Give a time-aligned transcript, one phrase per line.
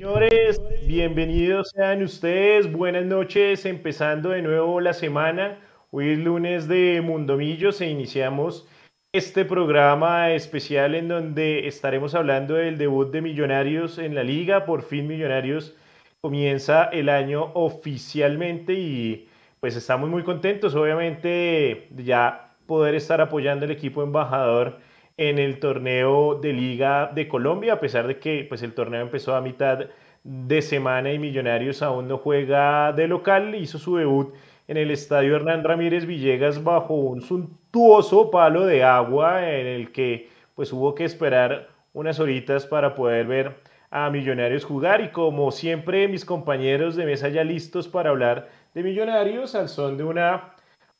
[0.00, 5.58] Señores, bienvenidos sean ustedes, buenas noches, empezando de nuevo la semana.
[5.90, 8.66] Hoy es lunes de Mundomillos e iniciamos
[9.12, 14.64] este programa especial en donde estaremos hablando del debut de Millonarios en la liga.
[14.64, 15.76] Por fin Millonarios
[16.22, 19.28] comienza el año oficialmente y
[19.60, 24.78] pues estamos muy contentos, obviamente, ya poder estar apoyando al equipo embajador
[25.20, 29.36] en el torneo de Liga de Colombia, a pesar de que pues, el torneo empezó
[29.36, 29.80] a mitad
[30.24, 34.34] de semana y Millonarios aún no juega de local, hizo su debut
[34.66, 40.30] en el estadio Hernán Ramírez Villegas bajo un suntuoso palo de agua en el que
[40.54, 43.56] pues hubo que esperar unas horitas para poder ver
[43.90, 45.02] a Millonarios jugar.
[45.02, 49.98] Y como siempre mis compañeros de mesa ya listos para hablar de Millonarios al son
[49.98, 50.54] de una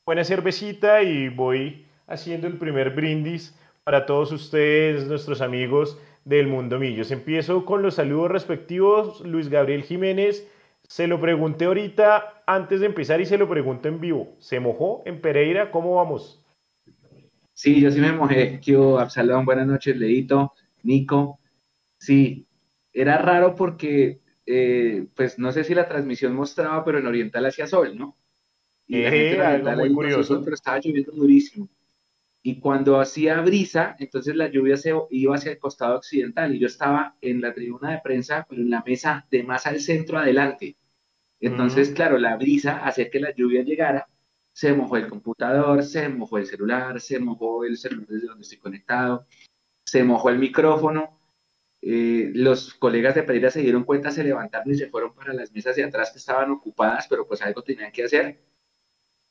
[0.04, 3.56] buena cervecita y voy haciendo el primer brindis
[3.90, 7.10] para todos ustedes, nuestros amigos del Mundo Millos.
[7.10, 9.20] Empiezo con los saludos respectivos.
[9.22, 10.48] Luis Gabriel Jiménez,
[10.86, 14.36] se lo pregunté ahorita antes de empezar y se lo pregunto en vivo.
[14.38, 15.72] ¿Se mojó en Pereira?
[15.72, 16.40] ¿Cómo vamos?
[17.52, 18.60] Sí, yo sí me mojé.
[18.62, 20.52] Yo, Absalón, buenas noches, Leito,
[20.84, 21.40] Nico.
[21.98, 22.46] Sí,
[22.92, 27.66] era raro porque, eh, pues no sé si la transmisión mostraba, pero en Oriental hacía
[27.66, 28.16] sol, ¿no?
[28.86, 30.40] Y eh, algo muy curioso.
[30.44, 31.68] pero estaba lloviendo durísimo.
[32.42, 36.66] Y cuando hacía brisa, entonces la lluvia se iba hacia el costado occidental y yo
[36.66, 40.76] estaba en la tribuna de prensa, pero en la mesa de más al centro adelante.
[41.38, 44.08] Entonces, claro, la brisa hacía que la lluvia llegara,
[44.52, 48.58] se mojó el computador, se mojó el celular, se mojó el celular desde donde estoy
[48.58, 49.26] conectado,
[49.84, 51.18] se mojó el micrófono,
[51.82, 55.50] eh, los colegas de Pereira se dieron cuenta, se levantaron y se fueron para las
[55.52, 58.38] mesas de atrás que estaban ocupadas, pero pues algo tenían que hacer.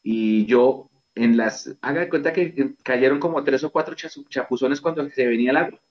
[0.02, 0.89] Y yo
[1.24, 5.52] en las, haga de cuenta que cayeron como tres o cuatro chapuzones cuando se venía
[5.52, 5.82] el agua.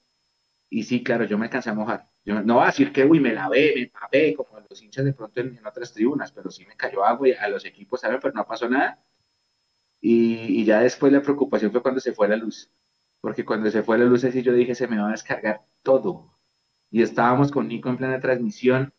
[0.69, 2.09] Y sí, claro, yo me alcancé a mojar.
[2.23, 5.13] Yo no voy a decir que, uy, me lavé, me papé, como los hinchas de
[5.13, 8.19] pronto en, otras tribunas, pero sí me cayó agua y a los equipos, ¿saben?
[8.21, 9.03] Pero no pasó nada.
[10.01, 12.71] Y, y, ya después la preocupación fue cuando se fue la luz.
[13.21, 16.39] Porque cuando se fue la luz, así yo dije, se me va a descargar todo
[16.91, 18.93] y estábamos con Nico en plena transmisión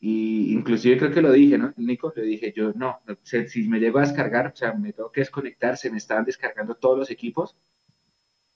[0.00, 1.74] y inclusive creo que lo dije, ¿no?
[1.76, 5.20] Nico, le dije yo, no, si me llego a descargar, o sea, me tengo que
[5.20, 7.56] desconectar, se me estaban descargando todos los equipos,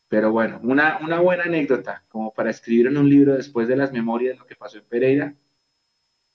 [0.08, 3.92] pero bueno, una, una buena anécdota, como para escribir en un libro después de las
[3.92, 5.34] memorias de lo que pasó en Pereira,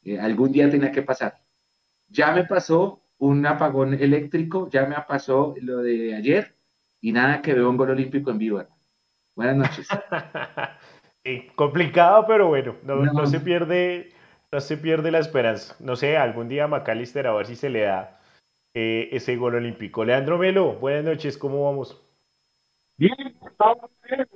[0.04, 1.42] eh, algún día tenía que pasar.
[2.08, 6.56] Ya me pasó un apagón eléctrico, ya me pasó lo de ayer,
[7.02, 8.64] y nada que veo un gol olímpico en vivo.
[9.36, 9.88] Buenas noches.
[11.56, 14.12] complicado, pero bueno, no, se pierde,
[14.52, 15.76] no se pierde la esperanza.
[15.80, 18.20] No sé, algún día Macalister a ver si se le da
[18.74, 20.04] eh, ese gol olímpico.
[20.04, 22.02] Leandro Melo, buenas noches, ¿cómo vamos?
[22.98, 23.14] Bien,
[23.46, 24.28] estamos bien.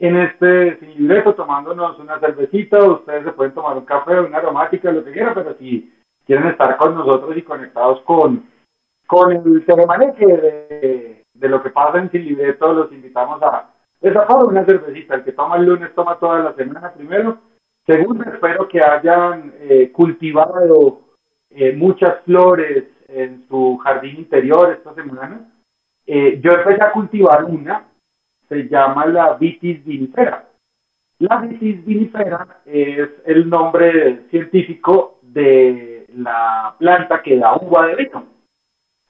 [0.00, 5.04] En este libreto tomándonos una cervecita, ustedes se pueden tomar un café, una aromática, lo
[5.04, 5.92] que quieran, pero si
[6.24, 8.48] quieren estar con nosotros y conectados con,
[9.08, 15.14] con el telemaneje de lo que pasa en Libreto, los invitamos a desafar una cervecita.
[15.14, 17.38] El que toma el lunes toma toda la semana primero.
[17.86, 21.00] Segundo, espero que hayan eh, cultivado
[21.50, 25.50] eh, muchas flores en su jardín interior esta semana.
[26.06, 27.88] Eh, yo empecé a cultivar una,
[28.48, 30.48] se llama la Vitis vinifera.
[31.18, 38.26] La Vitis vinifera es el nombre científico de la planta que da uva de vino.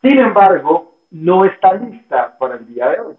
[0.00, 3.16] Sin embargo, no está lista para el día de hoy.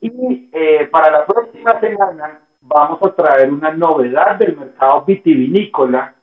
[0.00, 6.14] Y eh, para la próxima semana vamos a traer una novedad del mercado vitivinícola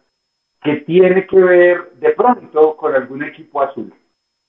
[0.61, 3.93] que tiene que ver de pronto con algún equipo azul.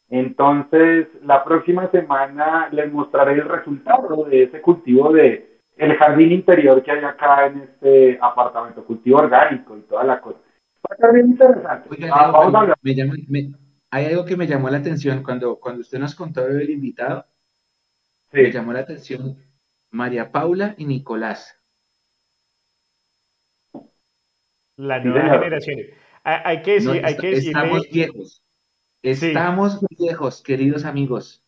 [0.09, 6.82] Entonces, la próxima semana les mostraré el resultado de ese cultivo de el jardín interior
[6.82, 10.39] que hay acá en este apartamento, cultivo orgánico y toda la cosa.
[10.89, 11.89] Va a ser bien interesante.
[12.10, 12.77] Ah, vamos a hablar.
[12.83, 13.51] Me,
[13.91, 17.27] hay algo que me llamó la atención cuando, cuando usted nos contó del invitado.
[18.42, 19.42] Me llamó la atención
[19.91, 21.59] María Paula y Nicolás.
[24.77, 25.80] La nueva generación.
[26.22, 28.42] Hay, que decir, hay que Estamos viejos.
[29.03, 31.44] Estamos viejos, queridos amigos.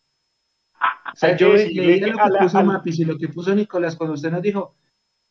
[1.13, 4.31] O sea, yo leí lo que puso Mapis y lo que puso Nicolás cuando usted
[4.31, 4.75] nos dijo,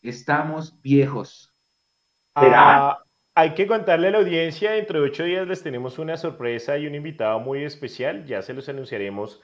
[0.02, 1.54] estamos viejos.
[2.34, 3.02] Ah,
[3.34, 6.87] hay que contarle a la audiencia, dentro de ocho días les tenemos una sorpresa y
[6.87, 9.43] un invitado muy especial, ya se los anunciaremos,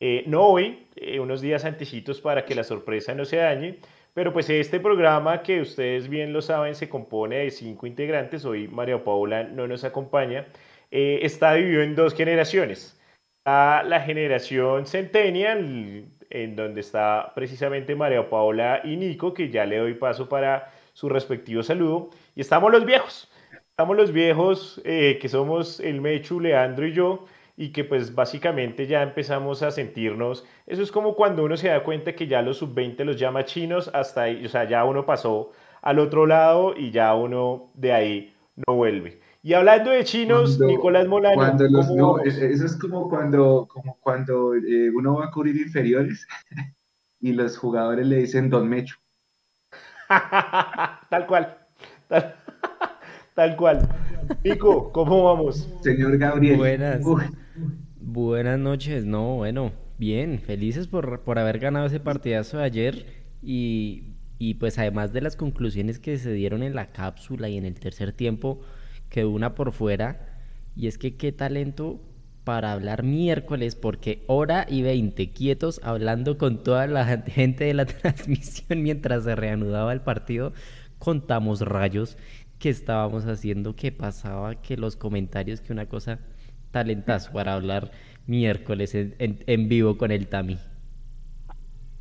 [0.00, 3.78] eh, no hoy, eh, unos días antecitos para que la sorpresa no se dañe,
[4.14, 8.68] pero pues este programa que ustedes bien lo saben se compone de cinco integrantes, hoy
[8.68, 10.46] María Paula no nos acompaña,
[10.90, 12.94] eh, está dividido en dos generaciones.
[13.44, 19.94] la generación Centennial, en donde está precisamente María Paola y Nico, que ya le doy
[19.94, 22.10] paso para su respectivo saludo.
[22.34, 23.30] Y estamos los viejos,
[23.70, 27.26] estamos los viejos, que somos el Mechu, Leandro y yo,
[27.60, 31.82] y que pues básicamente ya empezamos a sentirnos, eso es como cuando uno se da
[31.82, 35.50] cuenta que ya los sub-20 los llama chinos, hasta ahí, o sea, ya uno pasó
[35.82, 39.20] al otro lado y ya uno de ahí no vuelve.
[39.42, 41.34] Y hablando de chinos, Nicolás Molano.
[41.34, 46.28] Cuando no, eso es como cuando, como cuando eh, uno va a cubrir inferiores
[47.20, 48.96] y los jugadores le dicen Don Mecho.
[51.10, 51.58] tal cual.
[53.34, 53.88] Tal, cual.
[54.44, 55.68] Nico, ¿cómo vamos?
[55.82, 56.56] Señor Gabriel.
[56.56, 57.02] Buenas.
[58.10, 59.04] Buenas noches.
[59.04, 60.38] No, bueno, bien.
[60.40, 63.06] Felices por, por haber ganado ese partidazo de ayer.
[63.42, 67.66] Y, y pues además de las conclusiones que se dieron en la cápsula y en
[67.66, 68.62] el tercer tiempo
[69.10, 70.40] que una por fuera.
[70.74, 72.00] Y es que qué talento
[72.44, 77.84] para hablar miércoles, porque hora y veinte quietos hablando con toda la gente de la
[77.84, 80.54] transmisión mientras se reanudaba el partido.
[80.98, 82.16] Contamos rayos,
[82.58, 86.20] qué estábamos haciendo, qué pasaba, que los comentarios, que una cosa
[86.70, 87.90] talentazo para hablar
[88.26, 90.58] miércoles en, en vivo con el Tami.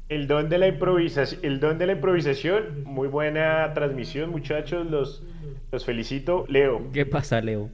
[0.09, 5.21] El don de la improvisación, el don de la improvisación, muy buena transmisión, muchachos, los,
[5.69, 6.45] los felicito.
[6.47, 6.81] Leo.
[6.93, 7.69] ¿Qué pasa, Leo?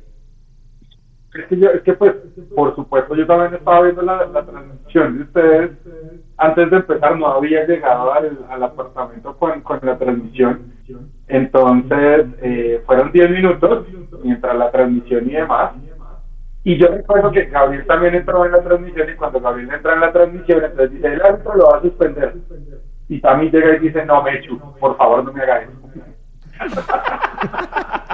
[1.35, 2.13] Es que, es que, pues,
[2.55, 5.71] por supuesto, yo también estaba viendo la, transmisión de ustedes.
[6.37, 10.73] Antes de empezar, no había llegado al, al apartamento con, con, la transmisión.
[11.27, 13.87] Entonces, eh, fueron 10 minutos
[14.23, 15.73] mientras la transmisión y demás.
[16.65, 19.99] Y yo recuerdo que Gabriel también entró en la transmisión y cuando Gabriel entra en
[19.99, 22.35] la transmisión, entonces dice, el árbitro lo va a suspender.
[23.09, 25.73] Y también llega y dice, no, Mechu, por favor no me haga eso.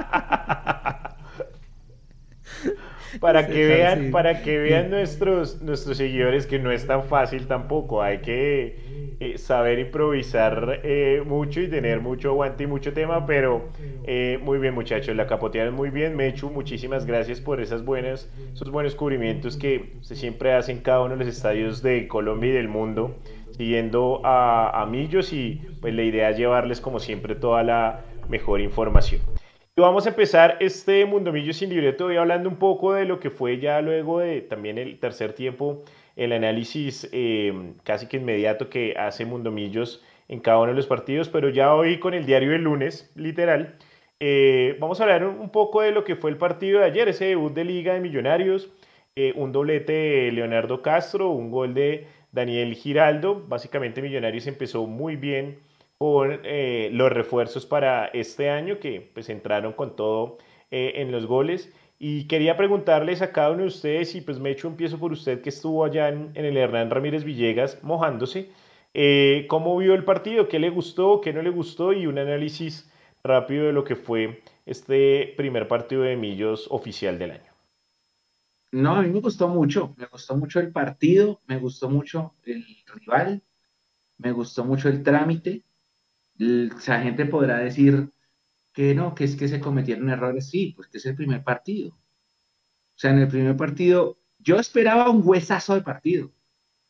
[3.20, 8.02] para que vean, para que vean nuestros, nuestros seguidores que no es tan fácil tampoco.
[8.02, 13.70] Hay que eh, saber improvisar eh, mucho y tener mucho aguante y mucho tema, pero
[14.06, 16.16] eh, muy bien muchachos, la capotearon muy bien.
[16.16, 21.18] Mechu, muchísimas gracias por esas buenas, esos buenos cubrimientos que se siempre hacen cada uno
[21.18, 23.18] de los estadios de Colombia y del mundo,
[23.52, 28.62] siguiendo a, a Millos y pues la idea es llevarles como siempre toda la mejor
[28.62, 29.20] información.
[29.76, 33.60] Vamos a empezar este Mundomillo sin libreto hoy hablando un poco de lo que fue
[33.60, 35.84] ya luego de también el tercer tiempo,
[36.20, 41.30] el análisis eh, casi que inmediato que hace Mundomillos en cada uno de los partidos,
[41.30, 43.78] pero ya hoy con el diario del lunes, literal,
[44.20, 47.26] eh, vamos a hablar un poco de lo que fue el partido de ayer, ese
[47.26, 48.70] debut de Liga de Millonarios,
[49.16, 55.16] eh, un doblete de Leonardo Castro, un gol de Daniel Giraldo, básicamente Millonarios empezó muy
[55.16, 55.60] bien
[55.98, 60.38] con eh, los refuerzos para este año que pues entraron con todo
[60.72, 61.74] eh, en los goles.
[62.02, 65.42] Y quería preguntarles a cada uno de ustedes, y pues me echo empiezo por usted
[65.42, 68.50] que estuvo allá en, el Hernán Ramírez Villegas mojándose,
[68.94, 70.48] eh, ¿cómo vio el partido?
[70.48, 71.20] ¿Qué le gustó?
[71.20, 71.92] ¿Qué no le gustó?
[71.92, 72.90] Y un análisis
[73.22, 77.52] rápido de lo que fue este primer partido de Millos oficial del año.
[78.72, 82.66] No, a mí me gustó mucho, me gustó mucho el partido, me gustó mucho el
[82.96, 83.44] rival,
[84.18, 85.64] me gustó mucho el trámite,
[86.38, 88.10] la gente podrá decir
[88.74, 91.92] que no, que es que se cometieron errores, sí, pues que es el primer partido.
[91.92, 96.32] O sea, en el primer partido yo esperaba un huesazo de partido.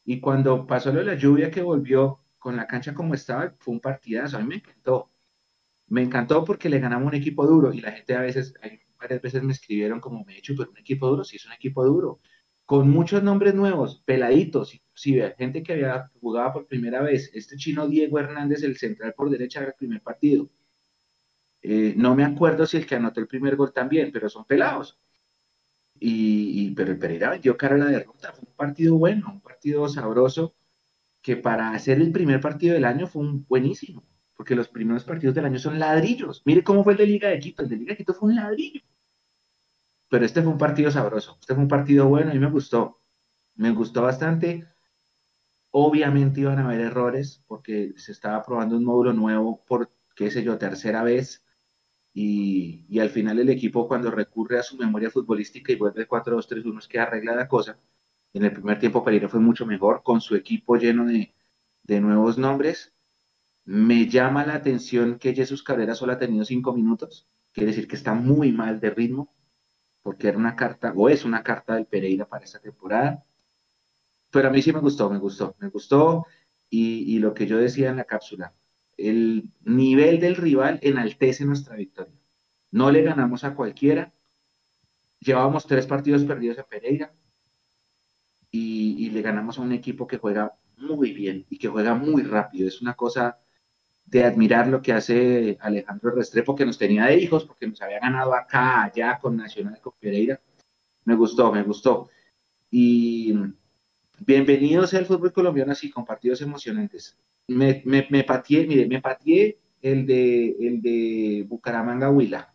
[0.06, 3.74] Y cuando pasó lo de la lluvia que volvió con la cancha como estaba, fue
[3.74, 4.38] un partidazo.
[4.38, 5.12] A mí me encantó.
[5.88, 7.74] Me encantó porque le ganamos un equipo duro.
[7.74, 8.54] Y la gente a veces,
[9.00, 11.54] varias veces me escribieron como me he hecho, pero un equipo duro, sí es un
[11.54, 12.22] equipo duro.
[12.66, 17.88] Con muchos nombres nuevos, peladitos, inclusive gente que había jugado por primera vez, este chino
[17.88, 20.50] Diego Hernández, el central por derecha del primer partido.
[21.62, 25.00] Eh, no me acuerdo si el que anotó el primer gol también, pero son pelados.
[26.00, 28.32] Y, pero el Pereira dio cara a la derrota.
[28.34, 30.56] Fue un partido bueno, un partido sabroso,
[31.22, 35.36] que para hacer el primer partido del año fue un buenísimo, porque los primeros partidos
[35.36, 36.42] del año son ladrillos.
[36.46, 37.64] Mire cómo fue el de Liga de Quito.
[37.64, 38.82] El de Liga de Quito fue un ladrillo.
[40.10, 43.02] Pero este fue un partido sabroso, este fue un partido bueno y me gustó.
[43.56, 44.66] Me gustó bastante.
[45.72, 50.44] Obviamente iban a haber errores porque se estaba probando un módulo nuevo por, qué sé
[50.44, 51.44] yo, tercera vez.
[52.14, 56.88] Y, al final el equipo cuando recurre a su memoria futbolística y vuelve 4-2-3-1 es
[56.88, 57.80] que arregla la cosa.
[58.34, 61.34] En el primer tiempo Pereira fue mucho mejor con su equipo lleno de,
[61.84, 62.94] de nuevos nombres.
[63.66, 67.28] Me llama la atención que Jesús Cabrera solo ha tenido cinco minutos.
[67.52, 69.34] Quiere decir que está muy mal de ritmo,
[70.04, 73.26] porque era una carta, o es una carta del Pereira para esta temporada
[74.32, 76.26] pero a mí sí me gustó, me gustó, me gustó.
[76.72, 78.54] Y, lo que yo decía en la cápsula,
[79.00, 82.20] el nivel del rival enaltece nuestra victoria.
[82.72, 84.14] No le ganamos a cualquiera.
[85.20, 87.14] Llevábamos tres partidos perdidos a Pereira
[88.52, 92.68] y, le ganamos a un equipo que juega muy bien y que juega muy rápido.
[92.68, 93.40] Es una cosa
[94.06, 98.00] de admirar lo que hace Alejandro Restrepo, que nos tenía de hijos, porque nos había
[98.00, 100.42] ganado acá, allá, con Nacional con Pereira.
[101.06, 102.10] Me gustó, me gustó.
[102.72, 103.34] Y
[104.20, 107.18] bienvenidos al fútbol colombiano así, con partidos emocionantes.
[107.50, 112.54] Me, me, me pateé, mire, me pateé el de, el de Bucaramanga Huila.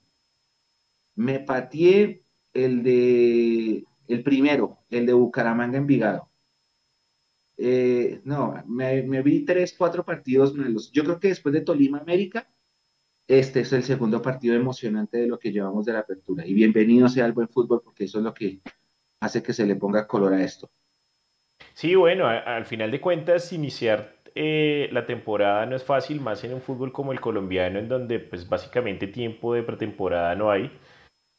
[1.16, 2.22] Me pateé
[2.52, 6.30] el de el primero, el de Bucaramanga Envigado.
[7.56, 10.90] Eh, no, me, vi tres, cuatro partidos malos.
[10.92, 12.50] Yo creo que después de Tolima América,
[13.26, 16.46] este es el segundo partido emocionante de lo que llevamos de la apertura.
[16.46, 18.60] Y bienvenido sea el buen fútbol, porque eso es lo que
[19.20, 20.70] hace que se le ponga color a esto.
[21.72, 26.54] Sí, bueno, al final de cuentas, iniciar eh, la temporada no es fácil, más en
[26.54, 30.70] un fútbol como el colombiano, en donde pues básicamente tiempo de pretemporada no hay.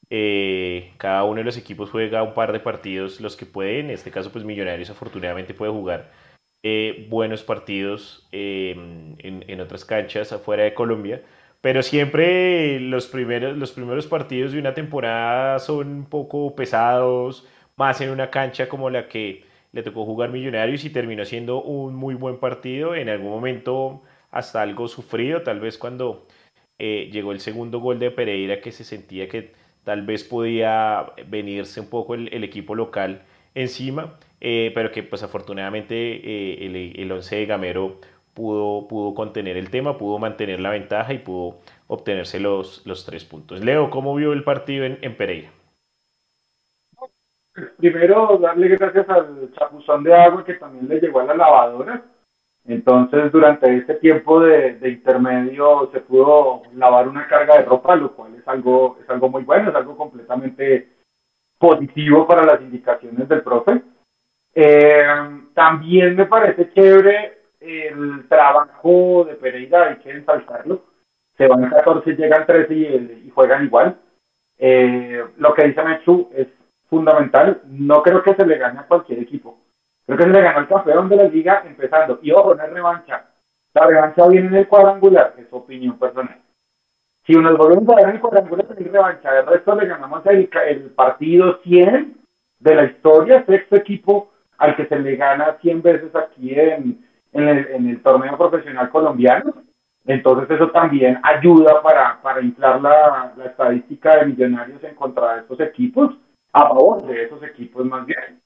[0.09, 3.87] Eh, cada uno de los equipos juega un par de partidos, los que pueden.
[3.87, 6.11] En este caso, pues Millonarios afortunadamente puede jugar
[6.63, 11.23] eh, buenos partidos em, en, otras canchas afuera de Colombia.
[11.61, 18.01] Pero siempre los primeros, los primeros partidos de una temporada son un poco pesados, más
[18.01, 19.43] en una cancha como la que
[19.75, 22.96] le tocó jugar Millonarios y terminó siendo un muy buen partido.
[22.96, 24.01] En algún momento
[24.32, 26.25] hasta algo sufrido, tal vez cuando
[26.79, 29.51] eh, llegó el segundo gol de Pereira que se sentía que
[29.84, 35.96] tal vez podía venirse un poco el, equipo local encima, eh, pero que pues afortunadamente
[35.96, 38.00] eh, el, el once de Gamero
[38.34, 43.25] pudo, pudo contener el tema, pudo mantener la ventaja y pudo obtenerse los, los tres
[43.25, 43.62] puntos.
[43.62, 45.51] Leo, ¿cómo vio el partido en, en Pereira?
[47.77, 52.03] Primero, darle gracias al chapuzón de agua que también le llegó a la lavadora
[52.67, 58.33] entonces, durante este tiempo de, intermedio se pudo lavar una carga de ropa, lo cual
[58.35, 60.89] es algo, es algo muy bueno, es algo completamente
[61.59, 63.83] positivo para las indicaciones del profe.
[64.55, 65.05] Eh,
[65.53, 70.85] también me parece chévere el trabajo de Pereira, hay que ensalzarlo.
[71.38, 74.00] Se van 14, llegan 13 y, juegan igual.
[74.57, 76.47] Eh, lo que dice Mechu es
[76.89, 77.62] fundamental.
[77.65, 79.60] No creo que se le gane a cualquier equipo
[80.06, 82.20] Creo que se le ganó el campeón de la liga empezando.
[82.22, 83.25] Y ojo, no es revancha.
[83.74, 86.39] La revancha viene en el cuadrangular, es opinión personal.
[87.25, 89.39] Si nos volvemos a ver en el cuadrangular, es revancha.
[89.39, 90.48] El resto le ganamos el,
[90.96, 92.18] partido 100
[92.60, 98.01] de la historia, sexto equipo al que se le gana 100 veces aquí en, el,
[98.04, 99.56] torneo profesional colombiano.
[100.06, 105.42] Entonces eso también ayuda para, para inflar la, la estadística de millonarios en contra de
[105.42, 106.15] estos equipos,
[106.55, 108.41] a favor de esos equipos más bien.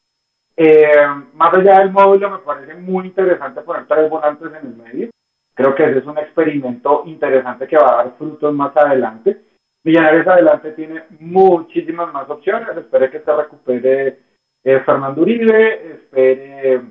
[0.58, 5.10] Eh, más allá del módulo, me parece muy interesante poner tres volantes en el medio.
[5.54, 9.42] Creo que ese es un experimento interesante que va a dar frutos más adelante.
[9.84, 12.76] Millonarios adelante tiene muchísimas más opciones.
[12.76, 14.20] Espere que se recupere
[14.64, 16.82] eh, Fernando Uribe, espere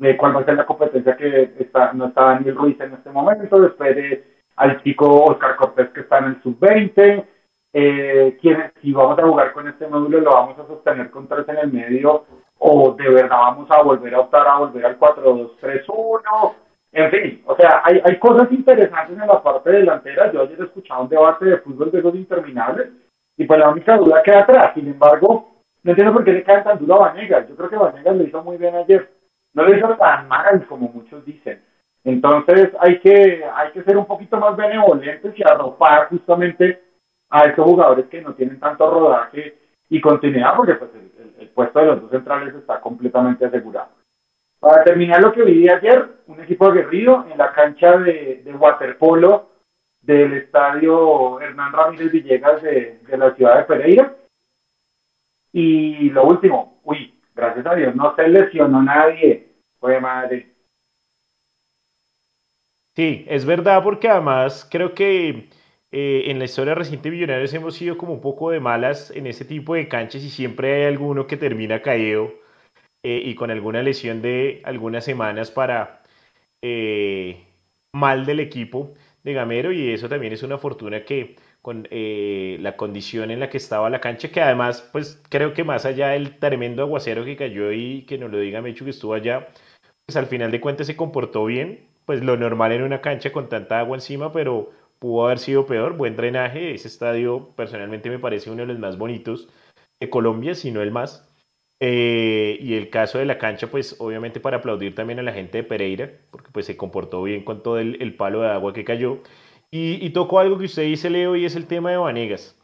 [0.00, 3.10] eh, cuál va a ser la competencia que está, no está Daniel Ruiz en este
[3.10, 4.24] momento, espere
[4.56, 7.26] al chico Oscar Cortés que está en el sub-20.
[7.76, 8.38] Eh,
[8.80, 11.72] si vamos a jugar con este módulo, lo vamos a sostener con tres en el
[11.72, 12.24] medio
[12.58, 16.54] o de verdad vamos a volver a optar a volver al 4-2-3-1.
[16.92, 20.30] En fin, o sea, hay, hay cosas interesantes en la parte delantera.
[20.30, 22.90] Yo ayer he escuchado un debate de fútbol de esos interminables
[23.36, 24.70] y pues la única duda queda atrás.
[24.74, 25.50] Sin embargo,
[25.82, 27.48] no entiendo por qué le cae tan duro a Vanegas.
[27.48, 29.10] Yo creo que Vanegas lo hizo muy bien ayer.
[29.52, 31.60] No lo hizo tan mal como muchos dicen.
[32.04, 36.80] Entonces hay que, hay que ser un poquito más benevolentes y arropar justamente
[37.34, 40.88] a estos jugadores que no tienen tanto rodaje y continuidad, porque pues
[41.40, 43.88] el, puesto de los dos centrales está completamente asegurado.
[44.60, 49.50] Para terminar lo que viví ayer, un equipo aguerrido en la cancha de, waterpolo
[50.00, 54.14] del estadio Hernán Ramírez Villegas de, la ciudad de Pereira.
[55.52, 59.54] Y lo último, uy, gracias a Dios, no se lesionó nadie.
[59.80, 60.54] Fue madre.
[62.94, 65.48] Sí, es verdad, porque además creo que
[65.96, 69.44] eh, en la historia reciente Millonarios hemos sido como un poco de malas en ese
[69.44, 72.34] tipo de canchas y siempre hay alguno que termina caído
[73.04, 76.02] eh, y con alguna lesión de algunas semanas para
[76.62, 77.46] eh,
[77.94, 83.30] mal del equipo de Gamero y eso también es una fortuna que con la condición
[83.30, 86.82] en la que estaba la cancha, que además pues creo que más allá del tremendo
[86.82, 89.48] aguacero que cayó y que nos lo diga Mecho que estuvo allá,
[90.06, 93.48] pues al final de cuentas se comportó bien, pues lo normal en una cancha con
[93.48, 98.50] tanta agua encima, pero pudo haber sido peor, buen drenaje, ese estadio personalmente me parece
[98.50, 99.48] uno de los más bonitos
[100.00, 101.28] de Colombia, si no el más.
[101.80, 105.58] Eh, y el caso de la cancha, pues obviamente para aplaudir también a la gente
[105.58, 109.20] de Pereira, porque pues se comportó bien con todo el, palo de agua que cayó.
[109.70, 112.56] Y, tocó algo que usted dice, Leo, y es el tema de Vanegas.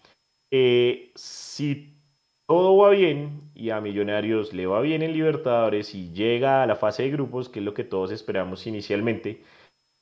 [0.53, 2.01] Eh, si
[2.47, 6.77] todo va bien y a Millonarios le va bien en Libertadores y llega a la
[6.77, 9.43] fase de grupos, que es lo que todos esperamos inicialmente,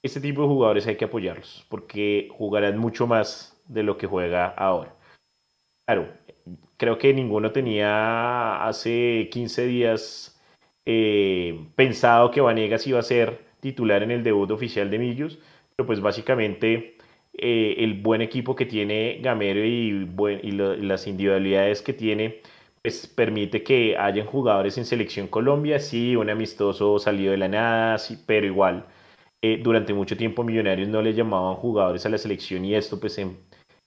[0.03, 4.47] este tipo de jugadores hay que apoyarlos porque jugarán mucho más de lo que juega
[4.49, 4.95] ahora.
[5.87, 6.09] Claro,
[6.77, 10.41] creo que ninguno tenía hace 15 días
[10.87, 15.39] eh, pensado que Vanegas iba a ser titular en el debut oficial de Millos,
[15.77, 16.97] pero pues básicamente
[17.35, 20.09] eh, el buen equipo que tiene Gamero y,
[20.83, 22.41] las individualidades que tiene,
[22.83, 27.99] pues permite que hayan jugadores en selección Colombia, sí, un amistoso salido de la nada,
[27.99, 28.87] sí, pero igual.
[29.43, 33.19] Eh, durante mucho tiempo Millonarios no le llamaban jugadores a la selección y esto pues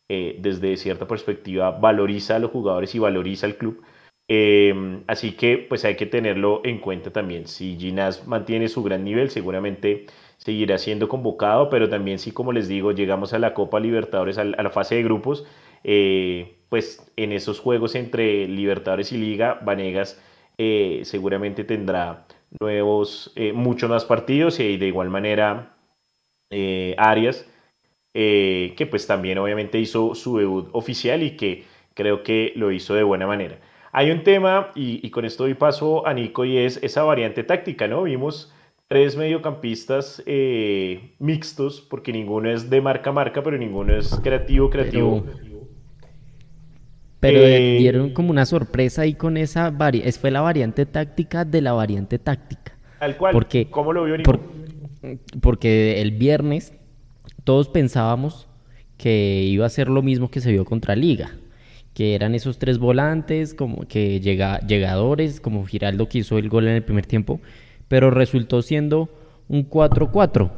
[0.10, 3.84] eh, desde cierta perspectiva valoriza a los jugadores y valoriza al club.
[5.08, 7.48] así que pues hay que tenerlo en cuenta también.
[7.48, 10.06] Si Ginás mantiene su gran nivel, seguramente
[10.44, 14.44] seguirá siendo convocado, pero también si, como les digo, llegamos a la Copa Libertadores, a
[14.46, 15.46] la fase de grupos,
[15.84, 20.20] eh, pues en esos juegos entre Libertadores y Liga, Vanegas
[20.58, 22.26] eh, seguramente tendrá
[22.60, 25.78] nuevos, eh, muchos más partidos y de igual manera
[26.98, 27.50] Arias,
[28.14, 33.04] que pues también obviamente hizo su debut oficial y que creo que lo hizo de
[33.04, 33.58] buena manera.
[33.94, 37.88] Hay un tema, y, con esto doy paso a Nico, y es esa variante táctica,
[37.88, 38.04] ¿no?
[38.04, 38.54] Vimos
[38.88, 44.70] tres mediocampistas eh, mixtos, porque ninguno es de marca a marca, pero ninguno es creativo,
[44.70, 45.26] creativo.
[47.22, 51.74] Eh, dieron como una sorpresa ahí con esa variante, fue la variante táctica de la
[51.74, 52.74] variante táctica.
[53.00, 54.16] Al cual, porque, ¿cómo lo vio
[55.42, 56.74] porque el viernes
[57.44, 58.48] todos pensábamos
[58.98, 61.32] que iba a ser lo mismo que se vio contra Liga,
[61.94, 66.68] que eran esos tres volantes, como que llega, llegadores, como Giraldo que hizo el gol
[66.68, 67.42] en el primer tiempo,
[67.88, 69.10] pero resultó siendo
[69.48, 70.52] un 4-4,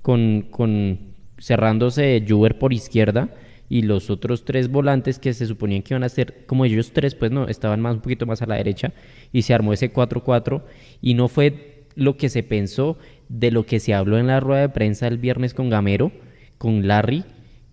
[0.00, 0.98] con, con
[1.38, 3.28] cerrándose Juber por izquierda
[3.72, 7.14] y los otros tres volantes que se suponían que iban a ser como ellos tres,
[7.14, 8.92] pues no, estaban más un poquito más a la derecha
[9.32, 10.60] y se armó ese 4-4
[11.00, 12.98] y no fue lo que se pensó
[13.30, 16.12] de lo que se habló en la rueda de prensa el viernes con Gamero,
[16.58, 17.24] con Larry,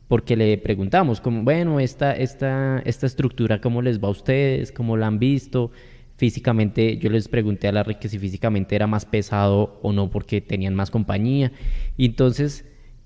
[0.08, 4.72] porque le preguntamos, como, bueno, esta, esta, esta estructura, ¿cómo les va a ustedes?
[4.72, 5.72] ¿Cómo la han visto?
[6.16, 10.42] físicamente, yo les pregunté a Larry que si físicamente era más pesado o no porque
[10.42, 11.54] tenían más compañía.
[11.96, 12.66] Y entonces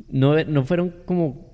[0.10, 1.53] no, no fueron como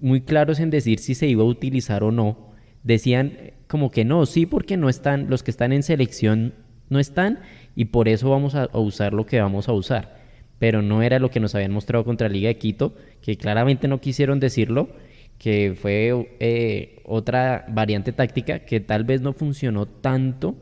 [0.00, 2.50] muy claros en decir si se iba a utilizar o no.
[2.82, 6.54] Decían como que no, sí, porque no están, los que están en selección
[6.88, 7.40] no están
[7.76, 10.18] y por eso vamos a, usar lo que vamos a usar.
[10.58, 14.00] Pero no era lo que nos habían mostrado contra Liga de Quito, que claramente no
[14.00, 14.90] quisieron decirlo,
[15.38, 20.56] que fue eh, otra variante táctica que tal vez no funcionó tanto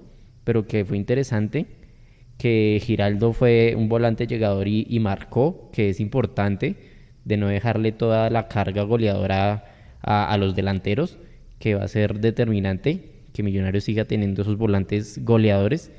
[0.48, 1.66] pero que fue interesante,
[2.38, 6.87] que Giraldo fue un volante llegador y, marcó, que es importante,
[7.28, 9.64] de no dejarle toda la carga goleadora
[10.02, 11.18] a, los delanteros,
[11.58, 15.92] que va a ser determinante, que Millonarios siga teniendo esos volantes goleadores.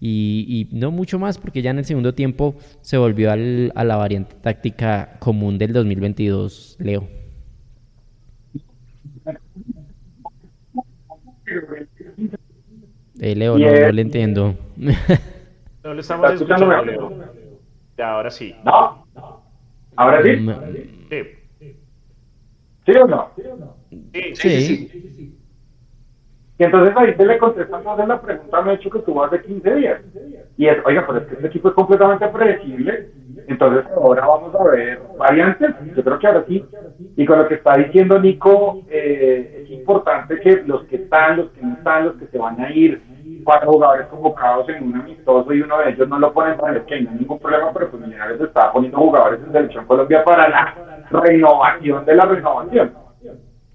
[0.00, 3.36] Y, no mucho más, porque ya en el segundo tiempo se volvió a
[3.84, 7.06] la variante táctica común del 2022, Leo.
[13.20, 14.56] Eh, Leo, no, no, le entiendo.
[15.82, 17.10] No le estamos escuchando, Leo.
[17.96, 18.54] Ya, ahora sí.
[18.64, 19.06] ¿No?
[20.00, 20.46] ¿Ahora sí?
[21.10, 21.76] Sí.
[22.86, 23.30] ¿Sí o no?
[24.14, 25.36] Sí, sí, sí.
[26.58, 29.30] Y entonces ahí te le contestamos a la pregunta, me he hecho que tú vas
[29.30, 30.00] de 15 días.
[30.56, 33.10] Y es, oiga, pero es que este equipo es completamente predecible.
[33.46, 35.70] Entonces ahora vamos a ver variantes.
[35.94, 36.64] Yo creo que ahora sí.
[37.16, 41.50] Y con lo que está diciendo Nico, eh, es importante que los que están, los
[41.50, 43.02] que no están, los que se van a ir,
[43.44, 46.84] cuatro jugadores convocados en un amistoso y uno de ellos no lo ponen para el
[46.84, 50.48] que no hay ningún problema, pero pues Millonarios está poniendo jugadores en Selección Colombia para
[50.48, 50.74] la
[51.10, 52.94] renovación de la renovación.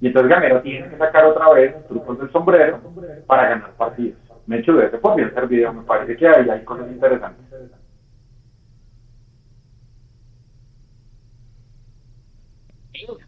[0.01, 2.79] Y entonces Gamero tiene que sacar otra vez trucos del sombrero
[3.27, 4.19] para ganar partidos.
[4.45, 7.45] Me he hecho de ese por bien servido, me parece que ahí hay cosas interesantes.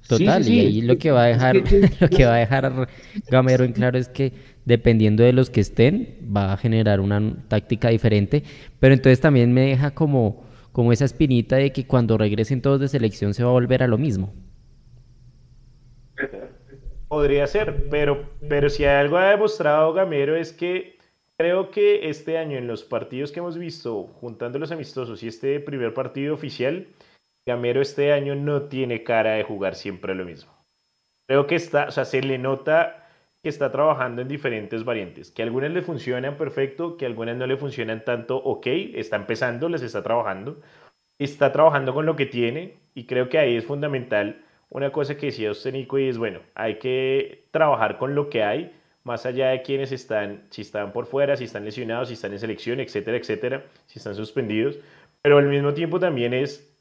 [0.07, 1.55] Total, y ahí lo que va a dejar,
[1.99, 2.87] lo que va a dejar
[3.29, 4.33] Gamero en claro es que
[4.65, 8.43] dependiendo de los que estén, va a generar una táctica diferente.
[8.79, 12.87] Pero entonces también me deja como, como esa espinita de que cuando regresen todos de
[12.87, 14.33] selección se va a volver a lo mismo.
[17.07, 20.97] Podría ser, pero, pero si algo ha demostrado Gamero es que
[21.37, 25.59] creo que este año en los partidos que hemos visto, juntando los amistosos y este
[25.61, 26.87] primer partido oficial,
[27.47, 30.51] Gamero este año no tiene cara de jugar siempre lo mismo.
[31.29, 33.07] Creo que está, o sea, se le nota
[33.41, 37.55] que está trabajando en diferentes variantes, que algunas le funcionan perfecto, que algunas no le
[37.55, 40.59] funcionan tanto, ok, está empezando, les está trabajando,
[41.19, 45.27] está trabajando con lo que tiene y creo que ahí es fundamental una cosa que
[45.27, 48.73] decía usted, Nico, y es, bueno, hay que trabajar con lo que hay,
[49.05, 52.39] más allá de quienes están, si están por fuera, si están lesionados, si están en
[52.39, 54.77] selección, etcétera, etcétera, si están suspendidos,
[55.21, 56.76] pero al mismo tiempo también es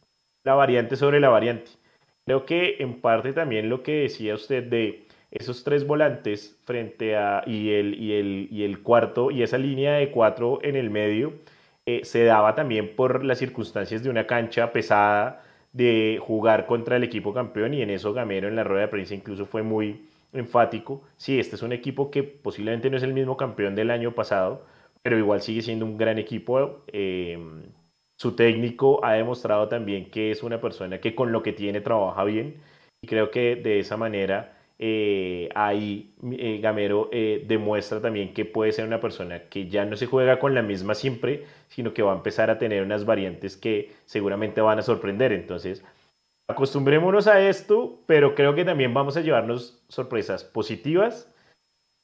[0.46, 1.72] la variante sobre la variante.
[2.24, 7.42] Creo que en parte también lo que decía usted de esos tres volantes frente a
[7.46, 11.34] y el, y el, y el cuarto y esa línea de cuatro en el medio
[11.84, 17.02] eh, se daba también por las circunstancias de una cancha pesada de jugar contra el
[17.02, 21.02] equipo campeón y en eso Gamero en la rueda de prensa incluso fue muy enfático.
[21.16, 24.64] Sí, este es un equipo que posiblemente no es el mismo campeón del año pasado,
[25.02, 26.84] pero igual sigue siendo un gran equipo.
[26.92, 27.36] Eh,
[28.18, 32.24] su técnico ha demostrado también que es una persona que con lo que tiene trabaja
[32.24, 32.62] bien
[33.02, 38.72] y creo que de esa manera eh, ahí eh, Gamero eh, demuestra también que puede
[38.72, 42.12] ser una persona que ya no se juega con la misma siempre, sino que va
[42.12, 45.32] a empezar a tener unas variantes que seguramente van a sorprender.
[45.32, 45.82] Entonces,
[46.48, 51.32] acostumbrémonos a esto, pero creo que también vamos a llevarnos sorpresas positivas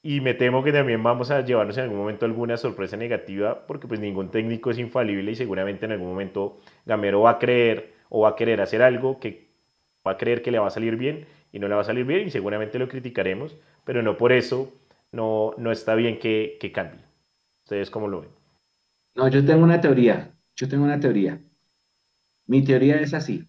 [0.03, 3.87] y me temo que también vamos a llevarnos en algún momento alguna sorpresa negativa, porque
[3.87, 8.23] pues ningún técnico es infalible y seguramente en algún momento Gamero va a creer o
[8.23, 9.49] va a querer hacer algo que
[10.07, 12.05] va a creer que le va a salir bien y no le va a salir
[12.05, 14.73] bien y seguramente lo criticaremos, pero no por eso
[15.13, 17.01] no, no está bien que, que cambie.
[17.65, 18.31] ¿Ustedes cómo lo ven?
[19.15, 21.41] No, yo tengo una teoría, yo tengo una teoría.
[22.47, 23.49] Mi teoría es así.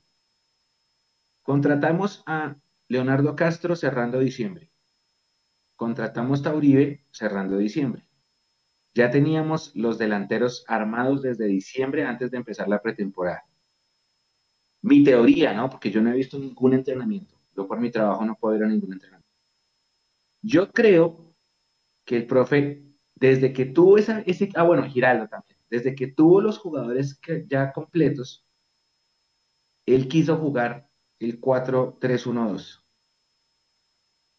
[1.41, 4.72] Contratamos a Leonardo Castro cerrando diciembre
[5.75, 6.53] contratamos a
[7.11, 8.07] cerrando diciembre.
[8.93, 13.43] Ya teníamos los delanteros armados desde diciembre antes de empezar la pretemporada.
[14.81, 15.69] Mi teoría, ¿no?
[15.69, 17.35] Porque yo no he visto ningún entrenamiento.
[17.55, 19.29] Yo por mi trabajo no puedo ir a ningún entrenamiento.
[20.41, 21.33] Yo creo
[22.05, 22.83] que el profe,
[23.15, 27.71] desde que tuvo esa, ese, ah bueno, Giraldo también, desde que tuvo los jugadores ya
[27.71, 28.45] completos,
[29.85, 32.82] él quiso jugar el 4-3-1-2.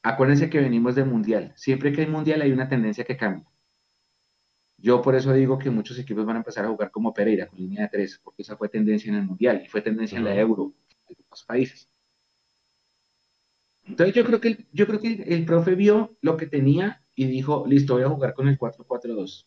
[0.05, 1.55] Acuérdense que venimos de mundial.
[1.57, 3.51] Siempre que hay mundial hay una tendencia que cambia.
[4.77, 7.59] Yo por eso digo que muchos equipos van a empezar a jugar como Pereira, con
[7.59, 10.37] línea de tres, porque esa fue tendencia en el mundial y fue tendencia en la
[10.37, 10.75] Euro,
[11.09, 11.89] en otros países.
[13.87, 17.25] Entonces yo creo que el, yo creo que el, profe vio lo que tenía y
[17.25, 19.47] dijo, listo, voy a jugar con el 4-4-2.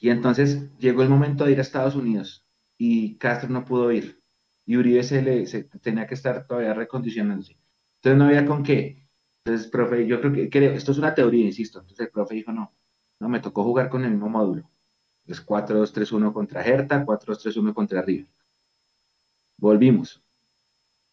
[0.00, 2.44] Y entonces llegó el momento de ir a Estados Unidos
[2.78, 4.20] y Castro no pudo ir.
[4.66, 7.56] Y Uribe se, le, se tenía que estar todavía recondicionándose.
[8.00, 9.01] Entonces no había con qué.
[9.44, 11.80] Entonces, profe, yo creo que, esto es una teoría, insisto.
[11.80, 12.72] Entonces el profe dijo, no,
[13.18, 14.70] no, me tocó jugar con el mismo módulo.
[15.26, 18.28] Es 4-2-3-1 contra Hertha, 4-2-3-1 contra River.
[19.56, 20.22] Volvimos.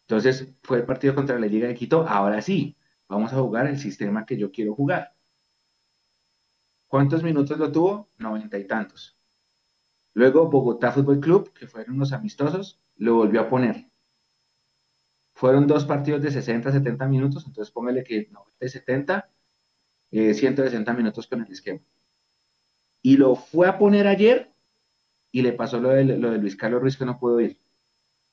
[0.06, 2.06] Entonces fue el partido contra la Liga de Quito.
[2.06, 2.76] Ahora sí,
[3.08, 5.14] vamos a jugar el sistema que yo quiero jugar.
[6.86, 8.10] ¿Cuántos minutos lo tuvo?
[8.18, 9.16] Noventa y tantos.
[10.14, 13.89] Luego Bogotá Fútbol Club, que fueron unos amistosos, lo volvió a poner.
[15.40, 19.30] Fueron dos partidos de 60, 70 minutos, entonces póngale que 90 70,
[20.10, 21.80] 160 minutos con el esquema.
[23.00, 24.52] Y lo fue a poner ayer
[25.32, 27.58] y le pasó lo de, lo de Luis Carlos Ruiz que no pudo ir.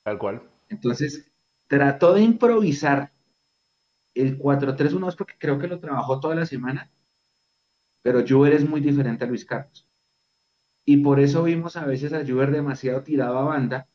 [0.04, 0.52] Tal cual.
[0.68, 1.32] Entonces,
[1.68, 3.14] trató de improvisar
[4.14, 6.92] el 4-3-1 porque creo que lo trabajó toda la semana,
[8.02, 9.88] pero Juber es muy diferente a Luis Carlos.
[10.84, 13.88] Y por eso vimos a veces a Juber demasiado tirado a banda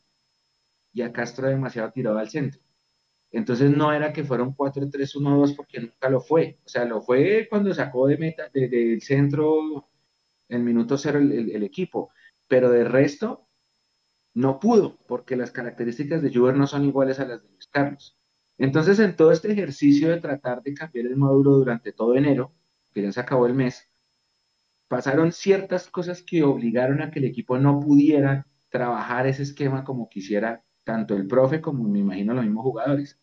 [0.95, 2.62] y a Castro demasiado tirado al centro.
[3.33, 6.59] Entonces no era que fuera un 4-3-1-2 porque nunca lo fue.
[6.65, 9.89] O sea, lo fue cuando sacó de meta, del centro
[10.49, 12.11] en minuto cero el, equipo.
[12.47, 13.49] Pero de resto
[14.35, 18.19] no pudo porque las características de Juber no son iguales a las de Luis Carlos.
[18.59, 22.55] Entonces en todo este ejercicio de tratar de cambiar el módulo durante todo enero,
[22.93, 23.91] que ya se acabó el mes,
[24.89, 30.09] pasaron ciertas cosas que obligaron a que el equipo no pudiera trabajar ese esquema como
[30.11, 33.22] quisiera tanto el profe como me imagino los mismos jugadores.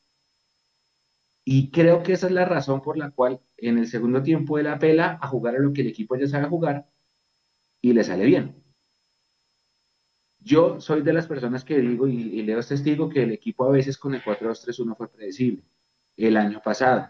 [1.43, 4.67] Y creo que esa es la razón por la cual en el segundo tiempo él
[4.67, 6.87] apela a jugar a lo que el equipo ya sabe jugar
[7.81, 8.63] y le sale bien.
[10.39, 13.71] Yo soy de las personas que digo, y, Leo es testigo, que el equipo a
[13.71, 15.63] veces con el 4-2-3-1 fue predecible
[16.17, 17.09] el año pasado.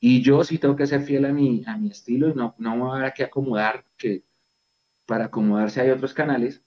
[0.00, 2.94] Y yo sí tengo que ser fiel a mi, a mi estilo y no, no
[2.94, 4.24] a que acomodar, que
[5.06, 6.64] para acomodarse hay otros canales,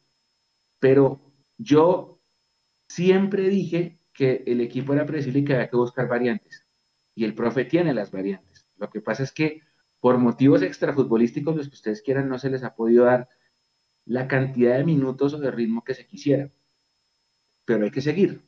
[0.79, 2.21] pero yo
[2.87, 6.62] siempre dije que el equipo era predecible y que había que buscar variantes
[7.15, 8.67] y el profe tiene las variantes.
[8.77, 9.61] Lo que pasa es que
[9.99, 13.29] por motivos extrafutbolísticos, los que ustedes quieran, no se les ha podido dar
[14.05, 16.51] la cantidad de minutos o de ritmo que se quisiera.
[17.65, 18.43] Pero hay que seguir.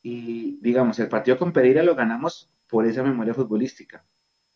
[0.00, 4.06] Y digamos, el partido con Pereira lo ganamos por esa memoria futbolística.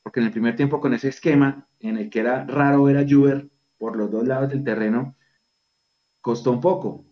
[0.03, 3.07] Porque en el primer tiempo con ese esquema, en el que era raro ver a
[3.09, 5.17] Juber por los dos lados del terreno,
[6.21, 7.07] costó un poco.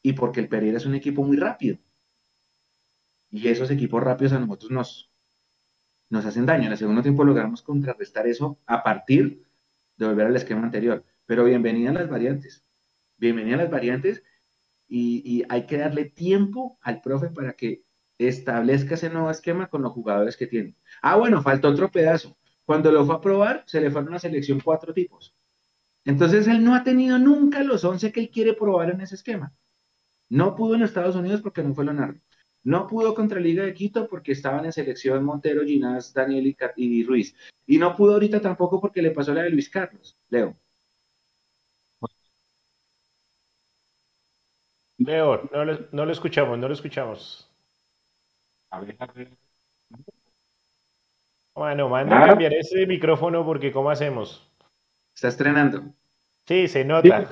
[0.00, 1.78] Y porque el Pereira es un equipo muy rápido.
[3.28, 5.11] Y esos equipos rápidos a nosotros nos,
[6.12, 6.66] nos hacen daño.
[6.66, 9.42] En el segundo tiempo logramos contrarrestar eso a partir
[9.96, 11.02] de volver al esquema anterior.
[11.24, 12.66] Pero bienvenidas las variantes.
[13.16, 14.22] Bienvenidas las variantes
[14.86, 17.84] y, hay que darle tiempo al profe para que
[18.18, 20.76] establezca ese nuevo esquema con los jugadores que tiene.
[21.00, 22.36] Ah, bueno, falta otro pedazo.
[22.66, 25.34] Cuando lo fue a probar, se le fueron a la selección cuatro tipos.
[26.04, 29.54] Entonces él no ha tenido nunca los 11 que él quiere probar en ese esquema.
[30.28, 32.20] No pudo en Estados Unidos porque no fue Leonardo.
[32.64, 37.34] No pudo contra Liga de Quito porque estaban en selección Montero, Ginás, Daniel y, Ruiz.
[37.66, 40.16] Y no pudo ahorita tampoco porque le pasó la de Luis Carlos.
[40.28, 40.56] Leo.
[44.98, 47.50] Leo, no lo, escuchamos, no lo escuchamos.
[51.54, 54.48] Bueno, manda a cambiar ese micrófono porque ¿cómo hacemos?
[55.14, 55.82] Está estrenando.
[56.46, 57.28] Sí, se nota.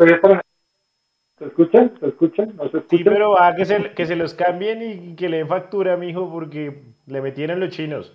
[1.40, 1.98] ¿Se escuchan?
[1.98, 2.54] ¿Se escuchan?
[2.54, 2.98] ¿No se escuchan?
[2.98, 6.30] Sí, pero va que se, que se los cambien y que le den factura, mijo,
[6.30, 8.14] porque le metieron los chinos.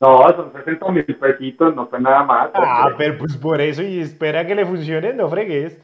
[0.00, 2.50] No, son 60 mil pesitos, no fue nada más.
[2.54, 5.80] Ah, pero pues por eso, y espera que le funcione, no fregues.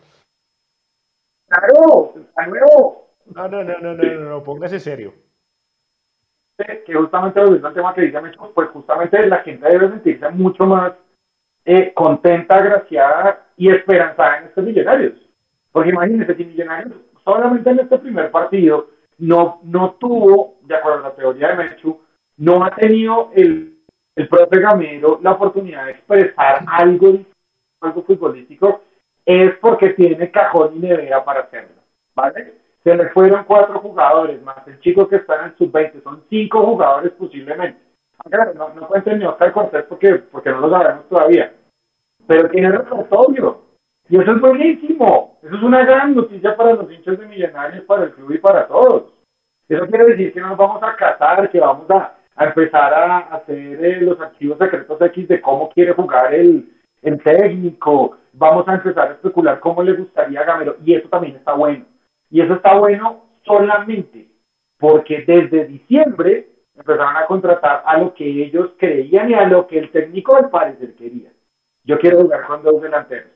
[1.47, 2.15] ¡Claro!
[2.17, 3.07] ¡Está nuevo!
[3.27, 5.15] No, no, no, no, no, no, no, póngase serio.
[6.85, 8.21] Que justamente lo el tema que dice
[8.53, 10.95] pues justamente la gente debe sentirse mucho más
[11.65, 15.32] eh, contenta, agraciada y esperanzada en estos millonarios.
[15.73, 21.09] Porque imagínense, si Millonarios solamente en este primer partido no, no tuvo, de acuerdo a
[21.09, 22.01] la teoría de Mechu,
[22.37, 23.79] no ha tenido el,
[24.17, 27.19] el profe Gamero la oportunidad de expresar algo,
[27.81, 28.83] algo futbolístico,
[29.25, 31.83] es porque tiene cajón y nevera para hacerlo.
[32.15, 32.55] ¿Vale?
[32.83, 36.67] Se le fueron cuatro jugadores, más el chico que está en el sub-20, son cinco
[36.67, 37.81] jugadores posiblemente.
[38.55, 41.55] No, no cuenten ni Oscar Cortés porque, porque no lo sabemos todavía.
[42.27, 43.72] Pero tiene repertorio.
[44.13, 45.39] Y eso es buenísimo.
[45.43, 48.69] Eso es una gran noticia para los hinchas de Millonarios, para el club y para
[48.69, 49.05] todos.
[49.67, 53.83] Eso quiere decir que no nos vamos a casar, que vamos a, empezar a hacer
[53.83, 56.71] eh, los archivos secretos X de cómo quiere jugar el,
[57.25, 58.19] técnico.
[58.35, 60.77] Vamos a empezar a especular cómo le gustaría a Gamero.
[60.85, 61.87] Y eso también está bueno.
[62.29, 64.29] Y eso está bueno solamente
[64.79, 69.79] porque desde diciembre empezaron a contratar a lo que ellos creían y a lo que
[69.79, 71.33] el técnico al parecer quería.
[71.85, 73.32] Yo quiero jugar con dos delanteros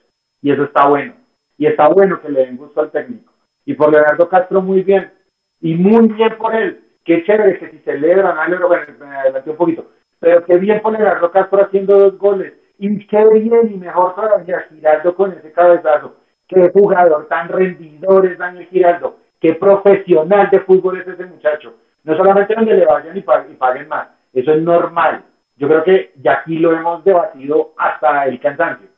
[0.46, 1.12] y eso está bueno.
[1.58, 3.32] Y está bueno que le den gusto al técnico.
[3.64, 5.12] Y por Leonardo Castro muy bien.
[5.60, 6.84] Y muy bien por él.
[7.04, 8.68] Qué chévere que si celebran, bueno,
[9.00, 9.90] me adelanté un poquito.
[10.20, 12.52] Pero qué bien por Leonardo Castro haciendo dos goles.
[12.78, 16.14] Y qué bien y mejor todavía Giraldo con ese cabezazo.
[16.46, 19.16] Qué jugador tan rendidor es Daniel Giraldo.
[19.40, 21.74] Qué profesional de fútbol es ese muchacho.
[22.04, 24.10] No solamente donde le vayan y paguen, y paguen más.
[24.32, 25.24] Eso es normal.
[25.56, 28.94] Yo creo que ya aquí lo hemos debatido hasta el cansancio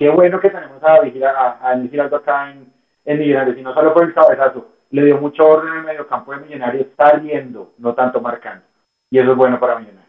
[0.00, 2.72] qué bueno que tenemos a, a, a Giraldo acá en,
[3.04, 6.32] en Millonarios, y no solo por el cabezazo, le dio mucho orden en el mediocampo
[6.32, 8.64] de Millonarios, saliendo, no tanto marcando.
[9.10, 10.00] Y eso es bueno para Millonarios.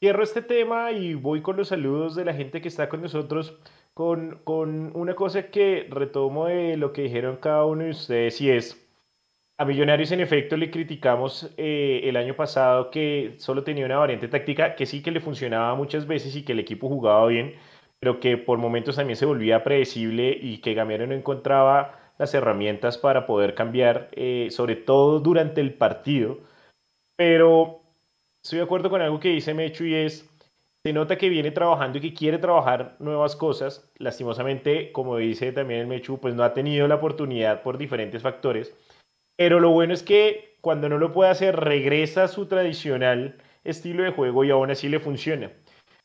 [0.00, 3.58] Cierro este tema y voy con los saludos de la gente que está con nosotros
[3.94, 8.50] con, con una cosa que retomo de lo que dijeron cada uno de ustedes y
[8.50, 8.86] es,
[9.56, 14.28] a Millonarios en efecto le criticamos eh, el año pasado que solo tenía una variante
[14.28, 17.54] táctica que sí que le funcionaba muchas veces y que el equipo jugaba bien,
[18.04, 22.98] pero que por momentos también se volvía predecible y que Gamero no encontraba las herramientas
[22.98, 26.36] para poder cambiar, eh, sobre todo durante el partido.
[27.16, 27.80] Pero
[28.42, 30.30] estoy de acuerdo con algo que dice Mechu y es,
[30.84, 33.90] se nota que viene trabajando y que quiere trabajar nuevas cosas.
[33.96, 38.76] Lastimosamente, como dice también el Mechu, pues no ha tenido la oportunidad por diferentes factores.
[39.34, 44.02] Pero lo bueno es que cuando no lo puede hacer, regresa a su tradicional estilo
[44.02, 45.50] de juego y aún así le funciona.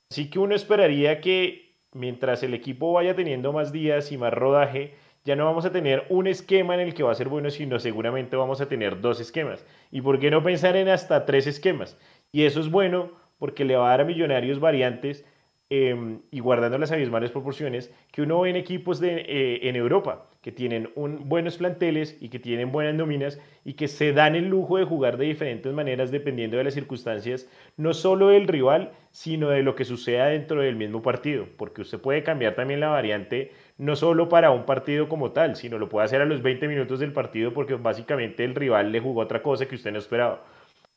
[0.09, 4.93] Así que uno esperaría que mientras el equipo vaya teniendo más días y más rodaje,
[5.25, 7.79] ya no vamos a tener un esquema en el que va a ser bueno, sino
[7.79, 9.65] seguramente vamos a tener dos esquemas.
[9.91, 11.97] ¿Y por qué no pensar en hasta tres esquemas?
[12.31, 15.25] Y eso es bueno porque le va a dar a Millonarios variantes
[15.69, 20.29] em, y guardando las abismales proporciones que uno ve en equipos de, eh, en Europa
[20.41, 24.77] que tienen buenos planteles y que tienen buenas nóminas y que se dan el lujo
[24.77, 29.63] de jugar de diferentes maneras dependiendo de las circunstancias, no solo del rival, sino de
[29.63, 33.95] lo que suceda dentro del mismo partido, porque usted puede cambiar también la variante no
[33.95, 37.11] solo para un partido como tal, sino lo puede hacer a los 20 minutos del
[37.11, 40.45] partido porque básicamente el rival le jugó otra cosa que usted no esperaba.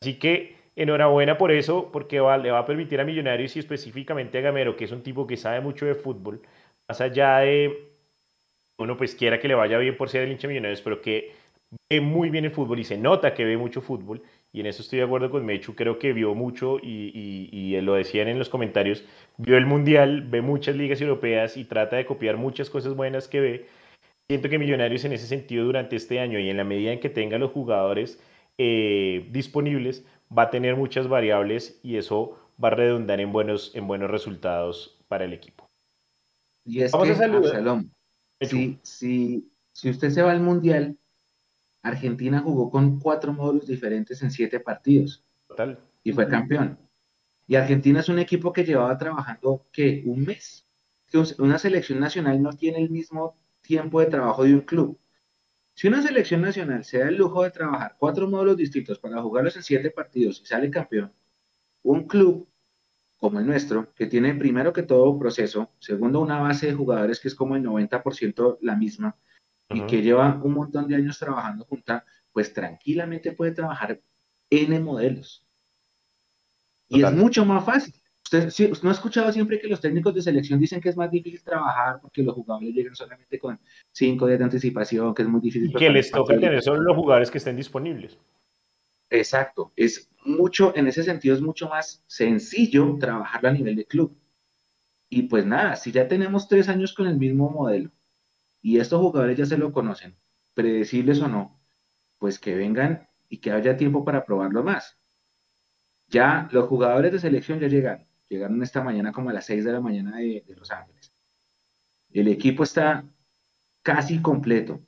[0.00, 4.40] Así que enhorabuena por eso, porque le va a permitir a Millonarios y específicamente a
[4.40, 6.40] Gamero, que es un tipo que sabe mucho de fútbol,
[6.88, 7.88] más allá de
[8.78, 11.32] uno pues quiera que le vaya bien por ser el hincha Millonarios, pero que
[11.90, 14.82] ve muy bien el fútbol y se nota que ve mucho fútbol, y en eso
[14.82, 18.50] estoy de acuerdo con Mechu, creo que vio mucho y, y, lo decían en los
[18.50, 19.04] comentarios,
[19.38, 23.40] vio el Mundial, ve muchas ligas europeas y trata de copiar muchas cosas buenas que
[23.40, 23.66] ve.
[24.28, 27.08] Siento que Millonarios en ese sentido durante este año y en la medida en que
[27.08, 28.20] tenga los jugadores
[28.58, 30.06] eh, disponibles,
[30.36, 34.98] va a tener muchas variables y eso va a redundar en buenos, en buenos resultados
[35.08, 35.66] para el equipo.
[36.64, 37.84] Y es Vamos que, a saludar.
[38.40, 38.78] si,
[39.72, 40.96] si usted se va al Mundial,
[41.82, 45.24] Argentina jugó con cuatro módulos diferentes en siete partidos.
[45.48, 45.78] Total.
[46.04, 46.78] Y fue campeón.
[47.46, 50.02] Y Argentina es un equipo que llevaba trabajando, ¿qué?
[50.06, 50.66] Un mes.
[51.38, 54.98] Una selección nacional no tiene el mismo tiempo de trabajo de un club.
[55.74, 59.56] Si una selección nacional se da el lujo de trabajar cuatro módulos distintos para jugarlos
[59.56, 61.12] en siete partidos y sale campeón,
[61.82, 62.48] un club
[63.16, 67.28] como el nuestro, que tiene primero que todo proceso, segundo una base de jugadores que
[67.28, 69.16] es como el 90% la misma,
[69.70, 74.00] y que lleva un montón de años trabajando junta, pues tranquilamente puede trabajar
[74.50, 75.46] N modelos.
[76.88, 77.94] Y es mucho más fácil.
[78.32, 81.42] Usted, no ha escuchado siempre que los técnicos de selección dicen que es más difícil
[81.42, 85.70] trabajar porque los jugadores llegan solamente con cinco días de anticipación, que es muy difícil.
[85.70, 88.18] Y que les toca tener solo los jugadores que estén disponibles.
[89.10, 89.72] Exacto.
[89.76, 94.16] Es mucho, en ese sentido, es mucho más sencillo trabajarlo a nivel de club.
[95.10, 97.90] Y pues nada, si ya tenemos tres años con el mismo modelo,
[98.62, 100.16] y estos jugadores ya se lo conocen,
[100.54, 101.60] predecibles o no,
[102.18, 104.98] pues que vengan y que haya tiempo para probarlo más.
[106.08, 109.72] Ya los jugadores de selección ya llegaron, llegaron esta mañana como a las 6 de
[109.72, 111.12] la mañana de, Los Ángeles.
[112.10, 113.04] El equipo está
[113.82, 114.80] casi completo.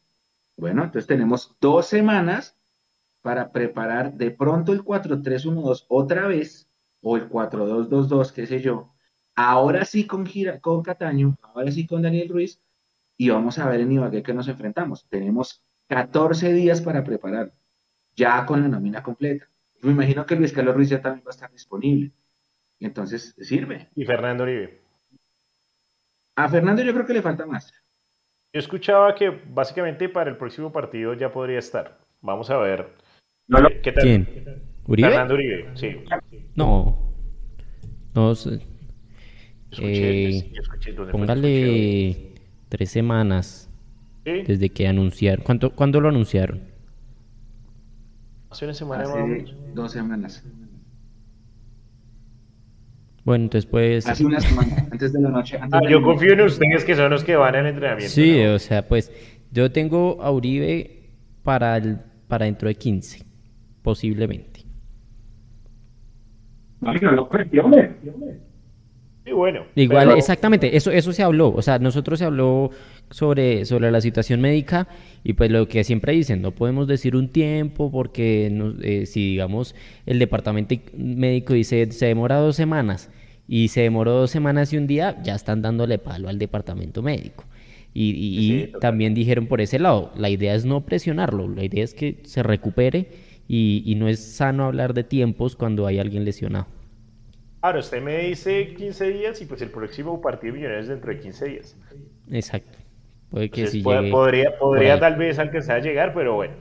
[0.57, 2.57] Bueno, entonces tenemos dos semanas
[3.23, 6.69] para preparar de pronto el 4-3-1-2 otra vez,
[7.01, 8.95] o el 4-2-2-2, qué sé yo.
[9.35, 10.27] Ahora sí con,
[10.61, 12.63] con Cataño, ahora sí con Daniel Ruiz,
[13.17, 15.07] y vamos a ver en Ibagué que nos enfrentamos.
[15.09, 17.55] Tenemos 14 días para preparar,
[18.15, 19.49] ya con la nómina completa.
[19.83, 22.13] Me imagino que Luis Carlos Ruiz ya también va a estar disponible.
[22.85, 23.89] Entonces, sirve.
[23.97, 24.83] ¿Y Fernando Uribe?
[26.37, 27.73] A Fernando yo creo que le falta más.
[28.53, 31.99] Yo escuchaba que básicamente para el próximo partido ya podría estar.
[32.21, 32.93] Vamos a ver.
[33.83, 34.05] ¿Qué tal?
[34.05, 34.29] ¿Quién?
[34.87, 35.09] ¿Uribe?
[35.09, 35.97] Fernando Uribe, sí.
[36.55, 37.15] No.
[38.15, 38.61] No sé.
[39.79, 40.53] Eh,
[41.11, 42.35] póngale
[42.69, 43.71] tres semanas
[44.25, 45.43] desde que anunciaron.
[45.43, 46.61] ¿Cuánto, ¿Cuándo lo anunciaron?
[48.51, 49.05] Hace una semana.
[49.05, 50.45] Hace dos semanas.
[53.25, 54.07] Bueno, entonces pues...
[54.07, 55.59] Hace una semana, antes de la noche.
[55.61, 58.13] ah, yo confío en ustedes que son los que van al entrenamiento.
[58.13, 59.11] Sí, o sea, pues
[59.51, 61.11] yo tengo a Uribe
[61.43, 63.25] para, el, para dentro de 15,
[63.83, 64.61] posiblemente.
[66.81, 68.44] No, no, no, hombre
[69.33, 69.65] bueno.
[69.75, 71.53] Igual, exactamente, eso, eso se habló.
[71.55, 72.71] O sea, nosotros se habló
[73.11, 74.89] sobre, sobre la situación médica
[75.23, 79.75] y pues lo que siempre dicen, no podemos decir un tiempo porque eh, si digamos
[80.07, 83.11] el departamento médico dice se demora dos semanas
[83.49, 87.45] y se demoró dos semanas y un día, ya están dándole palo al departamento médico.
[87.97, 92.19] Y, también dijeron por ese lado, la idea es no presionarlo, la idea es que
[92.25, 93.07] se recupere
[93.47, 96.67] y, y no es sano hablar de tiempos cuando hay alguien lesionado.
[97.65, 101.19] Ahora, usted me dice 15 días y pues el próximo partido de Millonarios dentro de
[101.19, 101.81] 15 días.
[102.31, 102.77] Exacto.
[103.31, 106.53] Puede que sí podría, podría tal vez alcanzar a llegar, pero bueno.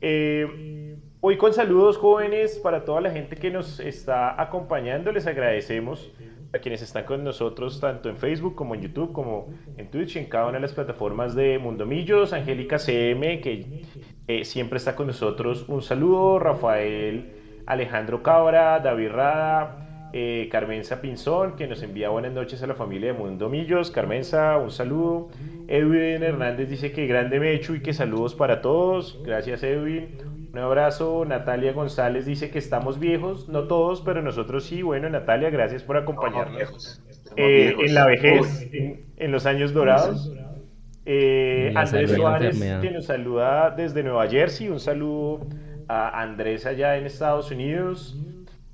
[0.00, 5.10] Eh, hoy con saludos jóvenes para toda la gente que nos está acompañando.
[5.10, 6.12] Les agradecemos
[6.52, 10.26] a quienes están con nosotros tanto en Facebook como en YouTube, como en Twitch, en
[10.26, 12.32] cada una de las plataformas de Mundomillos.
[12.32, 13.82] Angélica CM, que
[14.28, 15.64] eh, siempre está con nosotros.
[15.66, 16.38] Un saludo.
[16.38, 17.32] Rafael
[17.66, 19.83] Alejandro Cabra, David Rada.
[20.16, 23.90] Eh, Carmenza Pinzón, que nos envía buenas noches a la familia de Mundo Millos.
[23.90, 25.30] Carmenza, un saludo.
[25.66, 29.20] Edwin Hernández dice que grande Mechu y que saludos para todos.
[29.26, 30.16] Gracias, Edwin.
[30.52, 31.24] Un abrazo.
[31.24, 34.82] Natalia González dice que estamos viejos, no todos, pero nosotros sí.
[34.82, 37.02] Bueno, Natalia, gracias por acompañarnos
[37.34, 38.68] eh, en la vejez,
[39.16, 40.32] en, los años dorados.
[41.06, 44.68] Eh, Andrés Suárez, que nos saluda desde Nueva Jersey.
[44.68, 45.44] Un saludo
[45.88, 48.16] a Andrés allá en Estados Unidos.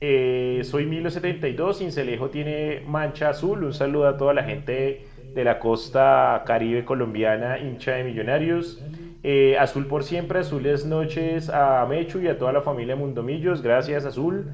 [0.01, 3.65] Eh, soy Milo72, Cincelejo tiene mancha azul.
[3.65, 8.83] Un saludo a toda la gente de la costa caribe colombiana, hincha de Millonarios.
[9.23, 13.61] Eh, azul por siempre, azules noches a Mechu y a toda la familia Mundomillos.
[13.63, 14.47] Gracias, Azul.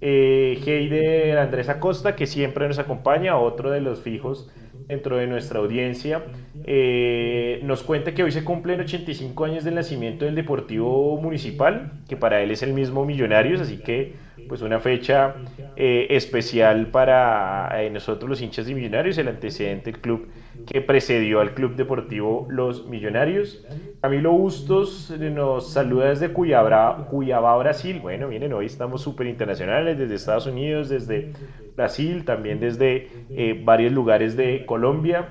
[0.00, 4.48] Eh, Heider Andrés Acosta, que siempre nos acompaña, otro de los fijos
[4.86, 6.22] dentro de nuestra audiencia.
[6.64, 12.16] Eh, nos cuenta que hoy se cumplen 85 años del nacimiento del Deportivo Municipal, que
[12.16, 14.14] para él es el mismo Millonarios, así que
[14.52, 15.34] pues una fecha
[15.76, 20.28] eh, especial para eh, nosotros los hinchas de Millonarios, el antecedente del club
[20.66, 23.64] que precedió al Club Deportivo Los Millonarios.
[24.02, 27.98] Camilo Bustos nos saluda desde Cuyabra, Cuyabá, Brasil.
[28.02, 31.32] Bueno, miren, hoy estamos súper internacionales, desde Estados Unidos, desde
[31.76, 35.28] Brasil, también desde eh, varios lugares de Colombia.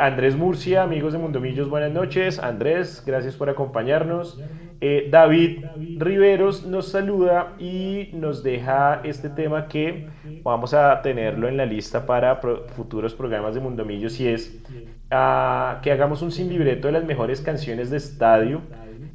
[0.00, 2.38] Andrés Murcia, amigos de Mundomillos, buenas noches.
[2.38, 4.38] Andrés, gracias por acompañarnos.
[4.84, 5.64] Eh, David
[5.98, 10.08] Riveros nos saluda y nos deja este tema que
[10.42, 12.40] vamos a tenerlo en la lista para
[12.74, 14.60] futuros programas de Mundomillos y es
[15.12, 18.60] ah, que hagamos un sin libreto de las mejores canciones de estadio,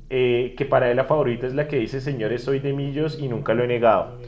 [0.09, 3.27] eh, que para él la favorita es la que dice Señores, soy de Millos y
[3.27, 4.19] nunca lo he negado.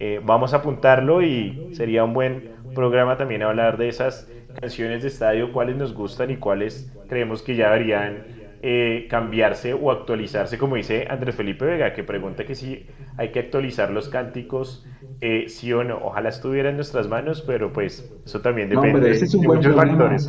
[0.00, 4.30] Eh, vamos a apuntarlo y sería un buen programa también hablar de esas
[4.60, 8.24] canciones de estadio, cuáles nos gustan y cuáles creemos que ya deberían
[8.60, 12.86] eh, cambiarse o actualizarse, como dice Andrés Felipe Vega, que pregunta que si
[13.16, 14.84] hay que actualizar los cánticos,
[15.20, 15.98] eh, sí o no.
[16.02, 20.28] Ojalá estuviera en nuestras manos, pero pues eso también depende de muchos factores.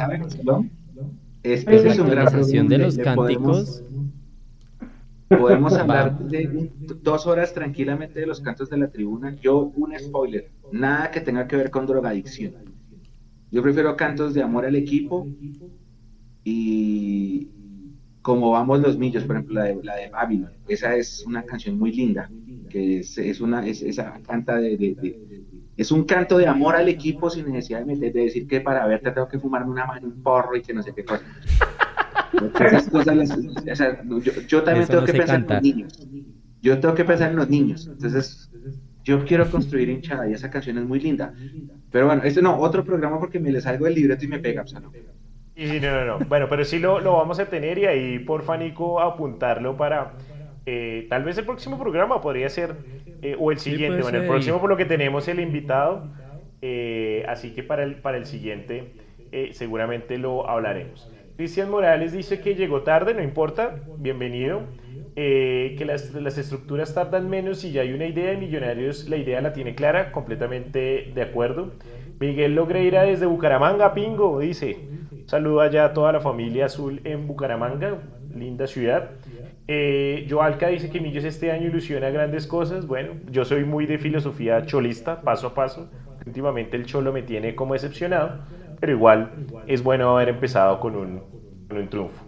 [1.41, 3.15] ese es un gran de los cánticos.
[3.15, 3.83] Podemos,
[5.79, 6.71] hablar de
[7.01, 9.35] dos horas tranquilamente de los cantos de la tribuna.
[9.41, 12.53] Yo, un spoiler, nada que tenga que ver con drogadicción.
[13.51, 15.27] Yo prefiero cantos de amor al equipo
[16.43, 17.49] y,
[18.21, 20.51] como vamos los millos, por ejemplo, la de, la de Babylon.
[20.67, 22.29] Esa es una canción muy linda,
[22.69, 24.77] que es, es una, es, esa canta de,
[25.79, 29.29] es un canto de amor al equipo sin necesidad de, decir que para verte tengo
[29.29, 31.23] que fumarme una mano, un porro y que no sé qué cosa.
[32.59, 33.37] Esas cosas
[34.47, 36.07] yo, también tengo que pensar en los niños.
[36.61, 37.87] Yo tengo que pensar en los niños.
[37.87, 38.51] Entonces,
[39.03, 41.33] yo quiero construir hinchada y esa canción es muy linda.
[41.91, 44.63] Pero bueno, este no, otro programa porque me le salgo del libreto y me pega.
[44.63, 44.91] O sea, no.
[45.55, 46.25] Y no, no, no.
[46.25, 50.13] Bueno, pero sí lo, lo vamos a tener y ahí, por Nico, apuntarlo para...
[50.65, 52.75] Eh, tal vez el próximo programa podría ser,
[53.23, 56.11] eh, o el siguiente, bueno, el próximo por lo que tenemos el invitado,
[56.61, 58.93] eh, así que para el, para el siguiente
[59.51, 61.09] seguramente lo hablaremos.
[61.39, 64.63] Cristian Morales dice que llegó tarde, no importa, bienvenido,
[65.15, 69.39] que las, las estructuras tardan menos y ya hay una idea de millonarios, la idea
[69.39, 71.71] la tiene clara, completamente de acuerdo.
[72.19, 74.79] Miguel Logreira desde Bucaramanga, Pingo, dice,
[75.27, 77.99] Saludo allá a toda la familia azul en Bucaramanga,
[78.35, 79.11] linda ciudad.
[79.65, 82.85] Eh, Joalca dice que Millos este año ilusiona grandes cosas.
[82.85, 85.89] Bueno, yo soy muy de filosofía cholista, paso a paso.
[86.25, 88.39] Últimamente el cholo me tiene como decepcionado,
[88.79, 89.31] pero igual
[89.67, 91.21] es bueno haber empezado con un,
[91.89, 92.25] triunfo.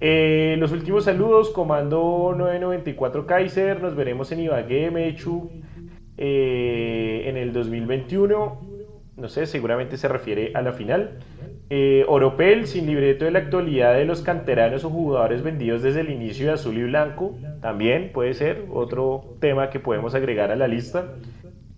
[0.00, 5.50] Eh, los últimos saludos, Comando 994 Kaiser, nos veremos en Ibagué, Mechu,
[6.16, 8.60] eh, en el 2021.
[9.16, 11.18] No sé, seguramente se refiere a la final.
[11.70, 16.10] Eh, Oropel, sin libreto de la actualidad de los canteranos o jugadores vendidos desde el
[16.10, 20.68] inicio de azul y blanco, también puede ser otro tema que podemos agregar a la
[20.68, 21.14] lista.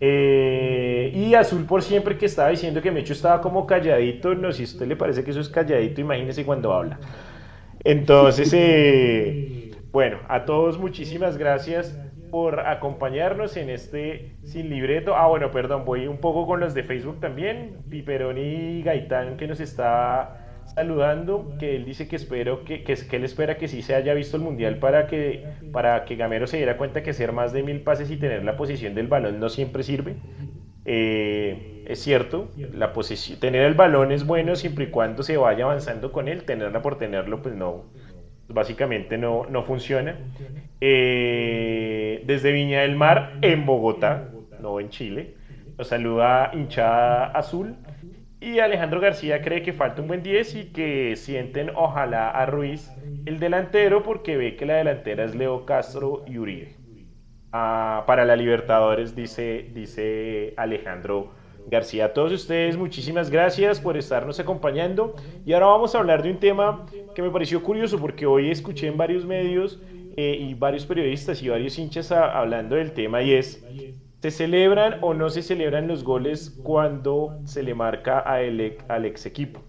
[0.01, 4.63] Eh, y azul por siempre que estaba diciendo que Mecho estaba como calladito, no si
[4.63, 6.99] a usted le parece que eso es calladito, imagínese cuando habla.
[7.83, 11.99] Entonces, eh, bueno, a todos muchísimas gracias
[12.31, 15.15] por acompañarnos en este sin libreto.
[15.15, 17.79] Ah, bueno, perdón, voy un poco con los de Facebook también.
[17.89, 20.44] Piperoni Gaitán que nos está
[20.75, 24.37] saludando, que él dice que espero que, que, él espera que sí se haya visto
[24.37, 27.81] el mundial para que, para que Gamero se diera cuenta que hacer más de mil
[27.81, 30.17] pases y tener la posición del balón no siempre sirve.
[30.85, 35.65] Eh, es cierto, la posición, tener el balón es bueno siempre y cuando se vaya
[35.65, 37.85] avanzando con él, tenerla por tenerlo, pues no,
[38.49, 40.19] básicamente no, no funciona.
[40.81, 45.35] Eh, desde Viña del Mar, en Bogotá, no en Chile,
[45.79, 47.77] nos saluda hinchada azul.
[48.45, 52.93] Y Alejandro García cree que falta un buen 10 y que sienten ojalá a Ruiz
[53.25, 56.77] el delantero porque ve que la delantera es Leo Castro y Uribe.
[57.53, 61.31] Ah, para la Libertadores, dice, dice Alejandro
[61.69, 62.05] García.
[62.05, 65.15] A todos ustedes, muchísimas gracias por estarnos acompañando.
[65.47, 66.85] Y ahora vamos a hablar de un tema
[67.15, 69.81] que me pareció curioso porque hoy escuché en varios medios
[70.19, 73.65] eh, y varios periodistas y varios hinchas hablando del tema y es,
[74.25, 79.05] ¿se celebran o no se celebran los goles cuando se le marca a el, al
[79.05, 79.61] ex equipo?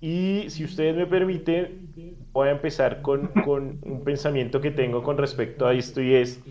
[0.00, 5.16] Y si ustedes me permiten, voy a empezar con, con un pensamiento que tengo con
[5.16, 6.42] respecto a esto y es,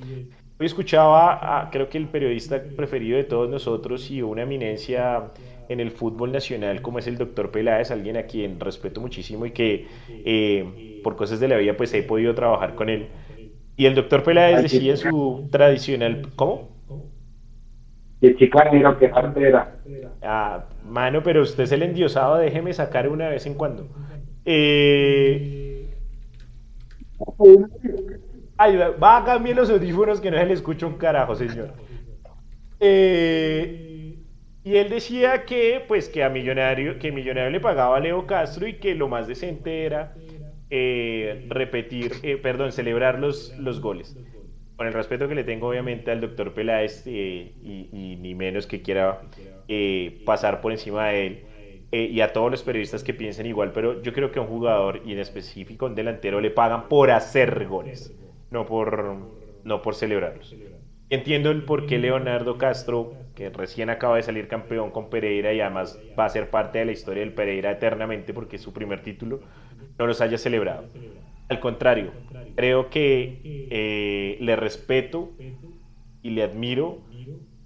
[0.58, 5.24] Hoy escuchaba, a, creo que el periodista preferido de todos nosotros y una eminencia
[5.68, 9.52] en el fútbol nacional como es el doctor Peláez, alguien a quien respeto muchísimo y
[9.52, 13.08] que eh, por cosas de la vida pues he podido trabajar con él.
[13.76, 16.30] Y el doctor Peláez decía su tradicional...
[16.38, 16.74] ¿Cómo?
[18.24, 19.76] El chicanero, que era.
[20.22, 23.86] Ah, mano, pero usted es el endiosado, déjeme sacar una vez en cuando.
[24.46, 25.90] Eh...
[28.56, 31.74] Ay, va a cambiar los audífonos que no se le escucha un carajo, señor.
[32.80, 34.20] Eh,
[34.64, 38.66] y él decía que, pues, que a Millonario, que Millonario le pagaba a Leo Castro
[38.68, 40.16] y que lo más decente era
[40.70, 44.18] eh, repetir, eh, perdón, celebrar los, los goles.
[44.84, 48.82] Con el respeto que le tengo, obviamente, al doctor Peláez y, y, ni menos que
[48.82, 49.22] quiera
[50.26, 51.46] pasar por encima de él.
[51.90, 55.02] y a todos los periodistas que piensen igual, pero yo creo que a un jugador
[55.06, 58.14] y en específico a un delantero le pagan por hacer goles
[58.52, 59.20] no por,
[59.64, 60.54] no por celebrarlos.
[61.10, 65.62] Entiendo el por qué Leonardo Castro, que recién acaba de salir campeón con Pereira y
[65.62, 69.02] además va a ser parte de la historia del Pereira eternamente porque es su primer
[69.02, 69.40] título,
[69.98, 70.90] no los haya celebrado.
[71.50, 72.12] Al contrario,
[72.56, 73.39] creo que
[73.70, 75.32] eh, le respeto
[76.22, 77.02] y le admiro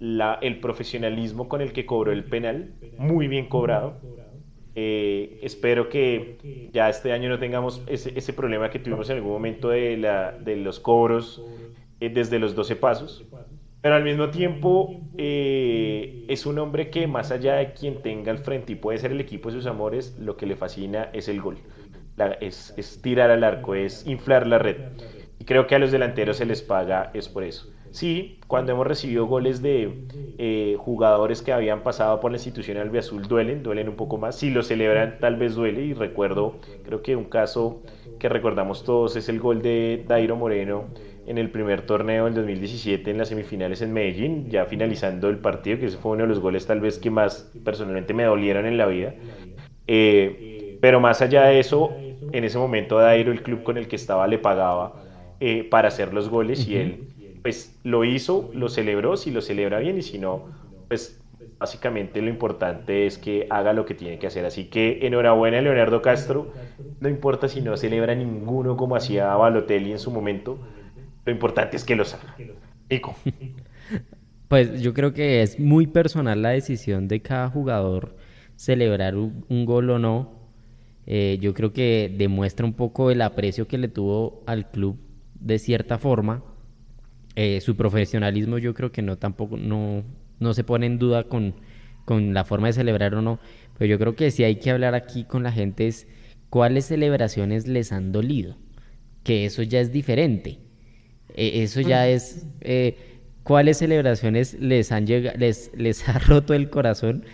[0.00, 4.00] la, el profesionalismo con el que cobró el penal, muy bien cobrado.
[4.74, 9.32] Eh, espero que ya este año no tengamos ese, ese, problema que tuvimos en algún
[9.32, 11.42] momento de, la, de los cobros
[12.00, 13.24] eh, desde los 12 pasos.
[13.80, 18.38] Pero al mismo tiempo eh, es un hombre que más allá de quien tenga al
[18.38, 21.40] frente y puede ser el equipo de sus amores, lo que le fascina es el
[21.40, 21.58] gol.
[22.40, 24.76] Es, es tirar al arco, es inflar la red.
[25.38, 27.70] Y creo que a los delanteros se les paga es por eso.
[27.90, 30.04] Sí, cuando hemos recibido goles de
[30.38, 34.36] eh, jugadores que habían pasado por la institución albiazul duelen, duelen un poco más.
[34.36, 35.82] Si lo celebran, tal vez duele.
[35.82, 37.82] Y recuerdo, creo que un caso
[38.18, 40.86] que recordamos todos es el gol de Dairo Moreno
[41.26, 45.78] en el primer torneo del 2017 en las semifinales en Medellín, ya finalizando el partido,
[45.78, 48.78] que ese fue uno de los goles tal vez que más personalmente me dolieron en
[48.78, 49.14] la vida.
[49.86, 51.94] Eh, pero más allá de eso,
[52.32, 54.94] en ese momento Dairo, el club con el que estaba, le pagaba
[55.40, 57.08] eh, para hacer los goles y él
[57.42, 60.46] pues lo hizo, lo celebró, si lo celebra bien y si no,
[60.88, 61.20] pues
[61.58, 64.44] básicamente lo importante es que haga lo que tiene que hacer.
[64.44, 66.52] Así que enhorabuena a Leonardo Castro,
[67.00, 70.58] no importa si no celebra ninguno como hacía Balotelli en su momento,
[71.24, 72.36] lo importante es que lo haga.
[72.90, 73.14] Nico.
[74.48, 78.16] Pues yo creo que es muy personal la decisión de cada jugador
[78.56, 80.37] celebrar un, gol o no.
[81.10, 84.98] Eh, yo creo que demuestra un poco el aprecio que le tuvo al club
[85.40, 86.44] de cierta forma.
[87.34, 90.04] Eh, su profesionalismo yo creo que no tampoco no,
[90.38, 91.54] no se pone en duda con,
[92.04, 93.40] con la forma de celebrar o no,
[93.78, 96.06] pero yo creo que sí hay que hablar aquí con la gente es
[96.50, 98.58] cuáles celebraciones les han dolido,
[99.22, 100.58] que eso ya es diferente,
[101.34, 102.96] e, eso ya es eh,
[103.44, 107.24] cuáles celebraciones les han llegado, les, les ha roto el corazón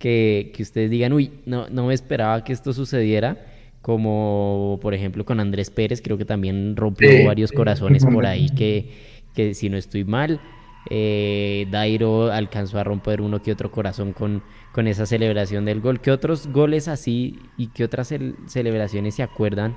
[0.00, 3.46] que, que ustedes digan, uy, no, no me esperaba que esto sucediera
[3.80, 8.90] como por ejemplo con Andrés Pérez, creo que también rompió varios corazones por ahí que
[9.34, 10.40] que si no estoy mal,
[10.88, 14.42] eh, Dairo alcanzó a romper uno que otro corazón con,
[14.72, 16.00] con esa celebración del gol.
[16.00, 18.12] ¿Qué otros goles así y qué otras
[18.46, 19.76] celebraciones se acuerdan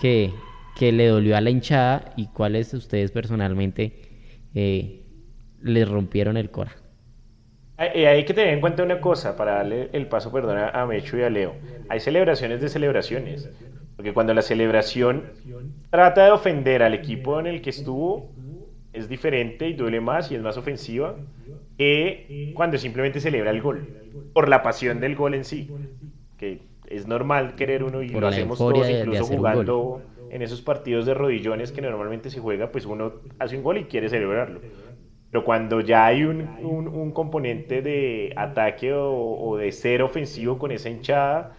[0.00, 0.32] que,
[0.76, 4.00] que, le dolió a la hinchada y cuáles ustedes personalmente
[4.54, 5.04] eh,
[5.60, 6.74] les rompieron el cora?
[7.80, 11.22] Hay que tener en cuenta una cosa para darle el paso, perdón, a Mecho y
[11.22, 11.54] a Leo.
[11.88, 13.48] Hay celebraciones de celebraciones.
[13.96, 15.24] Porque cuando la celebración
[15.88, 18.30] trata de ofender al equipo en el que estuvo,
[18.92, 21.16] es diferente y duele más y es más ofensiva
[21.78, 23.88] que cuando simplemente celebra el gol,
[24.34, 25.70] por la pasión del gol en sí,
[26.36, 31.14] que es normal querer uno y lo hacemos todos, incluso jugando en esos partidos de
[31.14, 34.60] rodillones que normalmente se juega, pues uno hace un gol y quiere celebrarlo.
[35.30, 40.90] Pero cuando ya hay un, un, componente de ataque o, de ser ofensivo con esa
[40.90, 41.54] hinchada,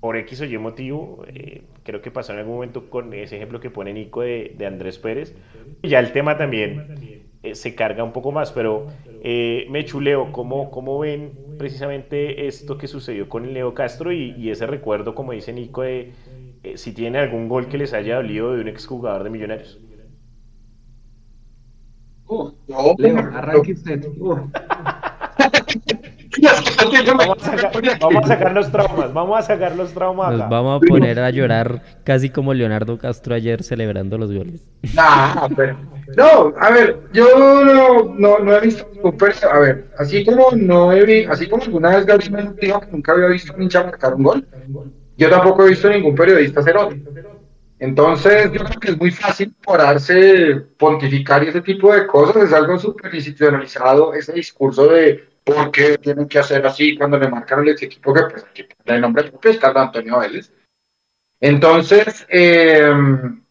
[0.00, 3.58] por X o Y motivo, eh, creo que pasó en algún momento con ese ejemplo
[3.58, 5.34] que pone Nico de, Andrés Pérez,
[5.82, 8.86] ya el tema también eh, se carga un poco más, pero
[9.22, 14.66] eh, me chuleo, ¿cómo, ¿cómo ven precisamente esto que sucedió con Leo Castro y, ese
[14.66, 16.12] recuerdo, como dice Nico, de
[16.74, 19.80] si tiene algún gol que les haya dolido de un exjugador de Millonarios?
[22.28, 22.50] Uh,
[22.98, 24.06] Leo, arranque usted.
[27.18, 30.36] Vamos, a sacar, los traumas, vamos a sacar los traumas.
[30.36, 34.60] Nos vamos a poner a llorar casi como Leonardo Castro ayer celebrando los goles.
[36.16, 37.26] no, a ver, yo
[38.18, 39.16] no, no, he visto ningún
[39.50, 42.90] A ver, así como no he visto, así como alguna vez Gabriel me dijo que
[42.90, 44.46] nunca había visto un hincha marcar un gol,
[45.16, 46.98] yo tampoco he visto ningún periodista hacer otro.
[47.78, 52.44] Entonces, yo creo que es muy fácil pararse, pontificar y ese tipo de cosas.
[52.44, 57.28] Es algo súper institucionalizado, ese discurso de por qué tienen que hacer así cuando le
[57.28, 60.52] marcaron el equipo que pues aquí el nombre propio es Carlos Antonio Vélez.
[61.40, 63.44] Entonces, em,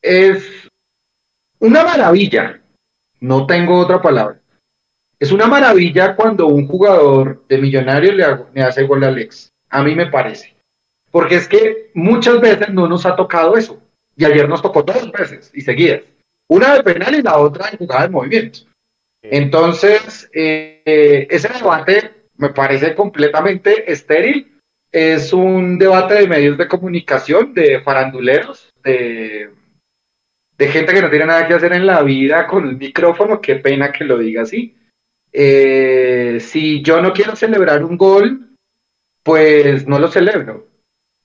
[0.00, 0.70] es
[1.58, 2.62] una maravilla,
[3.20, 4.40] no tengo otra palabra.
[5.18, 9.94] Es una maravilla cuando un jugador de millonario le, hace gol a Alex, a mí
[9.94, 10.55] me parece.
[11.16, 13.82] Porque es que muchas veces no nos ha tocado eso.
[14.18, 16.02] Y ayer nos tocó dos veces y seguidas.
[16.46, 18.58] Una de penal y la otra en jugada de movimiento.
[19.22, 24.60] Entonces, eh, ese debate me parece completamente estéril.
[24.92, 29.48] Es un debate de medios de comunicación, de faranduleros, de,
[30.58, 33.40] gente que no tiene nada que hacer en la vida con el micrófono.
[33.40, 34.76] Qué pena que lo diga así.
[35.32, 38.50] Eh, si yo no quiero celebrar un gol,
[39.22, 40.65] pues no lo celebro.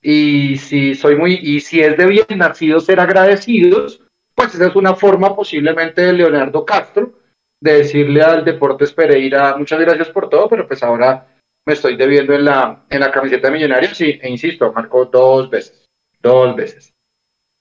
[0.02, 4.02] Y si soy muy, y si es de bien nacido ser agradecidos,
[4.34, 7.14] pues esa es una forma posiblemente de Leonardo Castro
[7.62, 11.28] de decirle al Deportes Pereira, muchas gracias por todo, pero pues ahora
[11.66, 15.50] me estoy debiendo en la, en la camiseta de Millonarios sí, e insisto, marcó dos
[15.50, 15.88] veces,
[16.20, 16.94] dos veces.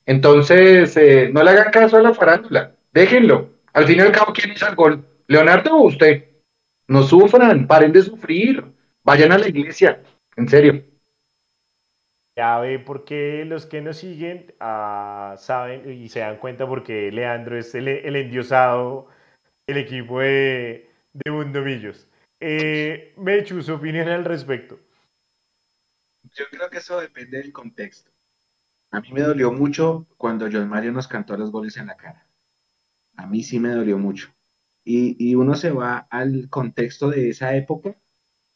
[0.07, 3.51] Entonces, eh, no le hagan caso a la farándula, déjenlo.
[3.75, 5.05] Al fin y al cabo, ¿quién hizo el gol?
[5.27, 6.25] ¿Leonardo o usted?
[6.89, 8.65] No sufran, paren de sufrir,
[9.05, 10.03] vayan a la iglesia,
[10.37, 10.83] en serio.
[12.41, 17.59] Ya ve porque los que nos siguen ah, saben y se dan cuenta porque Leandro
[17.59, 19.09] es el, endiosado
[19.67, 22.11] del equipo de, de Mundomillos.
[22.41, 24.81] Eh, Mechu, su opinión al respecto.
[26.33, 28.11] Yo creo que eso depende del contexto.
[28.91, 32.27] A mí me dolió mucho cuando John Mario nos cantó los goles en la cara.
[33.17, 34.35] A mí sí me dolió mucho.
[34.83, 37.99] Y uno se va al contexto de esa época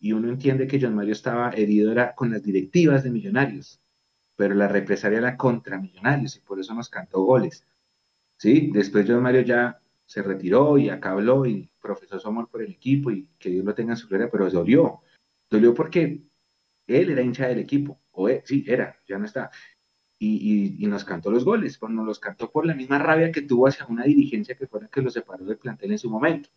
[0.04, 3.80] y uno entiende que John Mario estaba herido era con las directivas de Millonarios,
[4.36, 7.66] pero la represalia era contra Millonarios y por eso nos cantó goles.
[8.36, 8.70] ¿Sí?
[8.70, 12.72] Después John Mario ya se retiró y acá habló y profesó su amor por el
[12.72, 15.00] equipo y que Dios lo tenga en su gloria, pero dolió.
[15.48, 16.22] Dolió porque
[16.86, 19.50] él era hincha del equipo, o sí, era, ya no está.
[20.18, 23.40] Y, y, nos cantó los goles, pues nos los cantó por la misma rabia que
[23.40, 26.50] tuvo hacia una dirigencia que fue la que lo separó del plantel en su momento.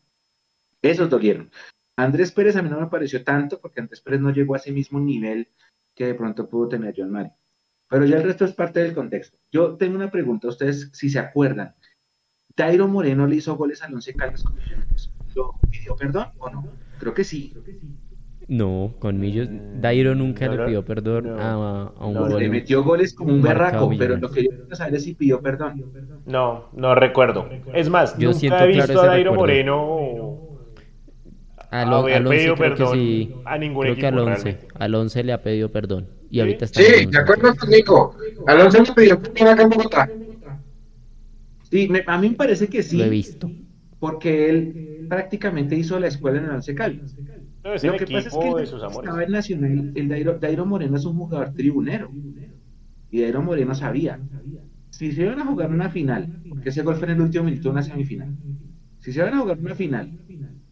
[0.81, 1.49] Esos dolieron.
[1.97, 4.71] Andrés Pérez a mí no me pareció tanto porque Andrés Pérez no llegó a ese
[4.71, 5.49] mismo nivel
[5.95, 7.33] que de pronto pudo tener John Mario.
[7.89, 9.37] Pero ya el resto es parte del contexto.
[9.51, 11.73] Yo tengo una pregunta a ustedes, si se acuerdan.
[12.55, 15.11] ¿Dairo Moreno le hizo goles al Once Caldas con Millonarios?
[15.35, 16.67] ¿Lo pidió perdón o no?
[16.99, 17.55] Creo que sí.
[18.47, 19.49] No, con Millos,
[19.81, 22.39] Dairo nunca le pidió perdón a, un gol.
[22.39, 25.41] Le metió goles como un berraco, pero lo que yo quiero saber es si pidió
[25.41, 25.83] perdón.
[26.25, 27.49] No, no recuerdo.
[27.73, 30.46] Es más, yo nunca he visto a Dairo Moreno
[31.69, 33.35] al, al once creo que sí.
[33.45, 34.59] A ningún creo que al 11.
[34.75, 36.07] Al 11 le ha pedido perdón.
[36.29, 38.15] Y ahorita está sí, de acuerdo con Nico.
[38.47, 40.09] Al 11 le pidió perdón acá en Bogotá.
[41.69, 42.97] Sí, a mí me parece que sí.
[42.97, 43.51] Lo he visto.
[43.99, 47.15] Porque él prácticamente hizo la escuela en el Once Caldas.
[47.63, 48.99] No, es Lo que pasa es que de sus amores.
[48.99, 52.11] estaba en Nacional, el Dairo, Dairo Moreno es un jugador tribunero.
[53.11, 54.19] Y Dairo Moreno sabía.
[54.89, 57.63] Si se iban a jugar una final, porque ese gol fue en el último minuto
[57.63, 58.29] de una semifinal.
[58.99, 60.11] Si se iban a jugar una final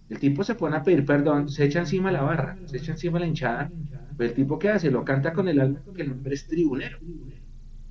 [0.09, 3.19] el tipo se pone a pedir perdón, se echa encima la barra, se echa encima
[3.19, 3.73] la hinchada.
[4.15, 6.99] Pero el tipo que hace, lo canta con el alma porque el nombre es tribunero.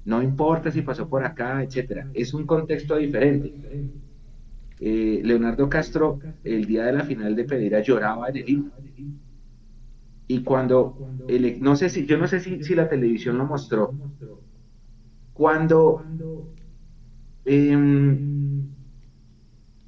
[0.05, 2.09] No importa si pasó por acá, etcétera.
[2.13, 3.55] Es un contexto diferente.
[4.79, 8.73] Eh, Leonardo Castro, el día de la final de Pereira, lloraba en el himno.
[10.27, 10.99] Y cuando,
[11.61, 13.97] no sé si, yo no sé si, si la televisión lo mostró,
[15.33, 16.09] cuando
[17.45, 17.77] eh,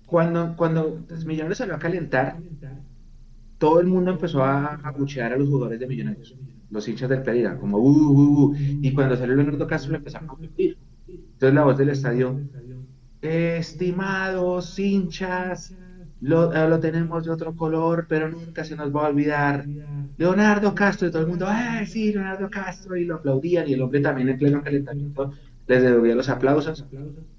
[0.06, 2.36] cuando, cuando Millonarios salió a calentar,
[3.58, 6.34] todo el mundo empezó a abuchear a los jugadores de Millonarios,
[6.70, 10.30] los hinchas del Pereira, como uh, uh, uh, y cuando salió Leonardo Castro le empezaron
[10.30, 10.76] a aplaudir.
[11.08, 12.40] Entonces la voz del estadio,
[13.20, 15.74] estimados hinchas,
[16.20, 19.66] lo, eh, lo, tenemos de otro color, pero nunca se nos va a olvidar.
[20.16, 22.96] Leonardo Castro, y todo el mundo, ¡ay, sí, Leonardo Castro!
[22.96, 25.32] Y lo aplaudían, y el hombre también en pleno calentamiento
[25.66, 26.86] les devolvía los aplausos.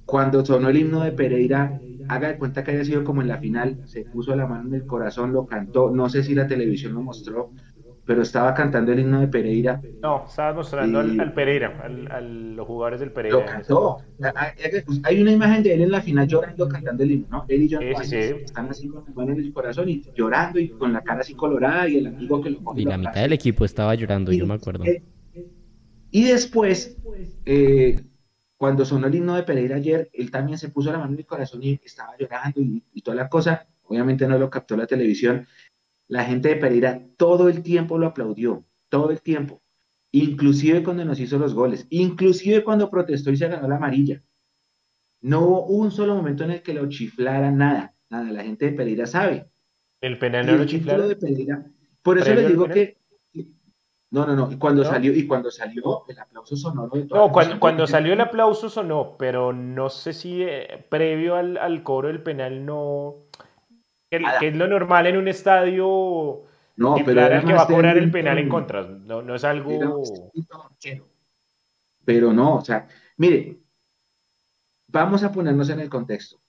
[0.05, 3.37] Cuando sonó el himno de Pereira, haga de cuenta que haya sido como en la
[3.37, 6.93] final, se puso la mano en el corazón, lo cantó, no sé si la televisión
[6.93, 7.51] lo mostró,
[8.07, 9.81] pero estaba cantando el himno de Pereira.
[10.01, 13.37] No, estaba mostrando al, Pereira, a los jugadores del Pereira.
[13.37, 13.97] Lo cantó.
[15.03, 17.45] Hay una imagen de él en la final llorando, cantando el himno, ¿no?
[17.49, 20.93] Él y yo están así con la mano en el corazón y llorando y con
[20.93, 23.93] la cara así colorada y el amigo que lo Y la mitad del equipo estaba
[23.93, 24.85] llorando, yo me acuerdo.
[26.09, 26.97] y después,
[27.45, 27.99] eh,
[28.57, 31.25] cuando sonó el himno de Pereira ayer, él también se puso la mano en el
[31.25, 33.67] corazón y estaba llorando y, toda la cosa.
[33.83, 35.47] Obviamente no lo captó la televisión.
[36.07, 39.61] La gente de Pereira todo el tiempo lo aplaudió, todo el tiempo.
[40.11, 44.23] Inclusive cuando nos hizo los goles, inclusive cuando protestó y se ganó la amarilla.
[45.21, 48.31] No hubo un solo momento en el que lo chiflara nada, nada.
[48.31, 49.49] La gente de Pereira sabe.
[50.01, 51.15] El penal no lo chiflaron.
[52.01, 52.97] Por eso le digo que
[54.09, 54.51] no, no, no.
[54.51, 56.89] Y cuando salió, y cuando salió, el aplauso sonó.
[57.09, 61.83] No, cuando, cuando salió el aplauso sonó, pero no sé si eh, previo al, al,
[61.83, 63.27] cobro del penal no.
[64.09, 66.43] Que, es lo normal en un estadio.
[66.77, 68.83] No, pero era que va a cobrar el penal en contra.
[68.83, 70.01] No, no es algo.
[72.05, 72.87] Pero no, o sea,
[73.17, 73.59] mire,
[74.87, 76.39] vamos a ponernos en el contexto.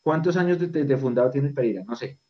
[0.00, 1.82] ¿Cuántos años de, de fundado tiene Pereira?
[1.84, 2.20] No sé.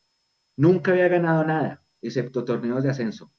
[0.57, 3.31] Nunca había ganado nada, excepto torneos de ascenso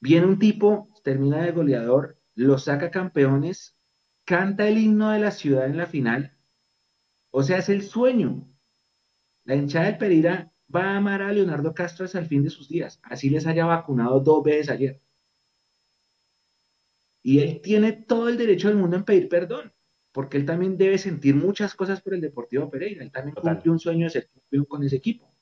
[0.00, 3.76] Viene un tipo, termina de goleador, lo saca campeones,
[4.24, 6.36] canta el himno de la ciudad en la final.
[7.30, 8.48] O sea, es el sueño.
[9.44, 12.68] La hinchada del Pereira va a amar a Leonardo Castro hasta el fin de sus
[12.68, 13.00] días.
[13.02, 15.02] Así les haya vacunado dos veces ayer.
[17.22, 19.72] Y él tiene todo el derecho del mundo en pedir perdón.
[20.12, 23.78] porque él también debe sentir muchas cosas por el Deportivo Pereira, él también cumplió un
[23.78, 25.32] sueño de ser campeón con ese equipo.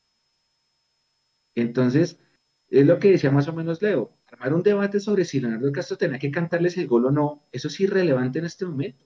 [1.56, 2.20] Entonces,
[2.68, 5.96] es lo que decía más o menos Leo, armar un debate sobre si Leonardo Castro
[5.96, 9.04] tenía que cantarles el gol o no, eso es irrelevante en este momento.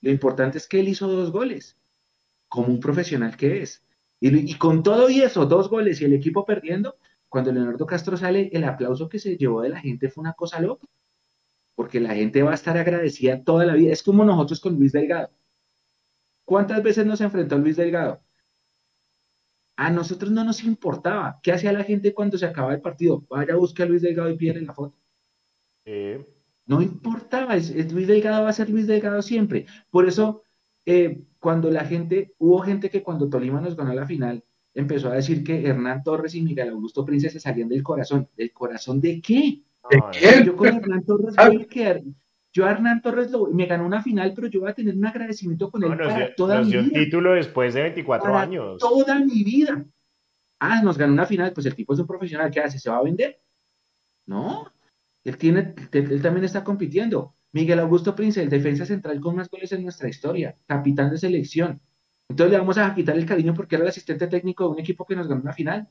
[0.00, 1.78] Lo importante es que él hizo dos goles,
[2.48, 3.84] como un profesional que es.
[4.20, 6.96] Y, con todo y eso, dos goles y el equipo perdiendo,
[7.28, 10.60] cuando Leonardo Castro sale, el aplauso que se llevó de la gente fue una cosa
[10.60, 10.86] loca.
[11.74, 13.92] Porque la gente va a estar agradecida toda la vida.
[13.92, 15.30] Es como nosotros con Luis Delgado.
[16.44, 18.22] ¿Cuántas veces nos enfrentó Luis Delgado?
[19.82, 21.40] A nosotros no nos importaba.
[21.42, 23.26] ¿Qué hacía la gente cuando se acababa el partido?
[23.28, 24.96] Vaya, busque a Luis Delgado y pídele la foto.
[26.66, 27.56] No importaba.
[27.56, 29.66] Luis Delgado va a ser Luis Delgado siempre.
[29.90, 30.44] Por eso
[30.86, 35.14] eh, cuando la gente, hubo gente que cuando Tolima nos ganó la final, empezó a
[35.14, 38.28] decir que Hernán Torres y Miguel Augusto Prince se salían del corazón.
[38.36, 39.62] ¿Del corazón de qué?
[40.44, 42.02] Yo con Hernán Torres voy a quedar,
[42.52, 45.70] yo a Hernán Torres me ganó una final, pero yo voy a tener un agradecimiento
[45.70, 46.82] con él para toda mi vida.
[46.82, 48.78] un título después de 24 años.
[48.78, 49.84] Toda mi vida.
[50.60, 52.78] Ah, nos ganó una final, pues el tipo es un profesional, ¿qué hace?
[52.78, 53.40] ¿Se va a vender?
[54.26, 54.70] No,
[55.24, 57.34] él, tiene, él también está compitiendo.
[57.52, 61.80] Miguel Augusto Prince, el defensa central con más goles en nuestra historia, capitán de selección.
[62.28, 65.04] Entonces le vamos a quitar el cariño porque era el asistente técnico de un equipo
[65.04, 65.88] que nos ganó una final.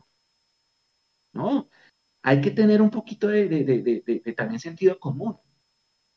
[1.33, 1.69] No,
[2.23, 5.37] hay que tener un poquito de, también sentido común.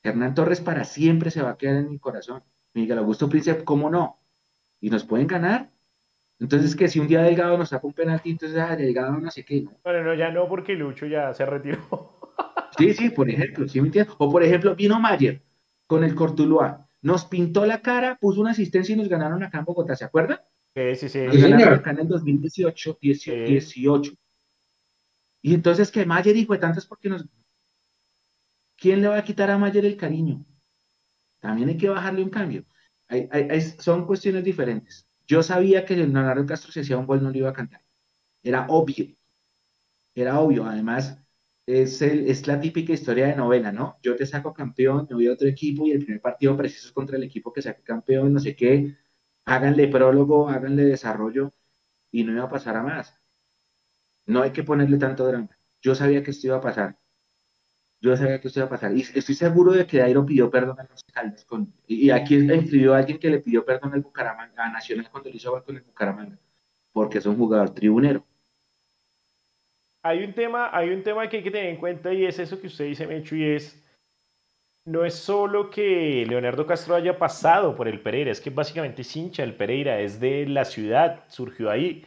[0.04, 2.42] Hernán Torres para siempre se va a quedar en mi corazón.
[2.74, 4.20] Miguel Augusto Prince, ¿cómo no?
[4.80, 5.70] Y nos pueden ganar.
[6.38, 9.44] Entonces, que si un día Delgado nos saca un penalti, entonces ah, Delgado no sé
[9.44, 9.66] qué.
[9.82, 12.20] Bueno, no, ya no, porque Lucho ya se retiró.
[12.76, 14.12] Sí, sí, por ejemplo, ¿sí me entiendes?
[14.18, 15.40] O por ejemplo, vino Mayer
[15.86, 19.64] con el Cortuluá, nos pintó la cara, puso una asistencia y nos ganaron acá en
[19.64, 20.40] Bogotá, ¿se acuerdan?
[20.74, 21.20] Sí, sí, sí.
[21.20, 24.12] Nos ganaron acá en el 2018, 18.
[25.42, 27.24] Y entonces que Mayer hijo de tantas porque nos...
[28.76, 30.44] ¿Quién le va a quitar a Mayer el cariño?
[31.40, 32.64] También hay que bajarle un cambio.
[33.78, 35.08] son cuestiones diferentes.
[35.26, 37.82] Yo sabía que Leonardo Castro si hacía un gol no lo iba a cantar.
[38.42, 39.16] Era obvio.
[40.14, 40.64] Era obvio.
[40.64, 41.18] Además,
[41.66, 43.98] es, el, es la típica historia de novela, ¿no?
[44.02, 46.92] Yo te saco campeón, me voy a otro equipo y el primer partido preciso es
[46.92, 48.96] contra el equipo que saque campeón, no sé qué.
[49.44, 51.52] Háganle prólogo, háganle desarrollo
[52.10, 53.20] y no iba a pasar a más.
[54.26, 55.58] No hay que ponerle tanto drama.
[55.80, 56.98] Yo sabía que esto iba a pasar.
[58.04, 58.96] Yo sabía que esto iba a pasar.
[58.96, 61.44] Y estoy seguro de que Dairo pidió perdón a los Caldas.
[61.44, 65.36] Con, y aquí escribió alguien que le pidió perdón al Bucaramanga, a Nacional cuando le
[65.36, 66.38] hizo con el Bucaramanga.
[66.92, 68.24] Porque es un jugador tribunero
[70.04, 72.60] hay un tema, hay un tema que hay que tener en cuenta y es eso
[72.60, 73.82] que usted dice, Mecho, y es,
[74.84, 79.16] no es solo que Leonardo Castro haya pasado por el Pereira, es que básicamente es
[79.16, 82.04] hincha del Pereira, es de la ciudad, surgió ahí.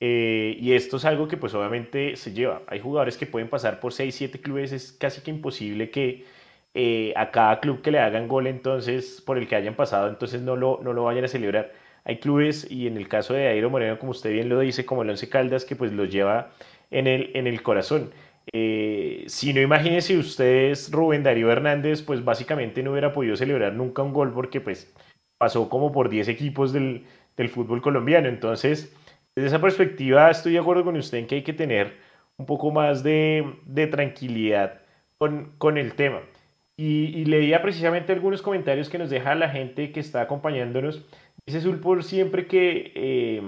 [0.00, 2.62] Eh, y esto es algo que pues obviamente se lleva.
[2.68, 6.24] Hay jugadores que pueden pasar por 6, 7 clubes, es casi que imposible que
[6.74, 10.42] eh, a cada club que le hagan gol entonces, por el que hayan pasado, entonces
[10.42, 11.72] no lo, no lo vayan a celebrar.
[12.04, 15.02] Hay clubes, y en el caso de Airo Moreno, como usted bien lo dice, como
[15.02, 16.50] el Caldas, que pues los lleva
[16.90, 18.10] en el, en el corazón.
[18.52, 24.02] Eh, si no imagínense ustedes, Rubén Darío Hernández, pues básicamente no hubiera podido celebrar nunca
[24.02, 24.92] un gol porque pues
[25.38, 27.04] pasó como por 10 equipos del,
[27.36, 28.28] del fútbol colombiano.
[28.28, 28.94] Entonces,
[29.38, 31.96] desde esa perspectiva estoy de acuerdo con usted en que hay que tener
[32.38, 33.54] un poco más de,
[33.90, 34.80] tranquilidad
[35.16, 36.22] con, el tema.
[36.76, 41.04] Y, leía precisamente algunos comentarios que nos deja la gente que está acompañándonos.
[41.46, 43.42] Dice Sulpor siempre que eh,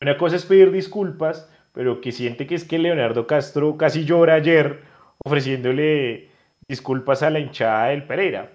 [0.00, 4.34] una cosa es pedir disculpas, pero que siente que es que Leonardo Castro casi llora
[4.34, 4.82] ayer
[5.24, 6.28] ofreciéndole
[6.66, 8.50] disculpas a la hinchada del Pereira.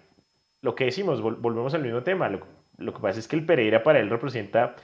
[0.61, 2.29] Lo que decimos, volvemos al mismo tema.
[2.29, 4.75] Lo, que pasa es que el Pereira para él representa,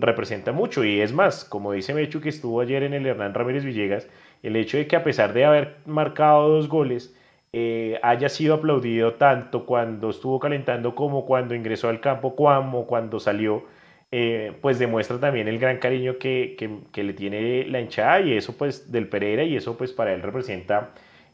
[0.00, 3.64] representa mucho y es más, como dice Mechu que estuvo ayer en el Hernán Ramírez
[3.64, 4.08] Villegas,
[4.42, 7.14] el hecho de que a pesar de haber marcado dos goles,
[7.52, 13.18] eh, haya sido aplaudido tanto cuando estuvo calentando como cuando ingresó al campo, como cuando
[13.18, 13.64] salió
[14.12, 16.56] eh, pues demuestra también el gran cariño que,
[16.92, 20.22] que, le tiene la hinchada y eso pues del Pereira y eso pues para él
[20.22, 20.90] representa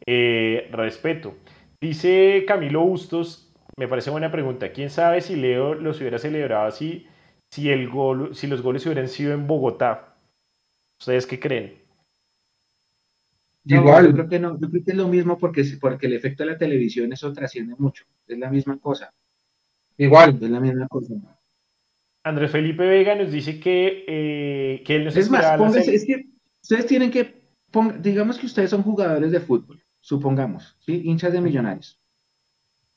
[0.07, 1.35] eh, respeto.
[1.81, 7.07] Dice Camilo Bustos, me parece buena pregunta, ¿quién sabe si Leo los hubiera celebrado así,
[7.57, 10.15] si, el gol, si los goles hubieran sido en Bogotá?
[11.01, 11.79] ¿Ustedes qué creen?
[13.65, 14.09] Igual.
[14.09, 16.51] Yo creo que no, yo creo que es lo mismo porque, porque el efecto de
[16.51, 19.11] la televisión eso trasciende mucho, es la misma cosa.
[19.97, 20.39] Igual.
[20.41, 21.15] Es la misma cosa.
[22.25, 26.27] Andrés Felipe Vega nos dice que, eh, que él nos Es más, póngase, es que
[26.61, 27.43] ustedes tienen que,
[28.01, 31.03] digamos que ustedes son jugadores de fútbol, supongamos, ¿sí?
[31.05, 31.99] hinchas de millonarios.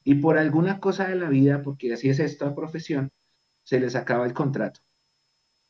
[0.03, 3.09] Y por alguna cosa de la vida, porque así es esta profesión,
[3.69, 4.79] se les acaba el contrato.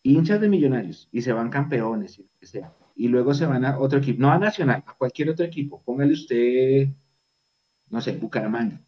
[0.04, 2.74] Hinchas de millonarios y se van campeones y lo que sea.
[2.96, 5.84] Y luego se van a otro equipo, no a Nacional, a cualquier otro equipo.
[5.84, 6.88] Póngale usted,
[7.90, 8.82] no sé, Bucaramanga.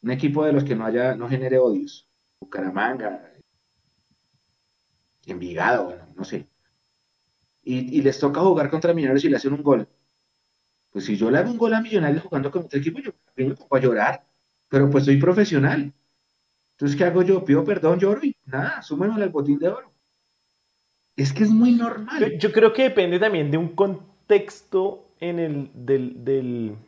[0.00, 2.08] Un equipo de los que no haya, no genere odios
[2.40, 3.34] Bucaramanga,
[5.26, 6.48] Envigado, no sé.
[7.62, 9.86] Y, les toca jugar contra Millonarios y le hacen un gol.
[10.90, 13.54] Pues si yo le hago un gol a Millonarios jugando con otro equipo, yo me
[13.54, 14.26] pongo a llorar,
[14.70, 15.92] pero pues soy profesional.
[16.74, 17.44] Entonces, ¿qué hago yo?
[17.44, 19.92] Pido perdón, lloro y nada, súmenme al botín de oro.
[21.16, 22.38] Es que es muy normal.
[22.38, 26.24] Yo, creo que depende también de un contexto en el del,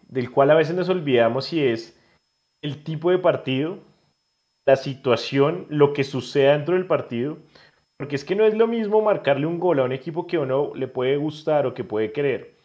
[0.08, 1.96] del, cual a veces nos olvidamos si es
[2.62, 3.78] el tipo de partido,
[4.66, 7.38] la situación, lo que suceda dentro del partido.
[7.96, 10.74] Porque es que no es lo mismo marcarle un gol a un equipo que uno
[10.74, 12.56] le puede gustar o que puede querer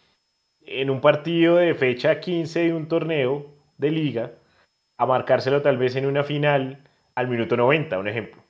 [0.65, 3.45] en un partido de fecha 15 de un torneo
[3.77, 4.31] de liga
[4.97, 6.83] a marcárselo tal vez en una final
[7.15, 8.41] al minuto 90, un ejemplo.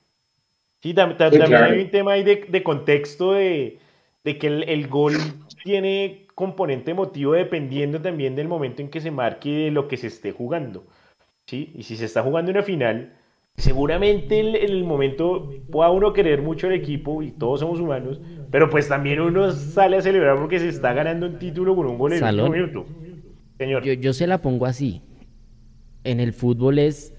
[0.81, 3.77] Sí, también hay un tema ahí de, contexto de,
[4.23, 5.13] que el, gol
[5.63, 9.97] tiene componente emotivo dependiendo también del momento en que se marque y de lo que
[9.97, 10.87] se esté jugando.
[11.45, 11.71] ¿sí?
[11.75, 13.13] Y si se está jugando una final,
[13.57, 18.67] seguramente en el, momento pueda uno querer mucho el equipo y todos somos humanos, pero
[18.71, 22.13] pues también uno sale a celebrar porque se está ganando un título con un gol
[22.13, 22.85] en un minuto.
[23.59, 23.83] Señor.
[23.83, 25.03] Yo, yo se la pongo así.
[26.03, 27.13] En el fútbol es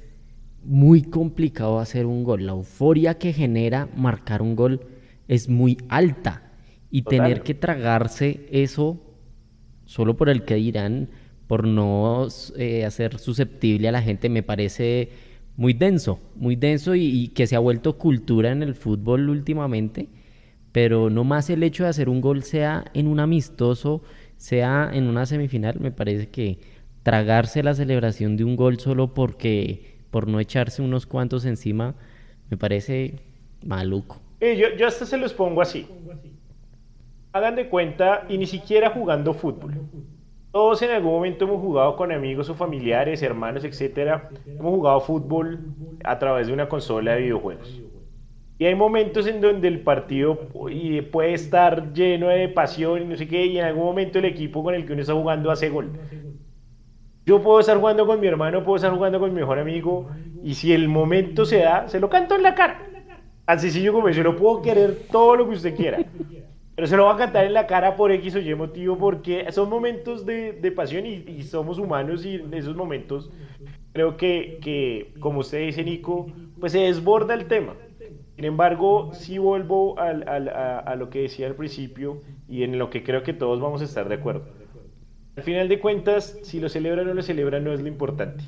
[0.65, 2.47] muy complicado hacer un gol.
[2.47, 4.81] La euforia que genera marcar un gol
[5.29, 6.51] es muy alta.
[6.91, 9.01] Y tener que tragarse eso
[9.87, 11.09] solo por el que dirán,
[11.47, 15.11] por no eh, hacer susceptible a la gente, me parece
[15.57, 20.09] muy denso, muy denso y, que se ha vuelto cultura en el fútbol últimamente.
[20.73, 24.03] Pero no más el hecho de hacer un gol, sea en un amistoso,
[24.37, 26.59] sea en una semifinal, me parece que
[27.03, 31.95] tragarse la celebración de un gol solo porque por no echarse unos cuantos encima,
[32.51, 33.17] me parece
[33.65, 34.21] maluco.
[34.41, 35.89] Yo, yo hasta se los pongo así.
[37.33, 39.73] Hagan de cuenta, y ni siquiera jugando fútbol.
[40.53, 44.29] Todos en algún momento hemos jugado con amigos o familiares, hermanos, etcétera.
[44.47, 45.61] Hemos jugado fútbol
[46.05, 47.81] a través de una consola de videojuegos.
[48.59, 50.39] Y hay momentos en donde el partido
[51.11, 54.63] puede estar lleno de pasión y no sé qué, y en algún momento el equipo
[54.63, 55.91] con el que uno está jugando hace gol.
[57.25, 60.11] Yo puedo estar jugando con mi hermano, puedo estar jugando con mi mejor amigo,
[60.43, 62.83] y si el momento se da, se lo canto en la cara.
[63.45, 66.05] Tan sencillo como yo no puedo querer todo lo que usted quiera,
[66.75, 69.47] pero se lo va a cantar en la cara por X o Y motivo, porque
[69.53, 73.31] son momentos de, pasión y, somos humanos y en esos momentos
[73.93, 76.27] creo que, que, como usted dice, Nico,
[76.59, 77.75] pues se desborda el tema.
[78.35, 83.23] Sin embargo, si vuelvo a lo que decía al principio y en lo que creo
[83.23, 84.62] que todos vamos a estar de acuerdo
[85.37, 88.45] al final de cuentas, si lo celebra o no lo celebra no es lo importante.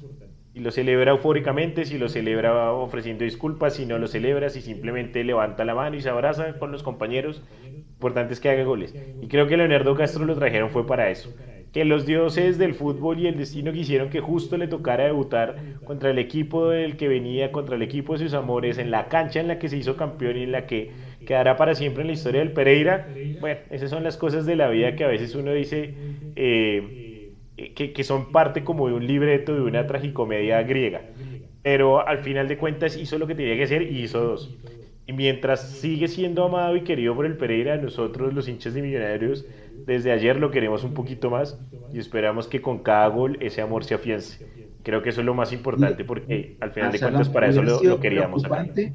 [0.53, 5.25] Si lo celebra eufóricamente, si lo celebra ofreciendo disculpas, si no lo celebra, si simplemente
[5.25, 8.95] levanta la mano y se abraza con los compañeros, lo importante es que haga goles.
[9.21, 11.35] Y creo que Leonardo Castro lo trajeron fue para eso
[11.75, 16.11] que los dioses del fútbol y el destino quisieron que justo le tocara debutar contra
[16.11, 19.49] el equipo del que venía, contra el equipo de sus amores, en la cancha en
[19.49, 20.93] la que se hizo campeón y en la que
[21.25, 23.09] quedará para siempre en la historia del Pereira.
[23.41, 25.95] Bueno, esas son las cosas de la vida que a veces uno dice
[26.37, 27.33] eh,
[27.75, 31.03] que, que son parte como de un libreto, de una tragicomedia griega.
[31.63, 34.55] Pero al final de cuentas hizo lo que tenía que hacer y hizo dos.
[35.07, 39.45] Y mientras sigue siendo amado y querido por el Pereira, nosotros los hinchas de Millonarios
[39.87, 41.59] desde ayer lo queremos un poquito más
[41.93, 44.47] y esperamos que con cada gol ese amor se afiance.
[44.83, 48.01] Creo que eso es lo más importante porque al final de cuentas para eso lo,
[48.01, 48.43] queríamos.
[48.43, 48.95] Preocupante,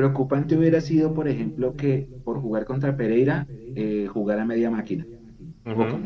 [0.00, 5.06] preocupante hubiera sido, por ejemplo, que por jugar contra Pereira eh, jugara media máquina.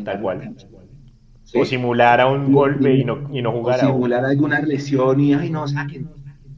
[0.04, 0.56] tal cual.
[1.54, 5.34] O simular a un golpe y no, y no jugar o simular alguna lesión y
[5.34, 6.08] ay no saquen.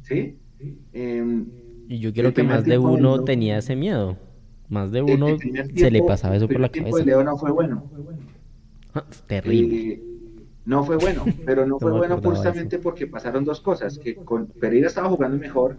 [0.03, 0.39] ¿Sí?
[0.95, 1.47] Em,
[1.89, 4.17] y yo creo que más de uno tenía ese miedo.
[4.69, 5.37] Más de uno
[5.75, 7.01] se le pasaba eso por la cabeza.
[7.01, 7.85] El Leo no fue bueno.
[9.27, 9.93] Terrible.
[9.93, 10.03] Eh,
[10.65, 14.89] no fue bueno, pero no fue bueno justamente porque pasaron dos cosas, que con Pereira
[14.89, 15.77] estaba jugando mejor,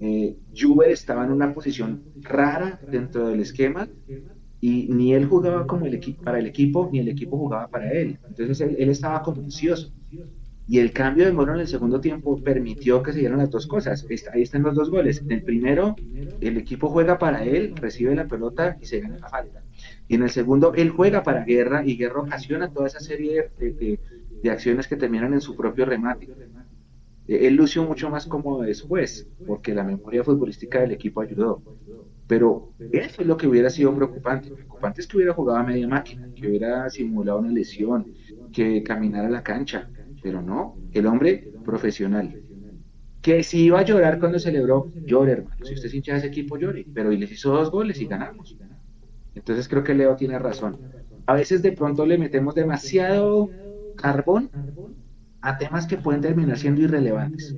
[0.00, 3.88] eh, Juve estaba en una posición rara dentro del esquema
[4.60, 8.18] y ni él jugaba como el para el equipo ni el equipo jugaba para él.
[8.28, 9.92] Entonces él, él estaba como ansioso.
[10.70, 13.66] Y el cambio de Moro en el segundo tiempo permitió que se dieran las dos
[13.66, 14.06] cosas.
[14.32, 15.20] Ahí están los dos goles.
[15.20, 15.96] En el primero,
[16.40, 19.64] el equipo juega para él, recibe la pelota y se gana la falta.
[20.06, 23.98] Y en el segundo, él juega para Guerra y Guerra ocasiona toda esa serie de,
[24.48, 26.28] acciones que terminan en su propio remate.
[27.36, 31.62] Él lució mucho más cómodo después, porque la memoria futbolística del equipo ayudó.
[32.26, 34.50] Pero eso es lo que hubiera sido preocupante.
[34.50, 38.12] Preocupante es que hubiera jugado a media máquina, que hubiera simulado una lesión,
[38.52, 39.88] que caminara a la cancha
[40.22, 42.42] pero no, el hombre profesional.
[43.22, 45.64] Que si iba a llorar cuando celebró, llore, hermano.
[45.64, 46.86] Si usted es hincha de ese equipo, llore.
[46.94, 48.56] Pero y les hizo dos goles y ganamos.
[49.34, 50.78] Entonces creo que Leo tiene razón.
[51.26, 53.50] A veces de pronto le metemos demasiado
[53.96, 54.50] carbón
[55.42, 57.56] a temas que pueden terminar siendo irrelevantes.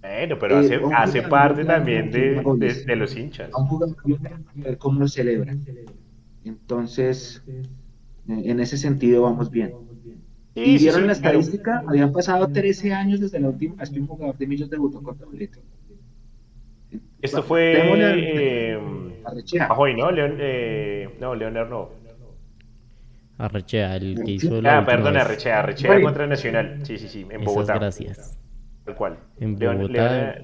[0.00, 3.50] Bueno, pero hace, Eh, hace parte también de, de- de los hinchas.
[3.52, 3.96] a un jugador
[4.54, 5.56] ver cómo lo celebra.
[6.44, 7.62] Entonces, eh,
[8.28, 9.72] en ese sentido vamos bien.
[10.54, 13.90] Sí, Y vieron sí, la pero- estadística, habían pasado 13 años desde la última vez
[13.90, 15.58] que un jugador de Millos debutó con doblete.
[17.20, 18.78] Esto fue eh,
[19.24, 19.68] a Rechea.
[19.68, 20.10] Pajoy, ¿no?
[20.10, 21.88] Leon, eh, no, Leonard no.
[23.38, 25.24] Arrechea, el que hizo la Ah, perdón, vez.
[25.24, 26.80] Arrechea, Arrechea contra Nacional.
[26.84, 27.74] Sí, sí, sí, en Esas Bogotá.
[27.74, 28.38] gracias.
[28.84, 29.18] Tal cual.
[29.38, 30.36] En Leon- Bogotá,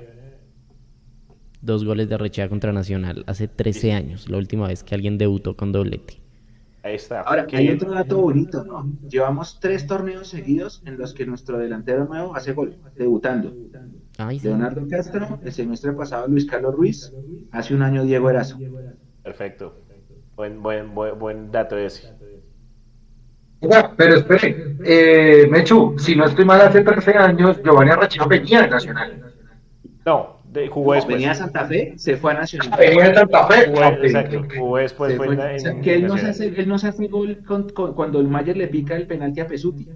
[1.60, 5.56] Dos goles de Arrechea contra Nacional hace 13 años, la última vez que alguien debutó
[5.56, 6.20] con doblete.
[6.82, 7.20] ahí está.
[7.20, 8.90] Ahora, Qué hay otro dato bonito, ¿no?
[9.08, 13.54] Llevamos tres torneos seguidos en los que nuestro delantero nuevo hace gol, debutando.
[14.18, 14.48] Ay, sí.
[14.48, 17.12] Leonardo Castro, el semestre pasado Luis Carlos Ruiz,
[17.52, 18.58] hace un año Diego Erazo.
[19.22, 19.78] Perfecto.
[20.34, 22.12] Buen, buen, buen, buen dato ese.
[23.62, 28.62] Oiga, pero espere, eh, Mechu, si no estoy mal, hace 13 años Giovanni Arrechea venía
[28.62, 29.22] de Nacional.
[30.04, 31.14] No, de- jugó después.
[31.16, 32.70] Venía a Santa Fe, se fue a Nacional.
[32.78, 33.66] Venía de Santa Fe.
[33.68, 35.12] Jugó, Ah, exacto, jugó después.
[35.12, 36.78] Se fue fue- en la- o sea, en que él no se hace, él no
[36.78, 39.88] se hace gol con- con- cuando el Mayer le pica el penalti a Pesuti.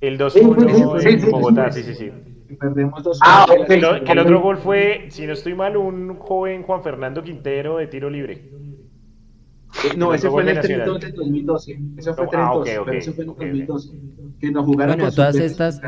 [0.00, 1.82] El 2-1 Sí, sí, en sí, Bogotá, sí.
[1.82, 2.10] sí, sí,
[2.58, 3.62] perdemos dos Ah, goles.
[3.62, 3.68] ok.
[3.68, 7.22] Que lo- que el otro gol fue, si no estoy mal, un joven Juan Fernando
[7.22, 8.42] Quintero de tiro libre.
[9.84, 11.00] Eh, No, ese fue en el de 3-2 Nacional.
[11.00, 11.78] del 2012.
[11.98, 13.46] Eso fue Ah, 3-2, ok, ok, pero eso fue en el ok, ok.
[13.68, 13.88] 2012.
[14.40, 15.80] Que nos jugaron Bueno, con todas estas,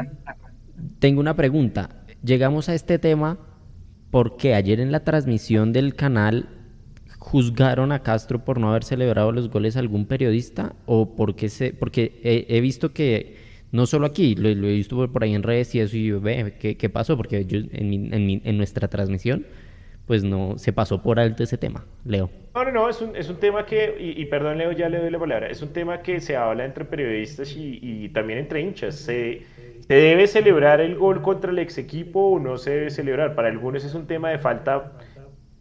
[0.98, 2.04] tengo una pregunta.
[2.22, 3.38] Llegamos a este tema
[4.10, 6.48] porque ayer en la transmisión del canal
[7.18, 11.72] juzgaron a Castro por no haber celebrado los goles a algún periodista o porque se,
[11.72, 13.36] porque he, he visto que
[13.72, 16.06] no solo aquí, lo, lo he visto por, por ahí en redes y eso y
[16.06, 17.16] yo, ve, ¿qué, qué pasó?
[17.16, 19.46] Porque yo, en, mi- en, mi- en nuestra transmisión
[20.06, 22.30] pues no se pasó por alto ese tema, Leo.
[22.54, 25.10] No, no, no, es un, es un tema que, y, perdón Leo, ya le doy
[25.10, 28.94] la palabra, es un tema que se habla entre periodistas y, y también entre hinchas.
[28.94, 29.42] Se,
[29.88, 33.34] ¿Se debe celebrar el gol contra el ex equipo o no se debe celebrar?
[33.34, 34.92] Para algunos es un tema de falta,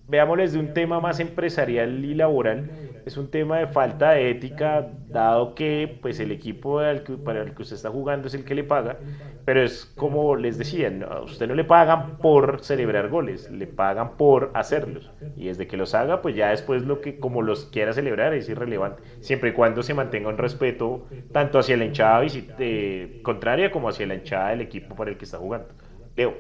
[0.08, 2.70] veámoslo desde un tema más empresarial y laboral,
[3.06, 7.42] es un tema de falta de ética, dado que pues el equipo al que- para
[7.42, 9.00] el que usted está jugando es el que le paga,
[9.46, 13.68] pero es como les decía, no, a usted no le pagan por celebrar goles, le
[13.68, 17.66] pagan por hacerlos, y desde que los haga, pues ya después lo que como los
[17.66, 22.22] quiera celebrar es irrelevante, siempre y cuando se mantenga un respeto tanto hacia la hinchada
[22.58, 25.68] eh, contraria como hacia la hinchada del equipo para el que está jugando.
[26.16, 26.36] Leo.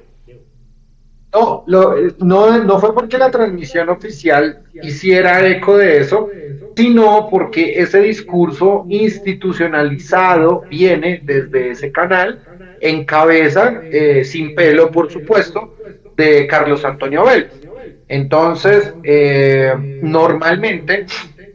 [1.33, 6.31] No, lo- eh, no, no fue porque la transmisión oficial hiciera eco de eso,
[6.75, 12.43] sino porque ese discurso institucionalizado viene desde ese canal,
[12.83, 15.73] en cabeza, eh, sin pelo, por supuesto,
[16.17, 17.63] de Carlos Antonio Vélez.
[18.07, 21.05] Entonces, eh, normalmente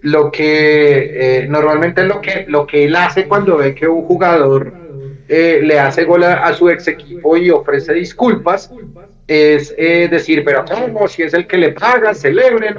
[0.02, 4.78] lo que eh, normalmente lo que lo que él hace cuando ve que un jugador
[5.28, 8.72] eh, le hace gol a, a su ex equipo y ofrece disculpas
[9.26, 11.08] es eh, decir, pero ¿cómo?
[11.08, 12.76] Si es el que le paga, celebren.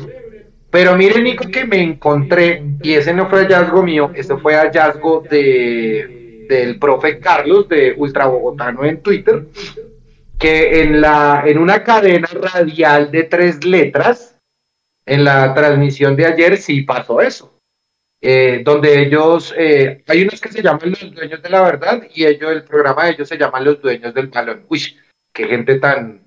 [0.72, 5.24] Pero miren, Nico, que me encontré, y ese no fue hallazgo mío, ese fue hallazgo
[5.30, 6.10] de,
[6.50, 9.46] del profe Carlos de Ultra Bogotano en Twitter,
[10.40, 14.36] que en, la, en una cadena radial de tres letras,
[15.06, 17.56] en la transmisión de ayer sí pasó eso.
[18.22, 22.26] Eh, donde ellos, eh, hay unos que se llaman los dueños de la verdad y
[22.26, 24.66] ellos, el programa de ellos se llama los dueños del balón.
[24.68, 24.98] Uy,
[25.32, 26.24] qué gente tan,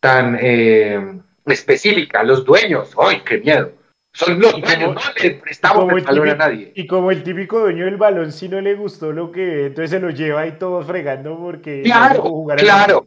[0.00, 3.72] tan eh, específica, los dueños, ¡ay, qué miedo!
[4.12, 6.72] Son los dueños, no le prestamos el balón a nadie.
[6.74, 9.90] Y como el típico dueño del balón, si no le gustó lo que ve, entonces
[9.90, 13.06] se lo lleva y todos fregando porque no Claro, al claro.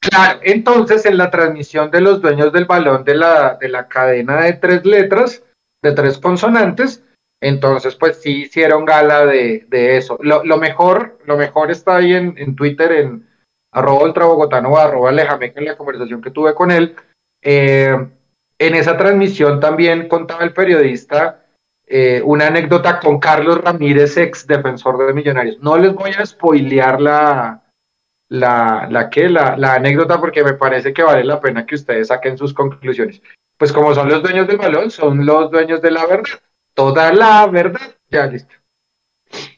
[0.00, 4.42] Claro, entonces en la transmisión de los dueños del balón de la, de la cadena
[4.42, 5.42] de tres letras,
[5.82, 7.02] de tres consonantes,
[7.42, 10.18] entonces pues sí hicieron gala de, de eso.
[10.20, 13.28] Lo, lo mejor, lo mejor está ahí en, en Twitter, en
[13.72, 16.94] arroba ultrabogotano o arroba Lejameca, en la conversación que tuve con él.
[17.42, 17.96] Eh,
[18.58, 21.42] en esa transmisión también contaba el periodista
[21.88, 25.60] eh, una anécdota con Carlos Ramírez, ex defensor de Millonarios.
[25.60, 27.62] No les voy a spoilear la,
[28.28, 29.28] la, la, ¿qué?
[29.28, 33.22] La, la anécdota porque me parece que vale la pena que ustedes saquen sus conclusiones.
[33.56, 36.40] Pues como son los dueños del balón, son los dueños de la verdad.
[36.74, 37.94] Toda la verdad.
[38.10, 38.54] Ya listo.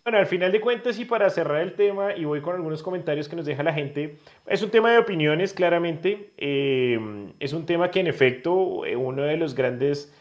[0.04, 3.28] Bueno, al final de cuentas y para cerrar el tema, y voy con algunos comentarios
[3.28, 4.16] que nos deja la gente,
[4.46, 6.32] es un tema de opiniones, claramente.
[6.38, 6.98] eh,
[7.40, 10.14] es un tema que en efecto eh, uno de los grandes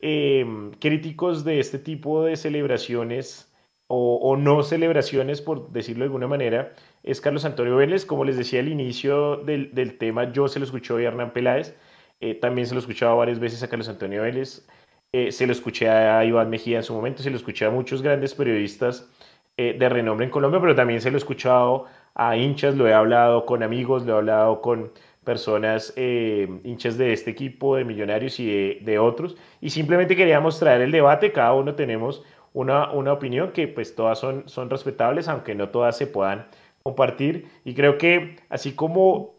[0.00, 0.44] eh,
[0.80, 3.52] críticos de este tipo de celebraciones
[3.94, 6.72] o, no celebraciones, por decirlo de alguna manera,
[7.02, 8.06] es Carlos Antonio Vélez.
[8.06, 11.76] Como les decía al inicio del, tema, yo se lo escuché a Hernán Peláez,
[12.20, 14.66] eh, también se lo escuchaba varias veces a Carlos Antonio Vélez.
[15.14, 18.00] Eh, se lo escuché a Iván Mejía en su momento, se lo escuché a muchos
[18.00, 19.10] grandes periodistas
[19.58, 21.84] eh, de renombre en Colombia, pero también se lo he escuchado
[22.14, 24.90] a hinchas, lo he hablado con amigos, lo he hablado con
[25.22, 29.36] personas eh, hinchas de este equipo, de Millonarios y de, otros.
[29.60, 34.18] Y simplemente queríamos traer el debate, cada uno tenemos una, una opinión que pues todas
[34.18, 36.46] son, son respetables, aunque no todas se puedan
[36.82, 37.48] compartir.
[37.64, 39.34] Y creo que así como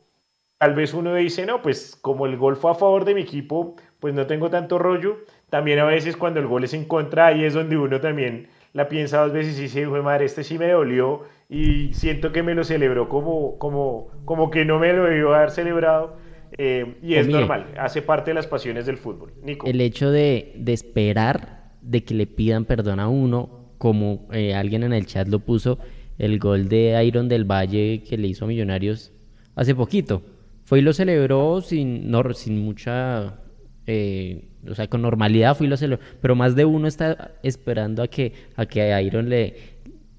[0.59, 3.75] tal vez uno dice, no, pues como el gol fue a favor de mi equipo,
[3.99, 5.17] pues no tengo tanto rollo.
[5.53, 8.89] También a veces cuando el gol es en contra, ahí es donde uno también la
[8.89, 12.63] piensa dos veces y dice, madre, este sí me dolió y siento que me lo
[12.63, 16.15] celebró como, como, como que no me lo debió haber celebrado.
[16.57, 19.31] Eh, y es normal, hace parte de las pasiones del fútbol.
[19.43, 19.67] Nico.
[19.67, 24.81] El hecho de, de esperar de que le pidan perdón a uno, como eh, alguien
[24.81, 25.77] en el chat lo puso,
[26.17, 29.11] el gol de Iron del Valle que le hizo a Millonarios
[29.53, 30.23] hace poquito.
[30.63, 33.42] Fue y lo celebró sin, no, sin mucha,
[33.87, 36.03] eh, o sea, con normalidad fue y lo celebró.
[36.21, 39.55] Pero más de uno está esperando a que, a que Iron le,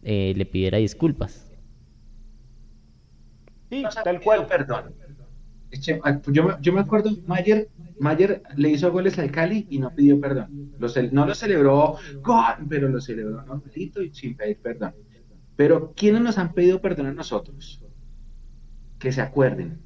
[0.03, 1.51] eh, le pidiera disculpas.
[3.71, 4.47] Sí, tal cual.
[4.47, 4.95] Perdón.
[6.05, 9.95] Ah, yo me, yo me acuerdo, Mayer, Mayer le hizo goles al Cali y no
[9.95, 10.73] pidió perdón.
[11.13, 11.97] no lo celebró,
[12.69, 14.95] pero lo celebró normalito y sin pedir perdón.
[15.57, 17.83] Pero ¿quiénes nos han pedido perdón a nosotros?
[18.99, 19.81] Que se acuerden.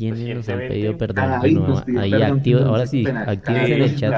[0.00, 1.30] ¿Quiénes nos han pedido perdón?
[1.98, 4.14] ahí activo, ahora sí, activos en el chat.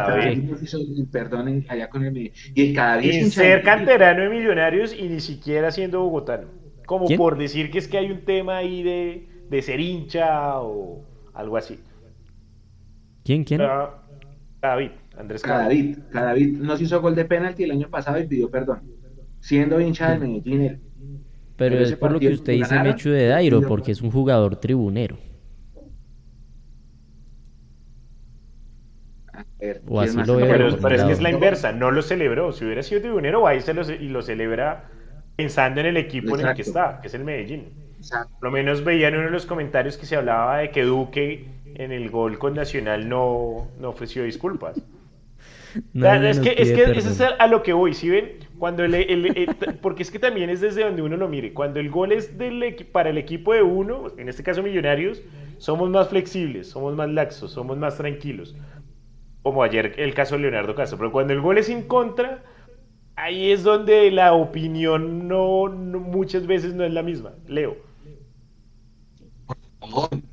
[1.10, 6.00] Perdón allá con el y cada día ser canterano de millonarios y ni siquiera siendo
[6.02, 6.46] bogotano.
[6.86, 11.04] Como por decir que es que hay un tema ahí de, de ser hincha o
[11.34, 11.80] algo así.
[13.24, 13.42] ¿Quién?
[13.42, 13.60] ¿Quién?
[14.60, 14.90] David.
[15.18, 15.98] Andrés Cadavid.
[16.12, 18.82] Cadavid nos hizo gol de penalti el año pasado y pidió perdón.
[19.40, 20.80] Siendo hincha del Medellín.
[21.56, 25.16] Pero, es por lo que usted dice Mechu de Dairo, porque es un jugador tribunero.
[29.86, 30.48] O así lo veo.
[30.48, 32.52] Pero, pero es que es la inversa, no lo celebró.
[32.52, 34.84] Si hubiera sido tribunero, va y, se lo, y lo celebra
[35.36, 37.68] pensando en el equipo en el que está, que es el Medellín.
[38.10, 41.46] Por lo menos veía en uno de los comentarios que se hablaba de que Duque
[41.74, 44.82] en el gol con Nacional no, no ofreció disculpas
[45.94, 48.32] es que, es que eso es a lo que voy, ¿sí ven?
[48.58, 51.52] Cuando el, porque es que también es desde donde uno lo mire.
[51.52, 55.22] Cuando el gol es del, para el equipo de uno, en este caso Millonarios,
[55.58, 58.54] somos más flexibles, somos más laxos, somos más tranquilos.
[59.42, 60.98] Como ayer el caso de Leonardo Castro.
[60.98, 62.42] Pero cuando el gol es en contra,
[63.16, 67.32] ahí es donde la opinión no, muchas veces no es la misma.
[67.46, 67.76] Leo.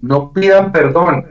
[0.01, 1.25] No pidan perdón.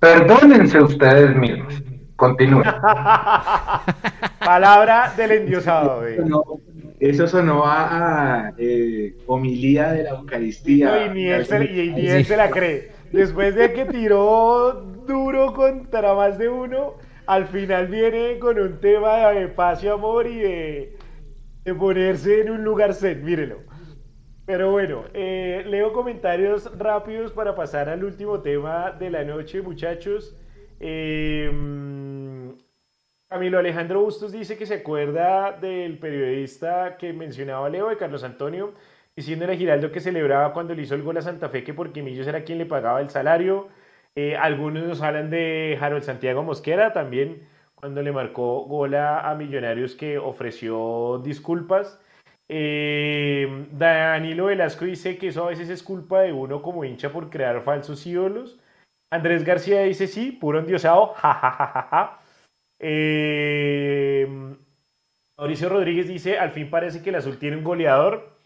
[0.00, 1.82] Perdónense ustedes mismos.
[2.16, 2.62] Continúe.
[4.38, 6.02] Palabra del endiosado.
[7.00, 11.06] eso sonó a, eh, homilía de la Eucaristía.
[11.06, 12.92] y ni él, se, la cree.
[13.12, 14.72] Después de que tiró
[15.06, 16.94] duro contra más de uno,
[17.26, 20.96] al final viene con un tema de paz y amor y de,
[21.78, 23.24] ponerse en un lugar zen.
[23.24, 23.60] Mírelo.
[24.46, 30.36] Pero bueno, eh, leo comentarios rápidos para pasar al último tema de la noche, muchachos.
[30.80, 32.54] Em,
[33.28, 38.74] Camilo Alejandro Bustos dice que se acuerda del periodista que mencionaba Leo, de Carlos Antonio,
[39.16, 42.02] diciéndole a Giraldo que celebraba cuando le hizo el gol a Santa Fe que porque
[42.02, 43.68] Millos era quien le pagaba el salario.
[44.16, 49.96] Eh, algunos nos hablan de Harold Santiago Mosquera también, cuando le marcó gol a, Millonarios
[49.96, 52.00] que ofreció disculpas.
[52.48, 57.30] Eh, Danilo Velasco dice que eso a veces es culpa de uno como hincha por
[57.30, 58.60] crear falsos ídolos.
[59.10, 62.20] Andrés García dice sí, puro endiosado, jajajaja.
[62.80, 64.56] Eh,
[65.38, 68.36] Mauricio Rodríguez dice, al fin parece que el azul tiene un goleador.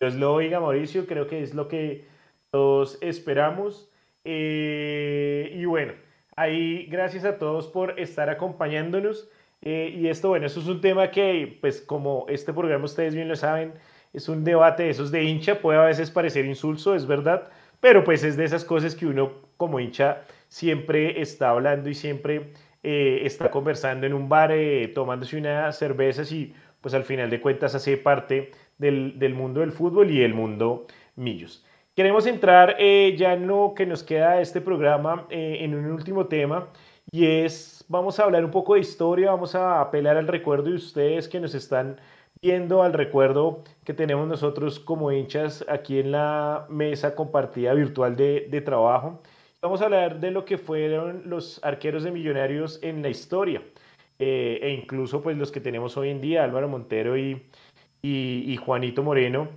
[0.00, 2.06] Dios lo oiga, Mauricio, creo que es lo que
[2.52, 3.90] todos esperamos.
[4.28, 5.92] Eh, y bueno,
[6.34, 9.30] ahí gracias a todos por estar acompañándonos.
[9.62, 13.28] Eh, y esto, bueno, eso es un tema que, pues como este programa ustedes bien
[13.28, 13.72] lo saben,
[14.12, 17.48] es un debate de esos de hincha, puede a veces parecer insulso, es verdad,
[17.80, 22.52] pero pues es de esas cosas que uno como hincha siempre está hablando y siempre
[22.82, 27.40] eh, está conversando en un bar, eh, tomándose unas cervezas y pues al final de
[27.40, 30.86] cuentas hace parte del, del mundo del fútbol y el mundo
[31.16, 31.64] Millos.
[31.96, 36.26] Queremos entrar eh, ya en lo que nos queda de este programa en un último
[36.26, 36.68] tema
[37.10, 40.76] y es, vamos a hablar un poco de historia, vamos a apelar al recuerdo de
[40.76, 41.98] ustedes que nos están
[42.42, 48.46] viendo al recuerdo que tenemos nosotros como hinchas aquí en la mesa compartida virtual de,
[48.50, 49.22] de, trabajo.
[49.62, 53.62] Vamos a hablar de lo que fueron los arqueros de millonarios en la historia
[54.18, 57.42] eh, e incluso pues los que tenemos hoy en día, Álvaro Montero y,
[58.02, 59.48] y, Juanito Moreno,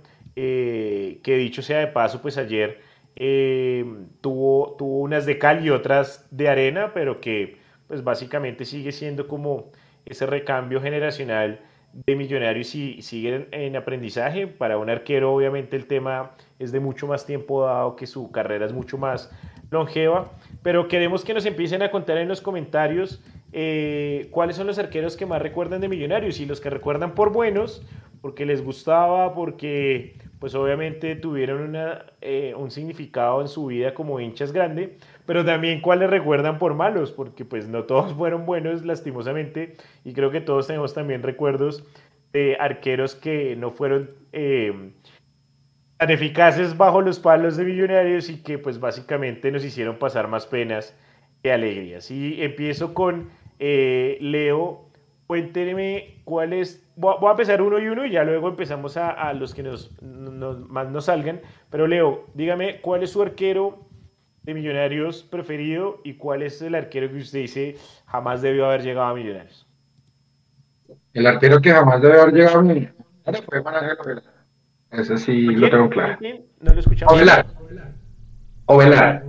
[0.42, 2.80] eh, que dicho sea de paso, pues ayer
[3.14, 3.84] eh,
[4.22, 7.58] tuvo, tuvo unas de cal y otras de arena, pero que
[7.88, 9.70] pues básicamente sigue siendo como
[10.06, 11.60] ese recambio generacional
[11.92, 14.46] de Millonarios y siguen en aprendizaje.
[14.46, 18.64] Para un arquero, obviamente, el tema es de mucho más tiempo dado, que su carrera
[18.64, 19.30] es mucho más
[19.70, 20.32] longeva.
[20.62, 23.22] Pero queremos que nos empiecen a contar en los comentarios
[23.52, 27.30] eh, cuáles son los arqueros que más recuerdan de Millonarios y los que recuerdan por
[27.30, 27.84] buenos,
[28.22, 34.18] porque les gustaba, porque pues obviamente tuvieron una, eh, un significado en su vida como
[34.18, 34.96] hinchas grande,
[35.26, 40.30] pero también cuáles recuerdan por malos, porque pues no todos fueron buenos lastimosamente y creo
[40.32, 41.84] que todos tenemos también recuerdos
[42.32, 44.92] de arqueros que no fueron eh,
[45.98, 50.46] tan eficaces bajo los palos de millonarios y que pues básicamente nos hicieron pasar más
[50.46, 50.96] penas
[51.42, 52.10] que alegrías.
[52.10, 54.88] Y empiezo con eh, Leo,
[55.26, 59.54] cuénteme cuál es, voy a empezar uno y uno y ya luego empezamos a, los
[59.54, 61.40] que nos, más nos salgan,
[61.70, 63.86] pero Leo, dígame cuál es su arquero
[64.42, 69.06] de Millonarios preferido y cuál es el arquero que usted dice jamás debió haber llegado
[69.06, 69.66] a Millonarios.
[71.14, 72.94] El arquero que jamás debió haber llegado a Millonarios
[73.46, 73.62] fue
[74.90, 76.18] Eso sí lo tengo claro.
[76.60, 77.14] No lo escuchamos.
[77.14, 77.46] Ovelar.
[78.66, 79.24] Ovelar.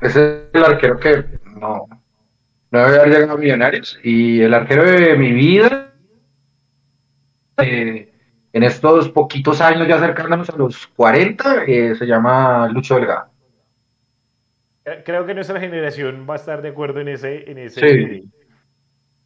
[0.00, 1.86] Ese es el arquero que no,
[2.70, 3.98] no debe haber llegado a Millonarios.
[4.02, 5.87] Y el arquero de mi vida,
[7.58, 8.12] eh,
[8.52, 13.30] en estos poquitos años ya acercándonos a los 40, eh, se llama Lucho Delgado.
[15.04, 18.22] Creo que nuestra generación va a estar de acuerdo en ese, en ese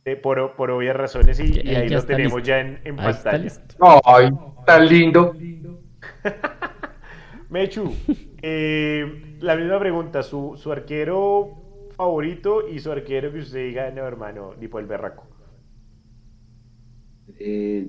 [0.05, 3.49] eh, por, por, obvias razones y, ahí lo tenemos ya en, en pantalla.
[4.05, 4.31] Ay,
[4.67, 5.35] tan lindo.
[7.49, 7.95] Mechu,
[8.43, 14.55] la misma pregunta, su, su arquero favorito y su arquero que usted diga, no, hermano,
[14.59, 15.29] ni por el berraco.
[17.39, 17.89] Eh,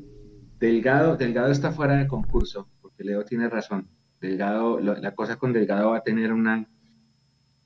[0.63, 3.89] Delgado, Delgado está fuera de concurso, porque Leo tiene razón.
[4.21, 6.69] Delgado, la cosa con Delgado va a tener una,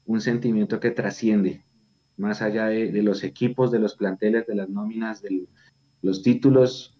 [0.06, 1.64] un sentimiento que trasciende,
[2.16, 5.48] más allá de, los equipos, de los planteles, de las nóminas, de
[6.02, 6.98] los títulos,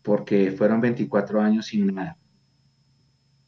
[0.00, 2.16] porque fueron 24 años sin nada.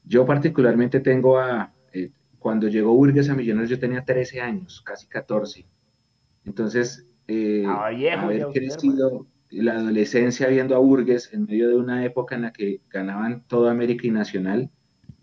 [0.04, 5.06] Yo particularmente tengo a, eh, cuando llegó Burgues a Millonarios yo tenía 13 años, casi
[5.06, 5.66] 14.
[6.44, 9.26] Entonces, eh, ah, haber crecido
[9.60, 13.68] la adolescencia viendo a Burgues en medio de una época en la que ganaban todo
[13.68, 14.70] América y Nacional,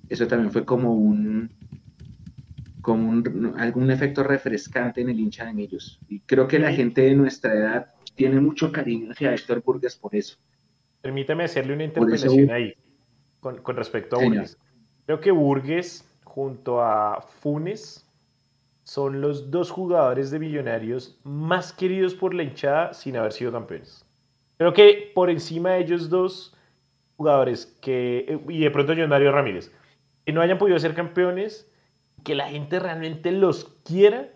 [0.09, 1.51] eso también fue como un
[2.81, 5.99] como un, algún efecto refrescante en el hincha de Millos.
[6.07, 10.15] Y creo que la gente de nuestra edad tiene mucho cariño hacia Héctor Burgues por
[10.15, 10.37] eso.
[11.01, 12.73] Permítame hacerle una interpelación ahí
[13.39, 14.57] con, con, respecto a Burgues.
[15.05, 18.05] Creo que Burgues junto a Funes,
[18.83, 24.05] son los dos jugadores de Millonarios más queridos por la hinchada sin haber sido campeones.
[24.59, 26.53] Creo que por encima de ellos dos
[27.15, 29.71] jugadores que, y de pronto John Mario Ramírez,
[30.25, 31.71] que no hayan podido ser campeones,
[32.23, 34.29] que la gente realmente los quiera,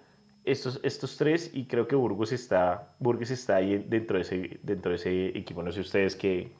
[0.45, 4.91] estos, estos tres, y creo que Burgos está, Burgos está ahí dentro de, ese, dentro
[4.91, 5.61] de ese equipo.
[5.61, 6.53] No sé ustedes qué,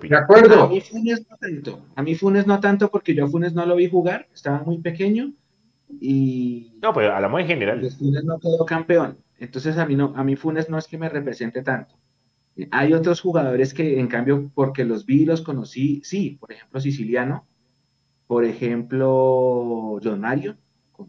[0.00, 0.62] de acuerdo.
[0.62, 1.86] A mí Funes no tanto.
[1.96, 5.32] A mí Funes no tanto porque yo Funes no lo vi jugar, estaba muy pequeño
[6.00, 6.78] y...
[6.80, 7.90] No, pues hablamos en general.
[7.90, 9.18] Funes no quedó campeón.
[9.38, 11.94] Entonces a mí, no, a mí Funes no es que me represente tanto.
[12.70, 16.80] Hay otros jugadores que en cambio porque los vi y los conocí, sí, por ejemplo
[16.80, 17.46] Siciliano,
[18.26, 20.56] por ejemplo John Mario,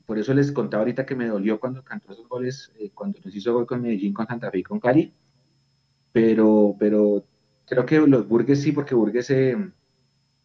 [0.05, 3.35] por eso les contaba ahorita que me dolió cuando cantó esos goles, eh, cuando nos
[3.35, 5.13] hizo gol con Medellín, con Santa Fe y con Cali,
[6.11, 7.25] pero, pero
[7.65, 9.57] creo que los Burgues sí, porque Burgues, eh,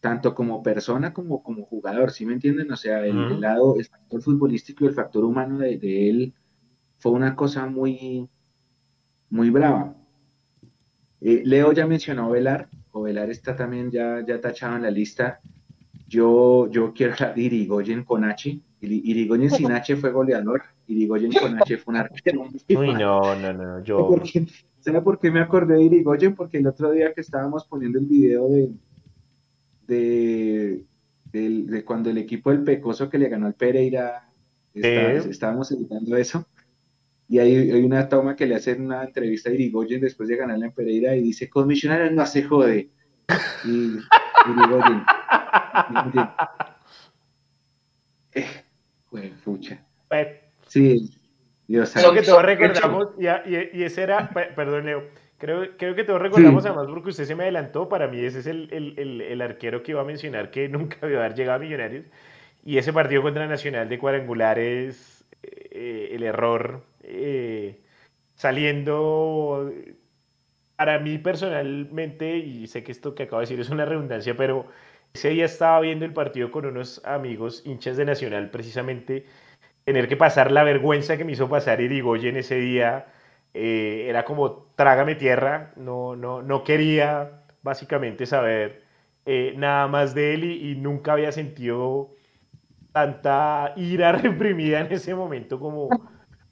[0.01, 2.71] tanto como persona como como jugador, ¿sí me entienden?
[2.73, 6.35] O sea, el, lado, el factor futbolístico y el factor humano de, él
[6.99, 8.29] fue una cosa muy,
[9.31, 9.97] muy brava.
[11.21, 15.41] Eh, Leo ya mencionó Velar, o Velar está también ya, ya tachado en la lista.
[16.07, 18.61] Yo, yo quiero hablar de Irigoyen con H.
[18.81, 20.63] Irigoyen sin H fue goleador.
[20.87, 22.43] Irigoyen con H fue un arquero.
[22.69, 23.83] Uy, no, no, no.
[23.85, 24.15] Yo...
[24.81, 26.35] ¿Sabe por qué me acordé de Irigoyen?
[26.35, 28.49] Porque el otro día que estábamos poniendo el video
[29.87, 30.85] de,
[31.33, 34.31] de, cuando el equipo del Pecoso que le ganó al Pereira,
[34.73, 36.47] estábamos editando eso.
[37.29, 40.67] Y hay, hay, una toma que le hacen una entrevista a Irigoyen después de ganarle
[40.67, 42.89] en Pereira y dice, con Millonarios no se jode.
[43.65, 43.99] Y
[44.51, 45.03] Irigoyen.
[48.33, 48.47] Eh,
[49.11, 49.85] fue fucha.
[50.67, 51.11] Sí,
[51.69, 53.27] Creo que todos recordamos, y,
[53.79, 55.05] y, ese era, perdón Leo,
[55.37, 58.47] creo, creo que todos recordamos además porque usted se me adelantó, para mí ese es
[58.47, 61.61] el, el, el, arquero que iba a mencionar que nunca iba a haber llegado a
[61.61, 62.07] Millonarios,
[62.65, 67.83] y ese partido contra Nacional de cuadrangulares, eh, el error eh,
[68.35, 69.73] saliendo,
[70.77, 74.67] para mí personalmente, y sé que esto que acabo de decir es una redundancia, pero
[75.13, 79.27] ese día estaba viendo el partido con unos amigos hinchas de Nacional precisamente,
[79.85, 83.07] tener que pasar la vergüenza que me hizo pasar Irigoyen ese día,
[83.55, 88.85] eh, era como trágame tierra, no, no, no quería básicamente saber
[89.27, 92.15] eh, nada más de él y, nunca había sentido
[92.93, 95.89] tanta ira reprimida en ese momento como,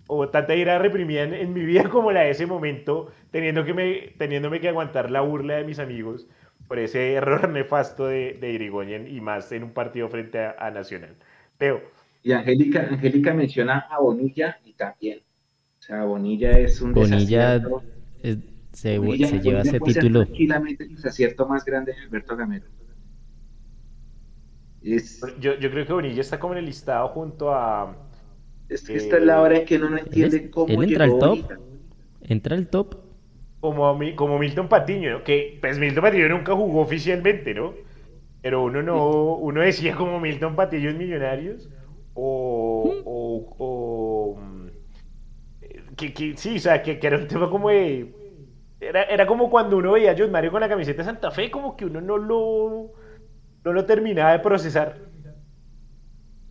[0.07, 4.15] o tanta ira reprimida en, mi vida como la de ese momento, teniendo que me,
[4.19, 6.27] teniéndome que aguantar la burla de mis amigos
[6.69, 11.17] por ese error nefasto de, de Irigoyen y más en un partido frente a, Nacional.
[11.59, 11.81] Teo.
[12.23, 15.21] Y Angélica, Angélica menciona a Bonilla y también.
[15.79, 17.61] O sea, Bonilla es un Bonilla
[18.77, 20.25] se, lleva ese título.
[20.27, 22.67] Tranquilamente el desacierto más grande de Alberto Gamero.
[24.83, 27.97] Yo, yo, creo que Bonilla está como en el listado junto a.
[28.69, 30.73] Es que esta es la hora en que uno no entiende cómo.
[30.73, 31.53] ¿Él entra al top?
[32.23, 32.97] ¿Entra al top?
[33.61, 37.75] Como, como Milton Patiño, que pues Milton Patiño nunca jugó oficialmente, ¿no?
[38.43, 41.69] Pero uno no, uno decía como Milton Patiño en Millonarios,
[42.15, 44.41] o, o, o
[45.97, 48.15] que, que, sí, o sea, que, que, era un tema como de,
[48.81, 51.51] era, era como cuando uno veía a John Mario con la camiseta de Santa Fe,
[51.51, 52.93] como que uno no lo,
[53.65, 54.99] no lo terminaba de procesar.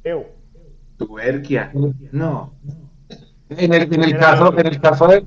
[0.03, 0.44] Eo.
[0.97, 1.72] Tuerquia,
[2.11, 2.53] no.
[3.49, 5.23] En el, en el caso, en el caso de,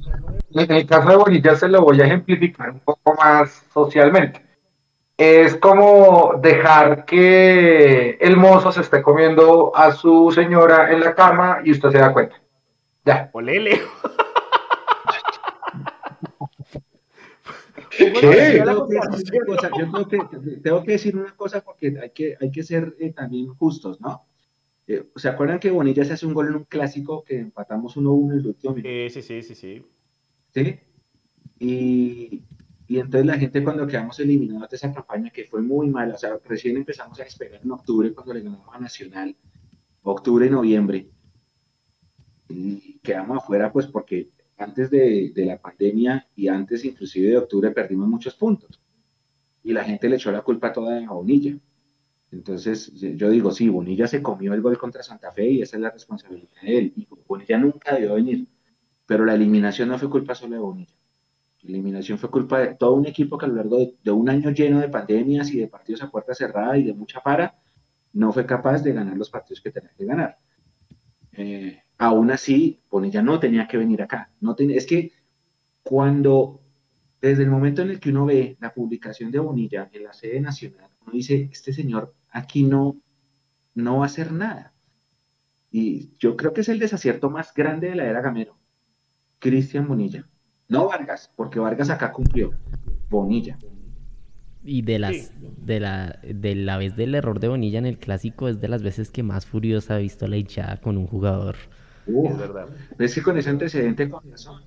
[0.55, 4.45] en el caso de Bonilla se lo voy a ejemplificar un poco más socialmente.
[5.17, 11.59] Es como dejar que el mozo se esté comiendo a su señora en la cama
[11.65, 12.37] y usted se da cuenta.
[13.05, 13.31] Ya.
[13.33, 13.81] Olele.
[17.99, 18.63] ¿Qué?
[18.65, 18.81] Yo,
[20.63, 24.28] tengo que, decir una cosa porque hay que, hay que ser eh, también justos, ¿no?
[24.89, 28.33] Eh, ¿Se acuerdan que Bonilla se hace un gol en un clásico que empatamos 1-1
[28.33, 28.89] en el último minuto?
[28.89, 29.85] Sí, sí, sí, sí.
[30.55, 30.81] ¿Sí?
[31.59, 32.43] Y,
[32.87, 36.19] y entonces la gente cuando quedamos eliminados de esa campaña que fue muy mala, o
[36.19, 39.37] sea, recién empezamos a esperar en octubre cuando le ganamos a Nacional,
[40.03, 41.11] octubre, noviembre,
[42.49, 47.71] y quedamos afuera pues porque antes de, de, la pandemia y antes inclusive de octubre
[47.73, 48.81] perdimos muchos puntos.
[49.63, 51.59] Y la gente le echó la culpa toda a Bonilla.
[52.31, 55.83] Entonces yo digo, sí, Bonilla se comió el gol contra Santa Fe y esa es
[55.83, 56.93] la responsabilidad de él.
[56.97, 58.47] Y Bonilla nunca debió venir.
[59.07, 60.95] Pero la eliminación no fue culpa solo de Bonilla.
[61.63, 64.51] La eliminación fue culpa de todo un equipo que a lo largo de, un año
[64.51, 67.59] lleno de pandemias y de partidos a puerta cerrada y de mucha para,
[68.13, 70.39] no fue capaz de ganar los partidos que tenía que ganar.
[71.33, 74.31] Eh, aún así, Bonilla no tenía que venir acá.
[74.41, 75.13] No tenía, es que
[75.83, 76.61] cuando,
[77.21, 80.41] desde el momento en el que uno ve la publicación de Bonilla en la sede
[80.41, 82.97] nacional, uno dice, este señor aquí no,
[83.75, 84.73] no va a hacer nada.
[85.71, 88.57] Y yo creo que es el desacierto más grande de la era Gamero.
[89.39, 90.27] Cristian Bonilla.
[90.69, 92.53] No Vargas, porque Vargas acá cumplió.
[93.09, 93.59] Bonilla.
[94.65, 98.49] Y de las de la de la vez del error de Bonilla en el clásico
[98.49, 101.57] es de las veces que más furiosa ha visto la hinchada con un jugador.
[102.07, 102.69] es verdad.
[102.99, 104.63] Es que con ese antecedente con razón.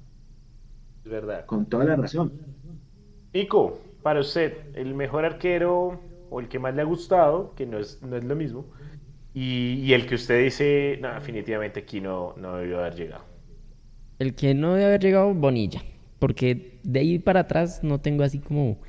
[1.03, 1.45] Es verdad.
[1.45, 2.31] Con toda la razón.
[3.33, 5.99] Nico, para usted, el mejor arquero
[6.31, 8.65] o el que más le ha gustado, que no es, no es lo mismo,
[9.33, 13.23] y, el que usted dice, no, definitivamente aquí no, no debió haber llegado.
[14.19, 15.81] El que no debe haber llegado, Bonilla.
[16.19, 18.79] Porque de ahí para atrás no tengo así como,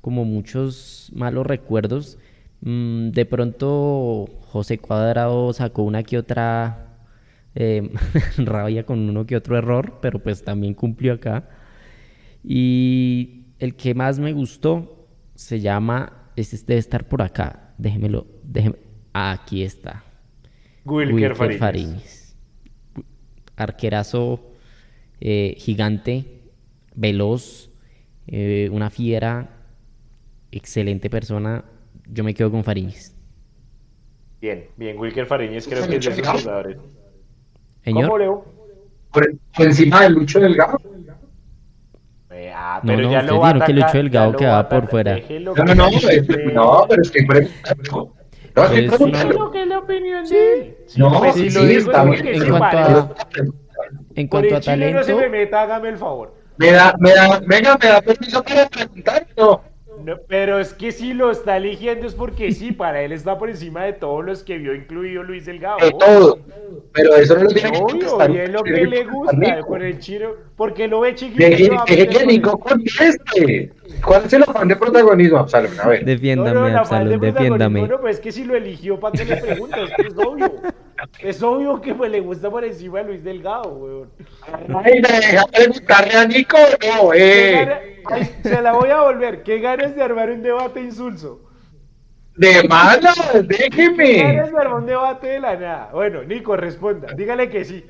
[0.00, 2.18] como muchos malos recuerdos.
[2.60, 6.98] Mm, de pronto José Cuadrado sacó una que otra
[7.54, 7.90] eh,
[8.38, 11.48] rabia con uno que otro error, pero pues también cumplió acá.
[12.44, 18.76] Y el que más me gustó se llama, este debe estar por acá, déjemelo, déjeme,
[19.12, 20.04] aquí está.
[20.84, 22.36] Wilker, Fariñez.
[23.56, 24.40] Arquerazo
[25.20, 26.24] eh, gigante,
[26.94, 27.70] veloz,
[28.26, 29.50] eh, una fiera,
[30.50, 31.64] excelente persona.
[32.06, 33.14] Yo me quedo con Fariñez.
[34.40, 36.78] Bien, bien, Wilker Fariñez creo que es de esos jugadores.
[37.82, 38.04] Señor.
[38.04, 38.44] ¿Cómo, Leo?
[39.12, 40.78] Por, encima del Lucho Delgado.
[42.30, 45.18] Eh, ah, pero no, ya no, usted que Lucho Delgado quedaba por fuera.
[45.40, 45.90] No, no, no,
[46.52, 47.22] no, pero es que...
[47.22, 49.00] No, es
[49.34, 50.76] lo que es la opinión de él.
[50.96, 53.14] No, sí, lo digo en cuanto a...
[54.14, 54.98] En cuanto a talento.
[54.98, 56.34] No se me meta, hágame el favor.
[56.58, 59.62] Me da, me da, venga, me da permiso para preguntar, no.
[60.26, 63.84] Pero es que si lo está eligiendo es porque sí, para él está por encima
[63.84, 65.78] de todos los que vio, incluido Luis Delgado.
[65.78, 66.38] De todo.
[66.92, 69.98] Pero eso no lo tiene que Obvio, y es lo que le gusta por el
[69.98, 71.38] chino, porque lo ve chiquito.
[71.86, 73.72] Deje que Nico conteste.
[74.04, 75.72] ¿Cuál es el afán de protagonismo, Absalom?
[75.82, 76.04] A ver.
[76.04, 77.80] Defiéndame, no, no, Absalom, defiéndame.
[77.80, 79.90] Bueno, pues es que si lo eligió, ¿para qué le preguntas?
[79.98, 80.52] Es obvio.
[81.20, 84.10] Es obvio que pues, le gusta por encima de Luis Delgado, weón.
[84.84, 88.02] Ay, me deja preguntarle a Nico, no, eh.
[88.42, 89.42] se la voy a volver.
[89.42, 91.42] ¿Qué ganas de armar un debate insulso?
[92.36, 93.12] De mala,
[93.44, 94.04] déjeme.
[94.04, 95.90] ¿Qué ganas de armar un debate de la nada?
[95.92, 97.12] Bueno, Nico, responda.
[97.14, 97.84] Dígale que sí.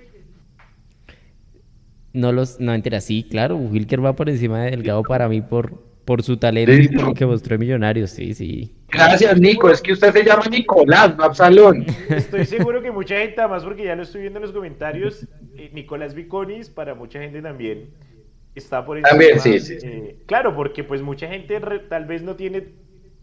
[2.13, 3.57] No los, no entera, sí, claro.
[3.57, 7.13] Wilker va por encima de Delgado para mí por, por su talento y por lo
[7.15, 8.75] que mostró en Millonarios, sí, sí.
[8.89, 9.69] Gracias, Nico.
[9.71, 11.85] Es que usted se llama Nicolás, no Absalón.
[12.09, 15.71] Estoy seguro que mucha gente, además porque ya lo estoy viendo en los comentarios, eh,
[15.75, 17.91] Nicolás Viconis, para mucha gente también
[18.55, 19.11] está por encima.
[19.11, 19.77] También, sí, sí.
[19.83, 22.69] eh, claro, porque pues mucha gente re- tal vez no tiene,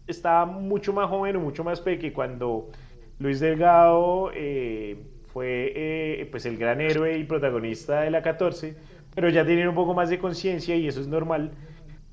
[0.06, 2.70] está mucho más joven o mucho más peque cuando
[3.18, 4.96] Luis Delgado eh,
[5.32, 8.76] fue eh, pues el gran héroe y protagonista de la 14,
[9.12, 11.50] pero ya tienen un poco más de conciencia y eso es normal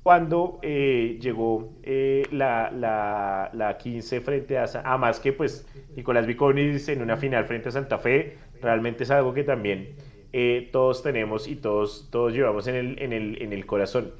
[0.04, 4.66] cuando eh, llegó eh, la, la, la 15 frente a...
[4.84, 5.66] Ah, más que pues
[5.96, 9.96] Nicolás Viconis en una final frente a Santa Fe, realmente es algo que también
[10.32, 14.12] eh, todos tenemos y todos, todos llevamos en el, en el, en el corazón.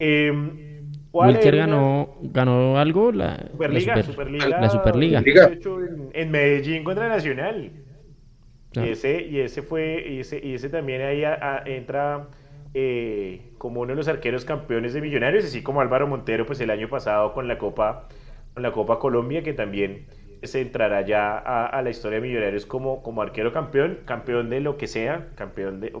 [0.00, 0.32] Eh,
[1.12, 1.66] ¿cuál Wilker era?
[1.66, 5.18] ganó, ganó algo, la, la Superliga, Super- Superliga, la Superliga.
[5.20, 7.70] 2018 en, en Medellín contra Nacional.
[8.76, 8.86] Ah.
[8.86, 12.28] Y ese, y ese fue, y ese, y ese también ahí a- a- entra
[12.74, 16.70] eh, como uno de los arqueros campeones de Millonarios, así como Álvaro Montero, pues el
[16.70, 18.08] año pasado con la Copa,
[18.54, 20.06] con la Copa Colombia, que también
[20.42, 24.60] se entrará ya a, a la historia de Millonarios como, como arquero campeón, campeón de
[24.60, 25.92] lo que sea, campeón de,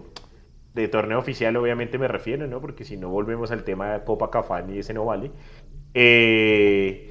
[0.74, 2.60] de torneo oficial, obviamente me refiero, ¿no?
[2.60, 5.30] Porque si no volvemos al tema de Copa Cafán y ese no vale.
[5.94, 7.06] Eh,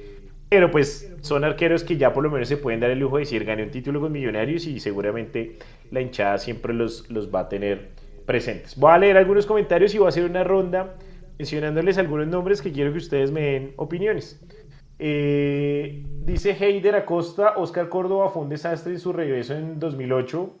[0.48, 3.20] pero pues son arqueros que ya por lo menos se pueden dar el lujo de
[3.20, 5.58] decir gané un título con Millonarios y seguramente
[5.90, 7.90] la hinchada siempre los, los va a tener
[8.30, 8.76] presentes.
[8.76, 10.94] Voy a leer algunos comentarios y voy a hacer una ronda
[11.36, 14.40] mencionándoles algunos nombres que quiero que ustedes me den opiniones.
[15.00, 20.56] Eh, dice Heider Acosta, Oscar Córdoba fue un desastre en su regreso en 2008,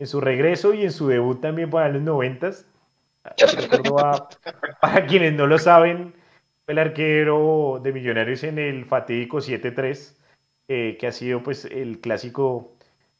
[0.00, 2.48] en su regreso y en su debut también para los 90.
[2.48, 4.28] Oscar Córdoba,
[4.80, 6.14] para quienes no lo saben,
[6.64, 10.16] fue el arquero de Millonarios en el fatídico 7-3,
[10.66, 12.72] eh, que ha sido pues el clásico,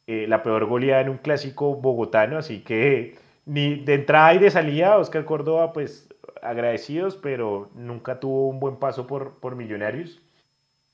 [0.08, 4.50] eh, la peor goleada en un clásico bogotano, así que ni de entrada y de
[4.50, 6.08] salida, Oscar Córdoba pues
[6.42, 10.22] agradecidos, pero nunca tuvo un buen paso por, por Millonarios.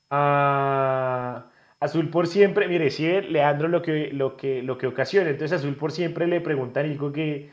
[0.09, 5.59] Ah, Azul por siempre, mire, sí, Leandro lo que, lo que, lo que ocasiona, entonces
[5.59, 7.49] Azul por siempre le pregunta a Nico que,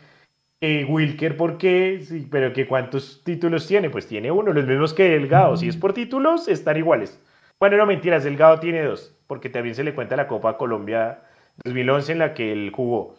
[0.60, 4.94] que Wilker por qué, sí, pero que cuántos títulos tiene, pues tiene uno, los mismos
[4.94, 7.22] que Delgado, si es por títulos, están iguales.
[7.60, 11.22] Bueno, no mentiras, Delgado tiene dos, porque también se le cuenta la Copa Colombia
[11.64, 13.16] 2011 en la que él jugó.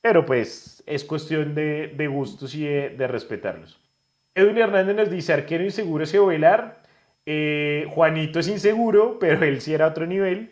[0.00, 3.78] Pero pues es cuestión de, de gustos y de, respetarlos.
[4.34, 6.82] Edwin Hernández nos dice, arquero inseguro ese Ovelar.
[7.26, 10.50] Eh, Juanito es inseguro, pero él sí era otro nivel.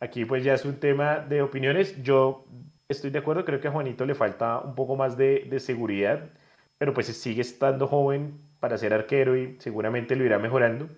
[0.00, 2.02] Aquí pues ya es un tema de opiniones.
[2.02, 2.46] Yo
[2.88, 6.30] estoy de acuerdo, creo que a Juanito le falta un poco más de, de seguridad,
[6.78, 10.88] pero pues sigue estando joven para ser arquero y seguramente lo irá mejorando.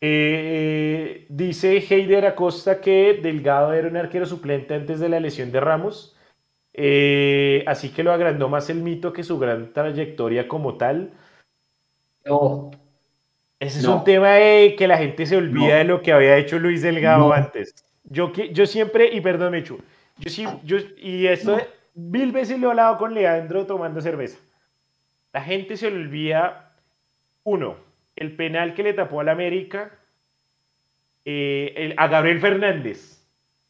[0.00, 5.60] Eh, dice Heider Acosta que Delgado era un arquero suplente antes de la lesión de
[5.60, 6.16] Ramos.
[6.80, 11.10] Eh, así que lo agrandó más el mito que su gran trayectoria como tal.
[12.24, 12.70] No,
[13.58, 15.74] Ese es un tema de que la gente se olvida No.
[15.78, 17.32] de lo que había hecho Luis Delgado No.
[17.32, 17.74] antes.
[18.04, 19.80] Yo, que, yo siempre, y perdón, Mechu,
[20.18, 21.58] yo sí, yo, y esto
[21.96, 24.38] mil veces lo he hablado con Leandro tomando cerveza.
[25.32, 26.76] La gente se olvida,
[27.42, 27.74] uno,
[28.14, 29.90] el penal que le tapó al América
[31.24, 33.26] eh, el- a Gabriel Fernández,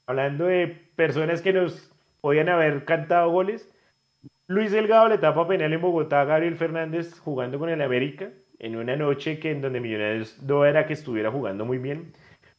[0.06, 1.90] hablando de personas que nos
[2.28, 3.72] podían haber cantado goles.
[4.48, 8.28] Luis Delgado le tapa penal en Bogotá a Gabriel Fernández jugando con el América
[8.58, 12.12] en una noche que en donde Millonarios no era que estuviera jugando muy bien.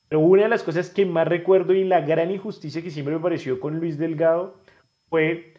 [0.08, 3.20] Pero una de las cosas que más recuerdo y la gran injusticia que siempre me
[3.20, 4.60] pareció con Luis Delgado
[5.08, 5.54] fue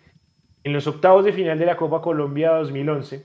[0.65, 3.25] en los octavos de final de la Copa Colombia 2011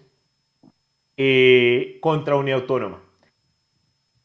[1.17, 3.01] eh, contra Unión Autónoma.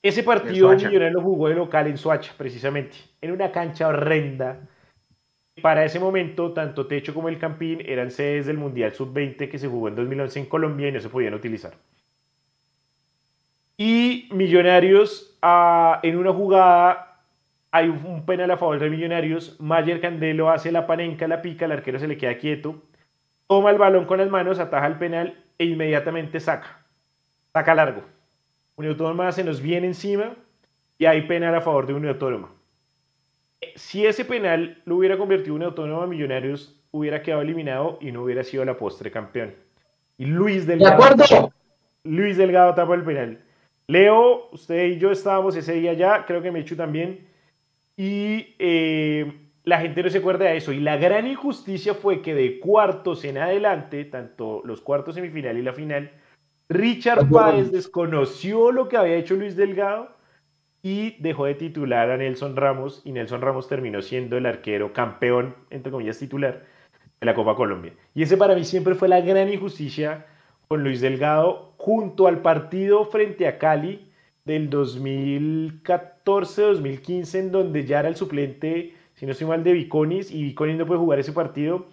[0.03, 0.69] Ese partido.
[0.69, 4.69] Millonarios lo jugó de local en Soacha, precisamente, en una cancha horrenda.
[5.63, 9.69] Para ese momento, tanto Techo como el Campín eran sedes del Mundial Sub-20 que se
[9.69, 11.75] jugó en 2011 en Colombia y no se podían utilizar.
[13.77, 17.23] Y Millonarios, ah, en una jugada,
[17.71, 19.61] hay un- penal a favor de Millonarios.
[19.61, 22.83] Mayer Candelo hace la panenca, la pica, el arquero se le queda quieto.
[23.47, 26.85] Toma el balón con las manos, ataja el penal e inmediatamente saca.
[27.53, 28.03] Saca largo.
[28.77, 30.37] Unión Autónoma se nos viene encima
[30.99, 32.51] y hay penal a favor de Unión Autónoma.
[33.75, 38.23] Si ese penal lo hubiera convertido en Unión Autónoma, Millonarios hubiera quedado eliminado y no
[38.23, 39.55] hubiera sido la postre campeón.
[40.19, 41.03] Y Luis ¿De Delgado.
[41.03, 41.53] acuerdo?
[42.05, 43.39] Luis Delgado tapa el penal.
[43.87, 47.27] Leo, usted y yo estábamos ese día ya, creo que Mechu también.
[47.97, 49.33] Y eh,
[49.65, 50.73] la gente no se acuerda de eso.
[50.73, 55.63] Y la gran injusticia fue que de cuartos en adelante, tanto los cuartos semifinal y
[55.63, 56.11] la final,
[56.69, 60.20] Richard Páez desconoció lo que había hecho Luis Delgado
[60.83, 63.03] y dejó de titular a Nelson Ramos.
[63.05, 66.65] Y Nelson Ramos terminó siendo el arquero campeón, entre comillas, titular
[67.21, 67.93] de la Copa Colombia.
[68.15, 70.27] Y ese para mí siempre fue la gran injusticia
[70.69, 74.11] con Luis Delgado junto al partido frente a Cali
[74.45, 80.43] del 2014-2015 en donde ya era el suplente, si no estoy mal, de Viconis y
[80.43, 81.87] Viconis no puede jugar ese partido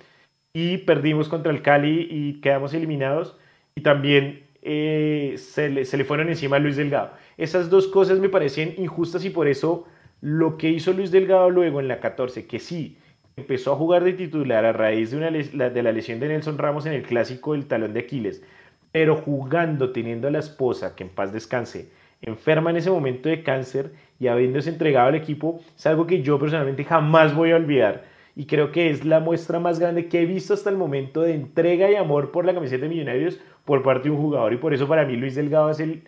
[0.53, 3.37] y perdimos contra el Cali y quedamos eliminados
[3.75, 7.11] y también eh, se, le, se, le, fueron encima a Luis Delgado.
[7.37, 9.85] Esas dos cosas me parecen injustas y por eso
[10.21, 12.97] lo que hizo Luis Delgado luego en la 14, que sí,
[13.35, 16.87] empezó a jugar de titular a raíz de, una, de la lesión de Nelson Ramos
[16.87, 18.43] en el clásico del talón de Aquiles,
[18.91, 21.91] pero jugando, teniendo a la esposa, que en paz descanse,
[22.21, 26.39] enferma en ese momento de cáncer y habiéndose entregado al equipo, es algo que yo
[26.39, 28.05] personalmente jamás voy a olvidar
[28.35, 31.33] y creo que es la muestra más grande que he visto hasta el momento de
[31.33, 34.73] entrega y amor por la camiseta de Millonarios por parte de un jugador y por
[34.73, 36.03] eso para mí Luis Delgado es el,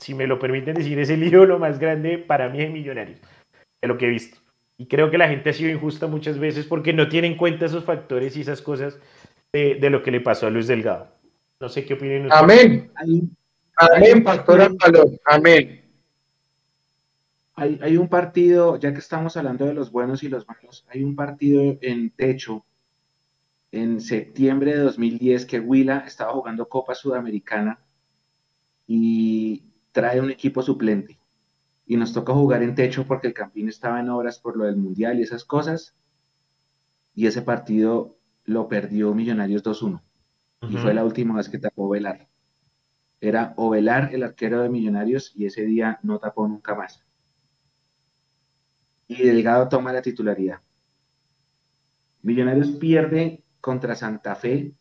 [0.00, 3.20] si me lo permiten decir, es el ídolo más grande para mí en Millonarios,
[3.80, 4.38] de lo que he visto.
[4.76, 7.66] Y creo que la gente ha sido injusta muchas veces porque no tiene en cuenta
[7.66, 8.98] esos factores y esas cosas
[9.52, 11.08] de, de lo que le pasó a Luis Delgado.
[11.60, 12.42] No sé qué opinan ustedes.
[12.42, 12.90] Amén.
[13.76, 14.76] Amén, pastor
[15.26, 15.84] Amén.
[17.56, 21.14] Hay, un partido, ya que estamos hablando de los buenos y los malos, hay un
[21.14, 22.64] partido en techo
[23.70, 27.78] en septiembre de 2010 que Huila estaba jugando Copa Sudamericana
[28.86, 29.62] y
[29.92, 31.18] trae un equipo suplente.
[31.86, 34.76] Y nos toca jugar en techo porque el Campín estaba en obras por lo del
[34.76, 35.96] Mundial y esas cosas.
[37.14, 40.00] Y ese partido lo perdió Millonarios 2-1.
[40.68, 42.28] Y fue la última vez que tapó Velar.
[43.20, 47.04] Era Ovelar el arquero de Millonarios y ese día no tapó nunca más
[49.10, 50.60] y Delgado toma la titularidad.
[52.22, 54.72] Millonarios pierde contra Santa Fe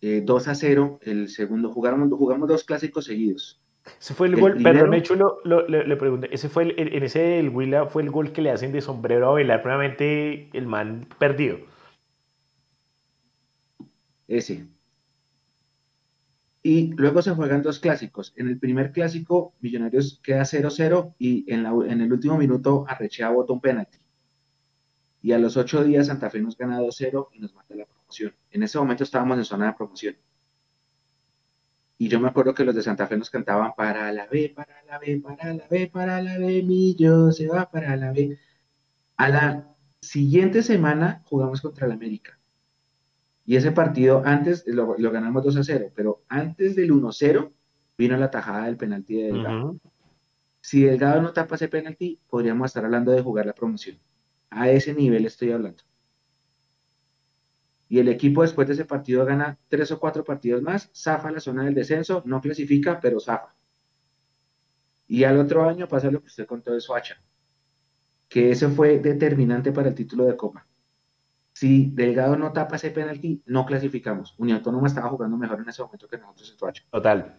[0.00, 1.70] 2 eh, a 0 el segundo.
[1.70, 3.60] Jugamos, jugamos dos clásicos seguidos.
[4.00, 8.02] Ese fue el, gol, perdón, le, pregunté, ese fue el, en ese el Huila fue
[8.02, 11.58] el gol que le hacen de sombrero a Velar, probablemente el man perdido.
[14.26, 14.66] Ese.
[16.62, 18.32] Y luego se juegan dos clásicos.
[18.36, 23.52] En el primer clásico, Millonarios queda 0-0 y en, en, el último minuto Arrechea bota
[23.52, 23.98] un penalti.
[25.20, 28.34] Y a los ocho días Santa Fe nos gana 2-0 y nos mata la promoción.
[28.50, 30.16] En ese momento estábamos en zona de promoción.
[31.96, 34.82] Y yo me acuerdo que los de Santa Fe nos cantaban para la B, para
[34.82, 38.36] la B, para la B, para la B, Millo se va para la B.
[39.16, 42.38] A la siguiente semana jugamos contra el América.
[43.46, 47.52] Y ese partido antes lo, ganamos 2 a 0, pero antes del 1 0
[47.96, 49.78] vino la tajada del penalti de Delgado.
[50.60, 53.98] Si Delgado no tapa ese penalti, podríamos estar hablando de jugar la promoción.
[54.50, 55.82] A ese nivel estoy hablando.
[57.94, 61.38] Y el equipo después de ese partido gana tres o cuatro partidos más, zafa la
[61.38, 63.54] zona del descenso, no clasifica, pero zafa.
[65.06, 67.22] Y al otro año pasa lo que usted contó de Soacha,
[68.28, 70.66] que eso fue determinante para el título de Copa.
[71.52, 74.34] Si Delgado no tapa ese penalti, no clasificamos.
[74.38, 76.82] Unión Autónoma estaba jugando mejor en ese momento que nosotros en Toacho.
[76.90, 77.38] Total.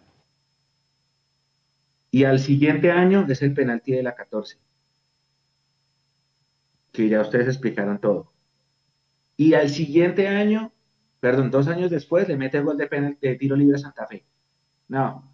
[2.10, 4.58] Y al siguiente año es el penalti de la 14.
[6.92, 8.32] Que ya ustedes explicaron todo.
[9.36, 10.72] Y al siguiente año,
[11.20, 14.06] perdón, dos años después, le mete el gol de, penalti, de tiro libre a Santa
[14.06, 14.24] Fe.
[14.88, 15.30] No,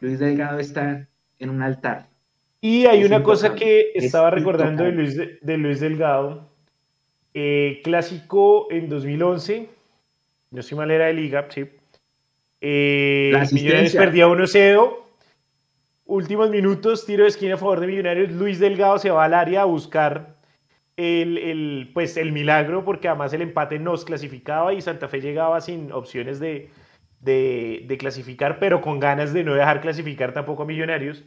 [0.00, 1.08] Luis Delgado está
[1.38, 2.08] en un altar.
[2.60, 6.50] Y hay una cosa que estaba recordando de Luis, de Luis Delgado,
[7.34, 9.68] eh, clásico en 2011,
[10.50, 11.66] no sé mal era de liga, sí.
[12.60, 14.96] Eh, Millonarios perdía 1-0.
[16.06, 18.30] Últimos minutos, tiro de esquina a favor de Millonarios.
[18.30, 20.33] Luis Delgado se va al área a buscar
[20.96, 25.92] el, pues, el milagro, porque además el empate nos clasificaba y Santa Fe llegaba sin
[25.92, 26.70] opciones de,
[27.20, 31.24] de, clasificar, pero con ganas de no dejar clasificar tampoco a Millonarios.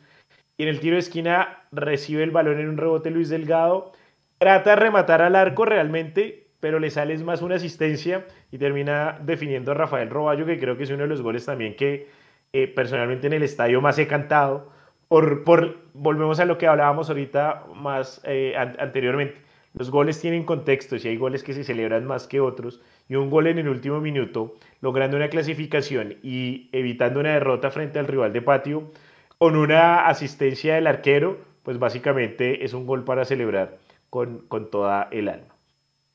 [0.57, 3.93] Y en el tiro de esquina recibe el balón en un rebote Luis Delgado
[4.37, 9.71] Trata de rematar al arco realmente, pero le sale más una asistencia y termina definiendo
[9.71, 12.07] a Rafael Roballo, que creo que es uno de los goles también que
[12.53, 14.71] eh, personalmente en el estadio más he cantado.
[15.07, 19.41] Por, por, volvemos a lo que hablábamos ahorita más eh, anteriormente.
[19.77, 23.29] Los goles tienen contexto, si hay goles que se celebran más que otros, y un
[23.29, 28.33] gol en el último minuto, logrando una clasificación y evitando una derrota frente al rival
[28.33, 28.91] de patio,
[29.37, 33.77] con una asistencia del arquero, pues básicamente es un gol para celebrar
[34.09, 35.53] con, toda el alma.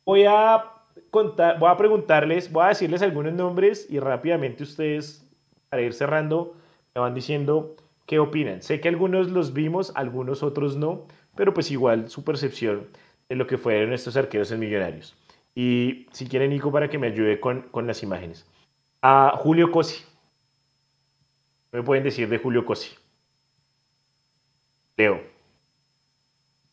[0.05, 0.65] Voy a,
[1.11, 5.25] contar, voy a preguntarles, voy a decirles algunos nombres y rápidamente ustedes,
[5.69, 6.57] para ir cerrando,
[6.97, 7.77] me van diciendo
[8.07, 8.61] qué opinan.
[8.61, 11.07] Sé que algunos los vimos, algunos otros no,
[11.37, 12.89] pero pues igual su percepción
[13.33, 15.17] de lo que fueron estos arqueros en Millonarios.
[15.55, 18.47] Y si quieren, Nico, para que me ayude con, con las imágenes.
[19.01, 20.05] A Julio Cosi.
[21.71, 22.95] ¿Qué me pueden decir de Julio Cosi?
[24.99, 25.23] Leo.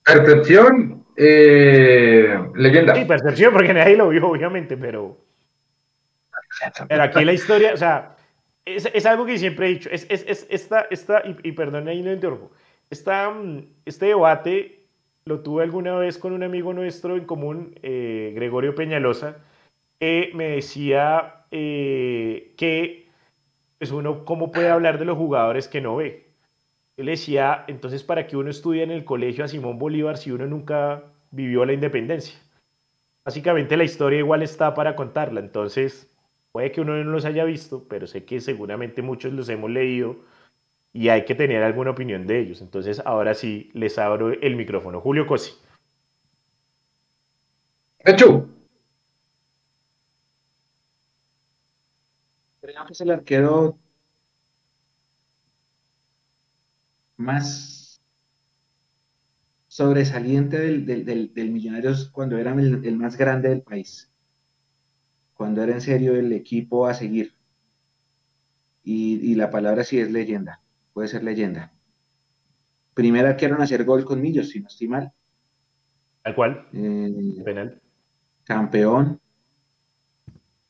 [0.03, 2.93] Percepción, eh, leyenda.
[2.93, 5.17] Sí, percepción, porque nadie lo vio, obviamente, pero.
[6.89, 8.17] Pero aquí la historia, o sea,
[8.65, 9.89] es, algo que siempre he dicho.
[9.89, 12.51] Es, esta, esta, y, y perdón ahí no interrumpo.
[12.89, 14.78] Esta, mm, este debate
[15.25, 19.37] lo tuve alguna vez con un amigo nuestro en común, eh, Gregorio Peñalosa,
[19.99, 23.09] que me decía eh, que
[23.79, 26.27] pues uno, ¿cómo puede hablar de los jugadores que no ve?
[26.97, 30.45] Él decía, entonces, ¿para qué uno estudia en el colegio a Simón Bolívar si uno
[30.47, 32.37] nunca vivió la independencia?
[33.23, 36.13] Básicamente la historia igual está para contarla, entonces
[36.51, 40.17] puede que uno no los haya visto, pero sé que seguramente muchos los hemos leído
[40.93, 42.61] y hay que tener alguna opinión de ellos.
[42.61, 45.01] Entonces, ahora sí, les abro el micrófono.
[45.01, 45.53] Julio Cosi.
[47.99, 48.49] Hecho.
[52.61, 53.77] Creo que es el arquero
[57.17, 58.01] más
[59.67, 64.11] sobresaliente del, del, Millonarios cuando era el, más grande del país.
[65.33, 67.33] Cuando era en serio el equipo a seguir.
[68.83, 70.61] y la palabra sí es leyenda
[70.99, 71.71] puede ser leyenda.
[72.93, 75.13] Primera quieren hacer gol con Millos, si no estoy mal.
[76.25, 76.67] ¿Al cual?
[76.73, 77.81] Eh, Penal.
[78.43, 79.21] Campeón.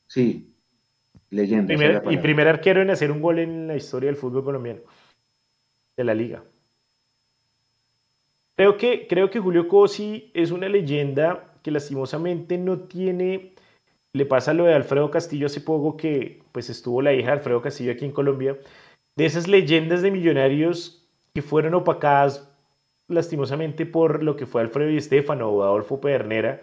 [0.06, 0.53] Sí,
[1.31, 1.73] leyenda.
[2.11, 4.81] y primer arquero en hacer un gol en la historia del fútbol colombiano,
[5.97, 6.43] de la liga.
[8.56, 13.56] Creo que, creo que Julio Cosi es una leyenda que lastimosamente no tiene.
[14.14, 17.64] Le pasa lo de Alfredo Castillo hace poco, que pues estuvo la hija de Alfredo
[17.64, 18.60] Castillo aquí en Colombia
[19.19, 22.49] de esas leyendas de millonarios que fueron opacadas
[23.09, 26.61] lastimosamente por lo que fue Alfredo y Estefano o Adolfo Pedernera,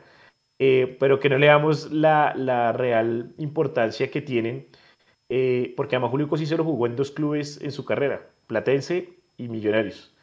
[0.59, 4.69] eh, pero que no le damos la, real importancia que tienen,
[5.29, 9.49] eh, porque además Julio Cosi lo jugó en dos clubes en su carrera, Platense y
[9.49, 10.15] Millonarios.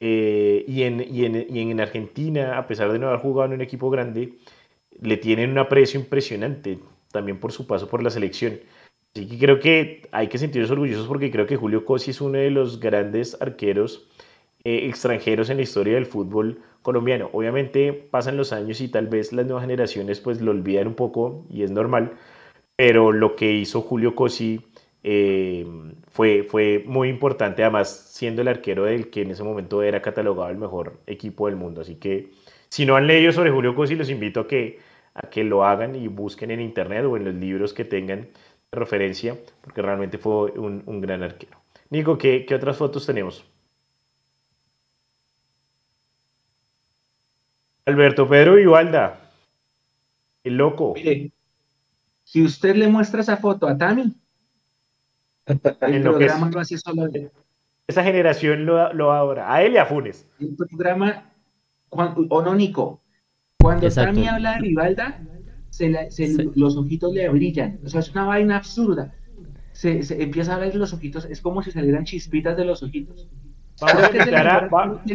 [0.00, 3.56] Eh, y, en, y, en, y, en, Argentina, a pesar de no haber jugado en
[3.56, 4.38] un equipo grande,
[4.98, 6.78] le tienen un aprecio impresionante,
[7.12, 8.60] también por su paso por la selección.
[9.16, 12.36] Así que creo que hay que sentirse orgullosos porque creo que Julio Cosi es uno
[12.36, 14.06] de los grandes arqueros
[14.62, 17.30] eh, extranjeros en la historia del fútbol colombiano.
[17.32, 21.46] Obviamente pasan los años y tal vez las nuevas generaciones pues lo olvidan un poco
[21.48, 22.12] y es normal,
[22.76, 24.60] pero lo que hizo Julio Cosi
[25.02, 25.66] eh,
[26.08, 30.50] fue, fue muy importante, además siendo el arquero del que en ese momento era catalogado
[30.50, 31.80] el mejor equipo del mundo.
[31.80, 32.32] Así que
[32.68, 34.78] si no han leído sobre Julio Cosi, los invito a que,
[35.14, 38.28] a que lo hagan y busquen en internet o en los libros que tengan
[38.76, 41.60] referencia, porque realmente fue un, gran arquero.
[41.90, 43.44] Nico, ¿qué, ¿qué, otras fotos tenemos?
[47.84, 49.20] Alberto Pedro Vivalda,
[50.42, 50.94] el loco.
[50.94, 51.32] Mire,
[52.24, 54.12] si usted le muestra esa foto a Tami,
[55.46, 57.08] el programa lo hace solo
[57.86, 60.26] Esa generación lo, lo ahora, a él y a Funes.
[60.40, 61.32] El programa,
[61.90, 63.00] o no, Nico,
[63.60, 65.35] cuando Tami habla de
[65.80, 66.08] Vivalda,
[66.54, 67.80] los ojitos le brillan.
[67.84, 69.14] O sea, es una vaina absurda.
[69.72, 73.28] Se, empieza a ver los ojitos, es como si salieran chispitas de los ojitos.
[73.78, 74.68] Vamos a, invitar a,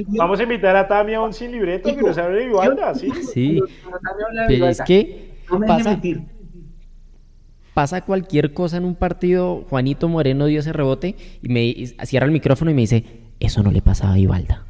[0.07, 3.09] vamos a invitar a Tami a un sin libreto que nos hable de Vivalda, ¿sí?
[3.33, 3.59] Sí,
[4.47, 5.31] pero es que
[5.65, 5.99] pasa,
[7.73, 11.73] pasa cualquier cosa en un partido, Juanito Moreno dio ese rebote y me
[12.05, 13.03] cierra el micrófono y me dice,
[13.39, 14.63] eso no le pasaba a Vivalda.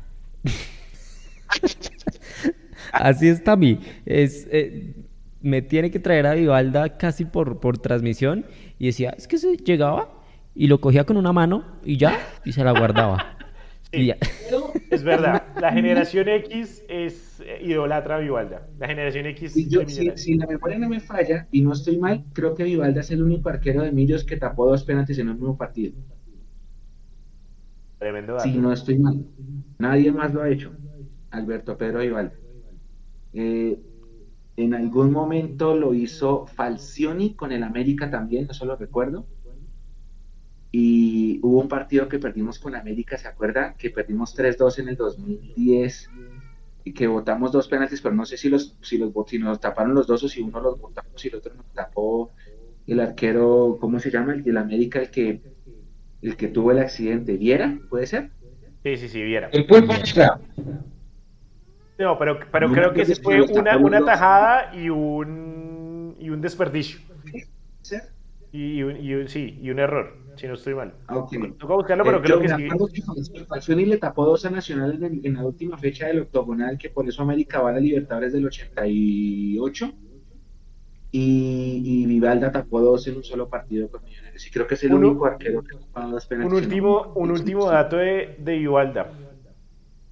[2.94, 3.80] Así es, Tami.
[4.06, 4.94] Es, eh,
[5.42, 8.46] me tiene que traer a Vivalda casi por, por transmisión
[8.80, 10.10] y decía, es que se llegaba
[10.54, 13.38] y lo cogía con una mano y ya, y se la guardaba.
[14.90, 18.68] Es verdad, la generación X es eh, idolatra a Vivalda.
[18.80, 19.54] La generación X.
[20.16, 23.22] si, la memoria no me falla y no estoy mal, creo que Vivalda es el
[23.22, 25.94] único arquero de Millos que tapó dos penaltis en el mismo partido.
[28.00, 29.26] Tremendo Si no estoy mal.
[29.78, 30.72] Nadie más lo ha hecho.
[31.30, 32.34] Alberto Pedro Vivalda.
[33.34, 33.78] Eh,
[34.58, 39.26] en algún momento lo hizo Falcioni con el América también, eso lo recuerdo.
[40.72, 43.76] Y hubo un partido que perdimos con América, ¿se acuerda?
[43.78, 46.10] Que perdimos 3-2 en el 2010
[46.84, 49.94] y que votamos dos penaltis, pero no sé si los si los si nos taparon
[49.94, 52.32] los dos o si uno los votamos y el otro nos tapó
[52.88, 54.34] el arquero, ¿cómo se llama?
[54.34, 55.42] El del América, el que
[56.22, 57.80] el que tuvo el accidente, ¿Viera?
[57.90, 58.32] ¿Puede ser?
[58.84, 59.50] Sí, sí, sí, Viera.
[59.52, 59.66] El
[62.02, 67.00] no, pero, pero creo que ese fue una, una tajada y un, y un desperdicio.
[67.82, 67.96] ¿Sí?
[68.52, 70.94] Y, y, sí, y un error, si no estoy mal.
[71.08, 71.40] Ah, okay.
[71.58, 73.74] Toca buscarlo, pero eh, creo que sí.
[73.74, 77.08] y le tapó dos a Nacional en, en, la última fecha del octogonal, que por
[77.08, 79.94] eso América va a la Libertadores del 88.
[81.14, 84.48] Y, y Vivalda tapó dos en un solo partido con Millonarios.
[84.48, 86.52] Y creo que es el único arquero que ha dos penaltis.
[86.52, 89.12] Un último, un último dato de, de Vivalda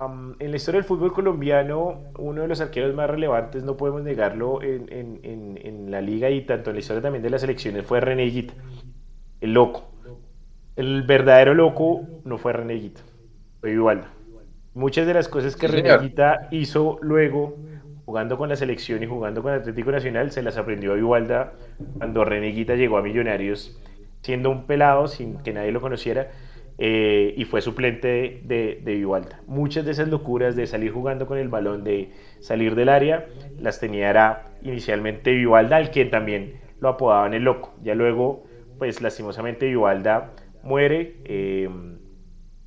[0.02, 4.62] en la historia del fútbol colombiano, uno de los arqueros más relevantes, no podemos negarlo,
[4.62, 8.48] en, la liga y tanto en la historia también de las selecciones, fue René
[9.42, 9.90] el loco.
[10.76, 13.02] El verdadero loco no fue Reneguita,
[13.60, 14.10] fue Vivalda.
[14.74, 17.58] Muchas de las cosas que Reneguita hizo luego,
[18.06, 21.54] jugando con la selección y jugando con Atlético Nacional, se las aprendió a Vivalda
[21.98, 23.78] cuando Reneguita llegó a Millonarios
[24.22, 26.30] siendo un pelado, sin que nadie lo conociera,
[26.82, 29.26] eh, y fue suplente de, de.
[29.48, 33.28] Muchas de esas locuras de salir jugando con el balón, de salir del área,
[33.60, 37.76] las tenía era inicialmente Vivalda, al quien también lo apodaban el loco.
[37.84, 38.46] Ya luego,
[38.78, 40.32] pues lastimosamente Vivalda
[40.64, 41.70] muere eh,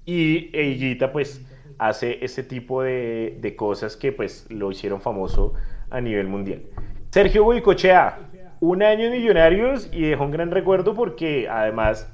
[0.05, 1.47] y Eiguita pues
[1.78, 5.55] hace este tipo de, cosas que pues lo hicieron famoso
[5.90, 6.62] a nivel mundial.
[7.10, 8.18] Sergio Boicochea,
[8.60, 12.12] un año en Millonarios y dejó un gran recuerdo porque además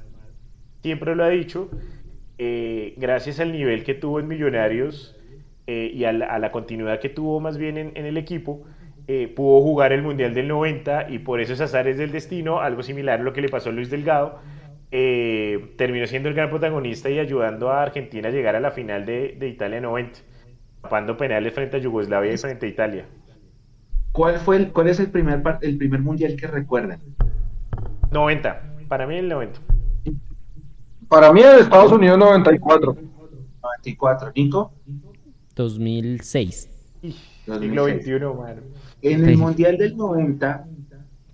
[0.81, 1.69] siempre lo ha dicho,
[2.37, 5.15] eh, gracias al nivel que tuvo en Millonarios
[5.67, 8.63] eh, y a la, continuidad que tuvo más bien en, el equipo,
[9.07, 13.19] eh, pudo jugar el Mundial del 90 y por esos azares del destino, algo similar
[13.19, 14.39] a lo que le pasó a Luis Delgado,
[14.89, 19.37] terminó siendo el gran protagonista y ayudando a Argentina a llegar a la final de,
[19.41, 20.19] Italia 90,
[20.81, 23.05] tapando penales frente a Yugoslavia y frente a Italia.
[24.11, 26.99] ¿Cuál, fue el, cuál es el primer, el primer mundial que recuerdan?
[28.11, 29.68] 90, para mí el 90.
[31.09, 32.95] Para mí es Estados Unidos 94.
[33.61, 34.71] 94, Nico.
[35.55, 36.69] 2006.
[37.01, 38.11] Siglo XXI,
[39.01, 40.67] En el Mundial del 90,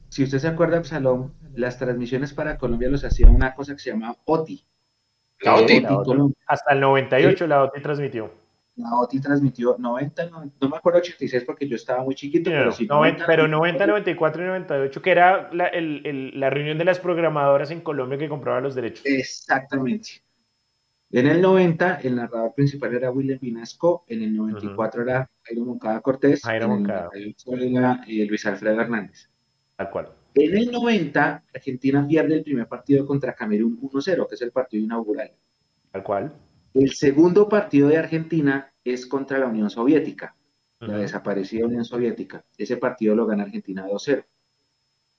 [0.08, 3.92] si usted se acuerda, Absalón, las transmisiones para Colombia los hacía una cosa que se
[3.92, 4.64] llama OTI.
[5.42, 5.86] La OTI.
[6.48, 8.45] Hasta el 98 la OTI transmitió
[8.78, 12.86] la OTI transmitió 90, no, me acuerdo 86 porque yo estaba muy chiquito, pero sí.
[12.86, 17.72] 90, pero 90, 94 y 98, que era la, el, la, reunión de las programadoras
[17.72, 19.06] en Colombia que compraban los derechos.
[19.06, 20.24] Exactamente.
[21.12, 26.02] En el 90, el narrador principal era William Vinasco, en el 94 era Jairo Moncada
[26.02, 27.10] Cortés, Jairo Moncada.
[27.14, 29.30] en el era eh, Luis Alfredo Hernández.
[29.78, 30.10] Tal cual.
[30.34, 34.84] En el 90, Argentina pierde el primer partido contra Camerún 1-0, que es el partido
[34.84, 35.32] inaugural.
[35.92, 36.34] Tal cual.
[36.76, 40.36] El segundo partido de Argentina es contra la Unión Soviética,
[40.80, 42.44] la desaparecida Unión Soviética.
[42.58, 44.26] Ese partido lo gana Argentina 2-0.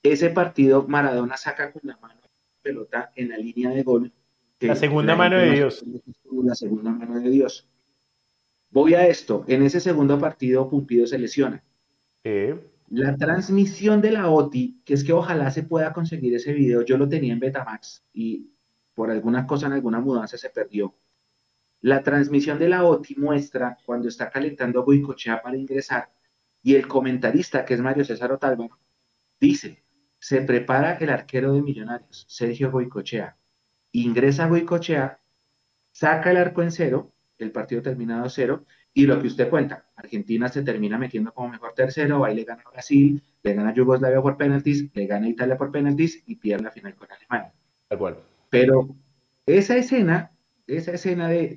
[0.03, 2.21] Ese partido Maradona saca con la mano
[2.61, 4.13] pelota en la línea de gol.
[4.59, 5.83] La segunda mano de Dios.
[6.43, 7.67] La segunda mano de Dios.
[8.69, 9.43] Voy a esto.
[9.47, 11.63] En ese segundo partido, Pumpido se lesiona.
[12.89, 16.99] La transmisión de la OTI, que es que ojalá se pueda conseguir ese video, yo
[16.99, 18.51] lo tenía en Betamax y
[18.93, 20.93] por alguna cosa en alguna mudanza se perdió.
[21.81, 26.09] La transmisión de la OTI muestra cuando está calentando Goicochea para ingresar
[26.63, 28.77] y el comentarista, que es Mario César Otálvaro,
[29.39, 29.83] dice,
[30.19, 33.37] se prepara el arquero de Millonarios, Sergio Goicochea.
[33.91, 35.19] Ingresa Goicochea,
[35.91, 40.49] saca el arco en cero, el partido terminado cero, y lo que usted cuenta, Argentina
[40.49, 44.89] se termina metiendo como mejor tercero, ahí le gana Brasil, le gana Yugoslavia por penaltis,
[44.93, 47.53] le gana Italia por penaltis y pierde la final con Alemania.
[48.49, 48.95] Pero
[49.45, 50.31] esa escena
[50.67, 51.55] esa escena de,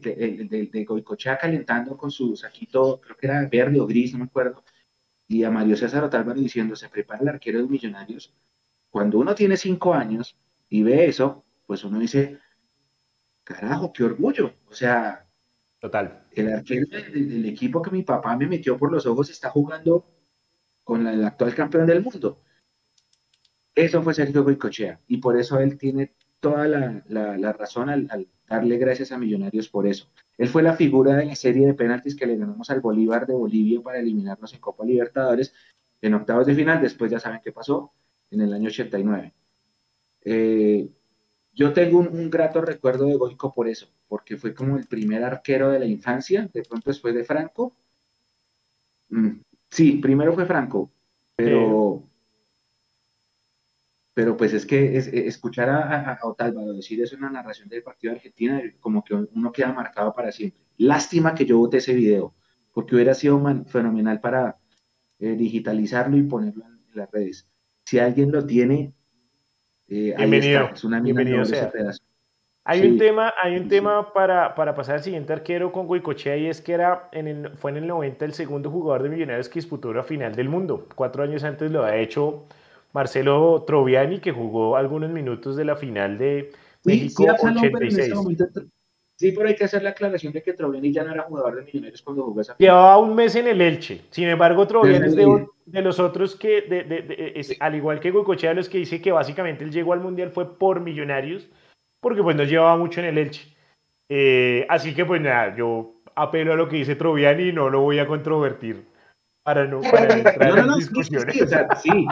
[0.72, 4.62] de, Goicochea calentando con su saquito, creo que era verde o gris, no me acuerdo,
[5.26, 8.32] y a Mario César Otálvaro diciendo, se prepara el arquero de Millonarios.
[8.88, 10.36] Cuando uno tiene cinco años
[10.68, 12.38] y ve eso, pues uno dice,
[13.44, 14.54] carajo, qué orgullo.
[14.68, 15.28] O sea,
[15.78, 16.26] Total.
[16.32, 20.04] el arquero del, equipo que mi papá me metió por los ojos está jugando
[20.82, 22.42] con el actual campeón del mundo.
[23.74, 29.12] Eso fue Sergio Goicochea y por eso él tiene toda la, razón al darle gracias
[29.12, 30.10] a Millonarios por eso.
[30.36, 33.32] Él fue la figura de la serie de penaltis que le ganamos al Bolívar de
[33.32, 35.54] Bolivia para eliminarnos en Copa Libertadores
[36.02, 36.82] en octavos de final.
[36.82, 37.92] Después ya saben qué pasó
[38.28, 39.32] en el año 89.
[40.22, 40.90] Eh,
[41.52, 45.70] yo tengo un, grato recuerdo de Goico por eso, porque fue como el primer arquero
[45.70, 47.76] de la infancia, de pronto después de Franco.
[49.10, 49.40] Mm,
[49.70, 50.90] sí, primero fue Franco,
[51.36, 52.02] pero
[54.14, 57.82] pero pues es que es, eh, escuchar a, a, decir eso en la narración del
[57.82, 60.60] partido de Argentina, como que uno queda marcado para siempre.
[60.78, 62.34] Lástima que yo voté ese video,
[62.72, 64.58] porque hubiera sido fenomenal para
[65.18, 67.48] eh, digitalizarlo y ponerlo en, las redes.
[67.84, 68.94] Si alguien lo tiene,
[69.86, 71.70] eh, bienvenido, Es una bienvenido sea.
[72.64, 76.46] Hay un tema, hay un tema para, para, pasar al siguiente arquero con Guicochea y
[76.46, 79.60] es que era en el, fue en el 90 el segundo jugador de Millonarios que
[79.60, 80.86] disputó la final del mundo.
[80.94, 82.46] Cuatro años antes lo ha hecho
[82.92, 86.50] Marcelo Troviani, que jugó algunos minutos de la final de
[86.84, 88.14] México sí, 86.
[89.16, 91.62] sí, pero hay que hacer la aclaración de que Troviani ya no era jugador de
[91.62, 92.68] Millonarios cuando jugó esa final.
[92.68, 94.02] Llevaba un mes en el Elche.
[94.10, 98.78] Sin embargo, Troviani es de, los otros que, de, al igual que Goicochea, los que
[98.78, 101.48] dice que básicamente él llegó al Mundial fue por Millonarios,
[102.00, 103.54] porque pues no llevaba mucho en el Elche.
[104.08, 107.80] Eh, así que pues nada, yo apelo a lo que dice Troviani y no lo
[107.80, 108.84] voy a controvertir
[109.42, 111.36] para no, para entrar en discusiones.
[111.82, 112.06] sí,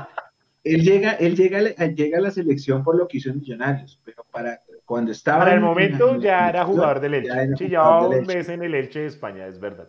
[0.75, 4.25] él llega, él llega, llega a la selección por lo que hizo en Millonarios, pero
[4.31, 5.41] para cuando estaba...
[5.41, 7.57] Para el en- en momento ya en era jugador del ya Elche.
[7.57, 9.89] Sí, llevaba del un mes en el Elche de España, es verdad.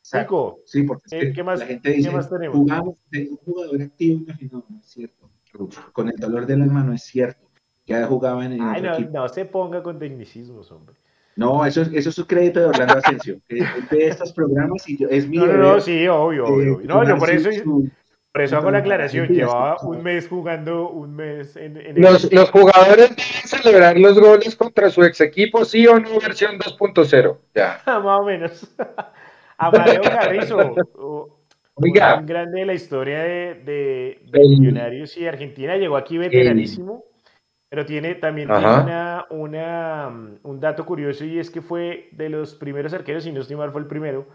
[0.00, 0.58] Exacto.
[0.66, 2.56] Sí, porque es ¿Qué- que qué más- la gente qué dice, más tenemos?
[2.56, 5.30] jugamos, tengo un jugador activo en la final, no es cierto.
[5.92, 7.46] Con el dolor del alma no es cierto.
[7.86, 10.94] Ya jugaba en el ay, no, no se ponga con tecnicismos, hombre.
[11.36, 13.40] No, eso, es- eso es su crédito de Orlando Asensio.
[13.48, 16.80] ve estos programas y yo, es mi No, no, no, sí, obvio, eh, obvio.
[16.84, 17.90] No, yo por eso, su-
[18.34, 19.28] por eso hago la aclaración.
[19.28, 23.16] Llevaba un mes jugando, un mes en, en el Los, los jugadores deben
[23.46, 27.36] celebrar los goles contra su ex equipo, sí o no, versión 2.0.
[27.54, 27.80] Ya.
[27.86, 28.74] Más o menos.
[29.56, 30.74] Amadeo Carrizo,
[31.76, 32.16] Oiga.
[32.18, 37.04] un grande de la historia de, de- de El- Millonarios y Argentina, llegó aquí veteranísimo,
[37.70, 42.30] pero tiene también tiene una, una, mm, un dato curioso y es que fue de
[42.30, 44.26] los primeros arqueros, si no estoy mal, fue el primero,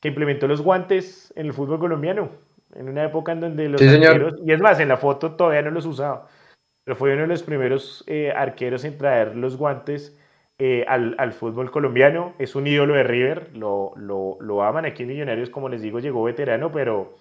[0.00, 2.30] que implementó los guantes en el fútbol colombiano,
[2.74, 4.12] en una época en donde los Sí, señor.
[4.14, 6.26] arqueros, y es más, en la foto todavía no los usaba,
[6.84, 10.18] pero fue uno de los primeros eh, arqueros en traer los guantes
[10.58, 12.34] eh, al, al fútbol colombiano.
[12.38, 16.00] Es un ídolo de River, lo, lo, lo aman aquí en Millonarios, como les digo,
[16.00, 17.14] llegó veterano, pero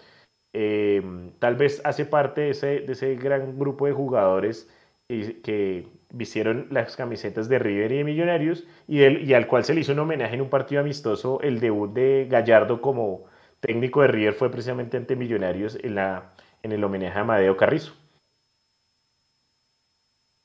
[0.53, 1.01] eh,
[1.39, 4.69] tal vez hace parte de ese, de ese gran grupo de jugadores
[5.07, 9.63] que, que vistieron las camisetas de River y de Millonarios y, del- y al cual
[9.63, 11.39] se le hizo un homenaje en un partido amistoso.
[11.41, 13.25] El debut de Gallardo como
[13.61, 16.33] técnico de River fue precisamente ante Millonarios en, la,
[16.63, 17.93] en el homenaje a Amadeo Carrizo.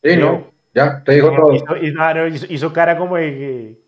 [0.05, 1.53] Sí, no, ya, te digo todo.
[1.55, 3.83] Hizo, hizo- ah, hizo- hizo cara como de,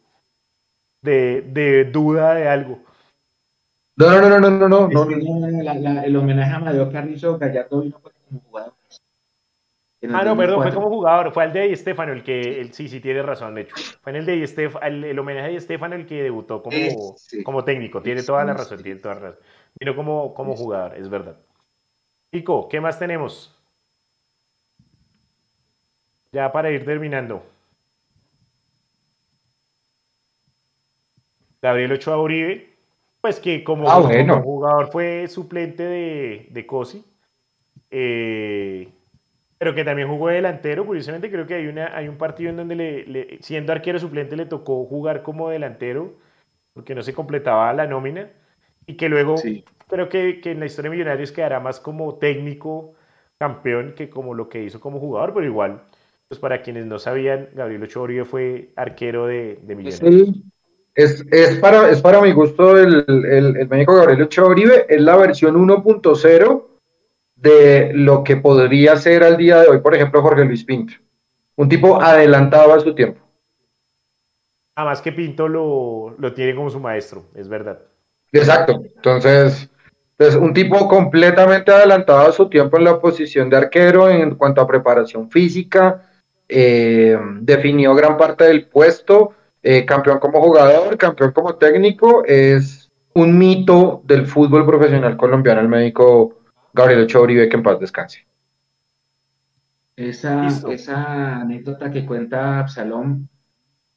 [1.02, 2.82] de, de duda de algo.
[3.96, 6.90] No, no, no, no, no, no, no, que no, la- la- el homenaje a Amadeo
[6.90, 8.74] Carrizo Gallardo vino como jugador.
[10.06, 10.72] Ah, no, perdón, fue 2004.
[10.72, 13.62] como jugador, fue al de Di Stefano el que, el, sí, sí, tiene razón, de
[13.62, 13.76] hecho.
[14.00, 16.62] Fue en el de Di Stef- el, el homenaje a Di Stefano el que debutó
[16.62, 19.40] como, como técnico, tiene toda la razón, tiene toda la razón.
[19.78, 21.36] Vino como, como jugador, es verdad.
[22.30, 23.56] Pico, ¿qué más tenemos?
[26.32, 27.42] Ya para ir terminando.
[31.62, 32.70] Gabriel Ochoa Uribe,
[33.20, 37.04] pues que como, Ah, como jugador fue suplente de, de Cosi,
[37.90, 38.92] eh,
[39.58, 40.86] pero que también jugó de delantero.
[40.86, 44.36] Curiosamente, creo que hay, una, hay un partido en donde, le, le- siendo arquero suplente,
[44.36, 46.14] le tocó jugar como delantero,
[46.74, 48.30] porque no se completaba la nómina,
[48.86, 49.64] y que luego Sí.
[49.88, 52.94] creo que, que en la historia de Millonarios quedará más como técnico
[53.38, 55.82] campeón que como lo que hizo como jugador, pero igual,
[56.28, 60.12] pues para quienes no sabían, Gabriel Ochoa Uribe fue arquero de, de Millonarios.
[60.12, 60.42] el-
[60.94, 65.00] es, es para, es para mi gusto el, el, el médico Gabriel Ochoa Uribe, es
[65.00, 66.77] la versión 1.0
[67.40, 70.94] de lo que podría ser al día de hoy, por ejemplo, Jorge Luis Pinto.
[71.56, 73.20] Un tipo adelantado a su tiempo.
[74.76, 77.80] Además que Pinto lo, lo tiene como su maestro, es verdad.
[78.32, 78.80] Exacto.
[78.96, 79.68] Entonces,
[80.18, 84.60] es un tipo completamente adelantado a su tiempo en la posición de arquero en cuanto
[84.60, 86.02] a preparación física.
[86.48, 89.34] eh, definió gran parte del puesto.
[89.62, 92.24] eh, campeón como jugador, campeón como técnico.
[92.24, 96.37] Es un mito del fútbol profesional colombiano, el médico
[96.78, 98.26] Gabriel Ochoa Uribe, que en paz descanse.
[99.96, 100.70] Esa, Listo.
[100.70, 103.28] esa anécdota que cuenta Absalón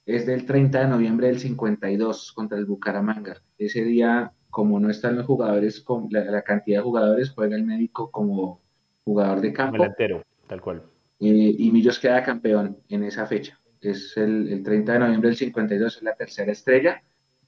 [0.05, 3.41] es del 30 de noviembre del 52 contra el Bucaramanga.
[3.57, 7.63] Ese día, como no están los jugadores, con la, la cantidad de jugadores, juega el
[7.63, 8.61] médico como
[9.03, 10.83] jugador de campo delantero, tal cual.
[11.19, 13.59] eh, y Millos queda campeón en esa fecha.
[13.79, 17.03] Es el, el 30 de noviembre del 52, es la tercera estrella.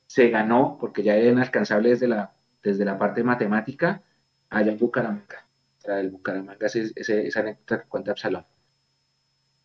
[0.06, 2.34] Se ganó, porque ya era inalcanzable desde la,
[2.64, 4.04] desde la parte matemática,
[4.54, 5.46] allá en Bucaramanga.
[5.86, 8.46] El Bucaramanga, ese- ese- esa anécdota que cuenta Absalón.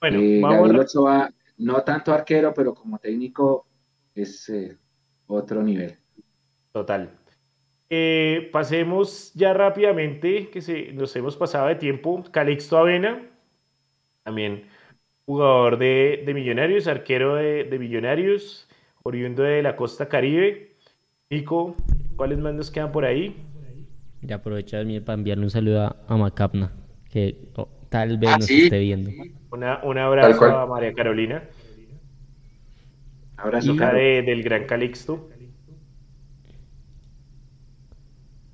[0.00, 3.66] Bueno, Eh, vamos Gabriel a- Ochoa, no tanto arquero, pero como técnico
[4.14, 4.76] es eh,
[5.26, 5.96] otro nivel.
[6.72, 7.10] Total.
[7.90, 12.22] Eh, pasemos ya rápidamente, que se, nos hemos pasado de tiempo.
[12.30, 13.28] Calixto Avena,
[14.22, 14.66] también
[15.24, 18.68] jugador de, de Millonarios, arquero de, de Millonarios,
[19.02, 20.76] oriundo de la costa Caribe.
[21.30, 21.76] Nico,
[22.16, 23.36] ¿cuáles más nos quedan por ahí?
[24.22, 26.72] Ya aprovecho también para enviarle un saludo a, a Macapna,
[27.10, 28.64] que oh, tal vez Ah, nos sí.
[28.64, 29.10] esté viendo.
[29.50, 31.42] Una- un abrazo a María Carolina,
[33.36, 35.28] Abrazo, hija de- del gran Calixto.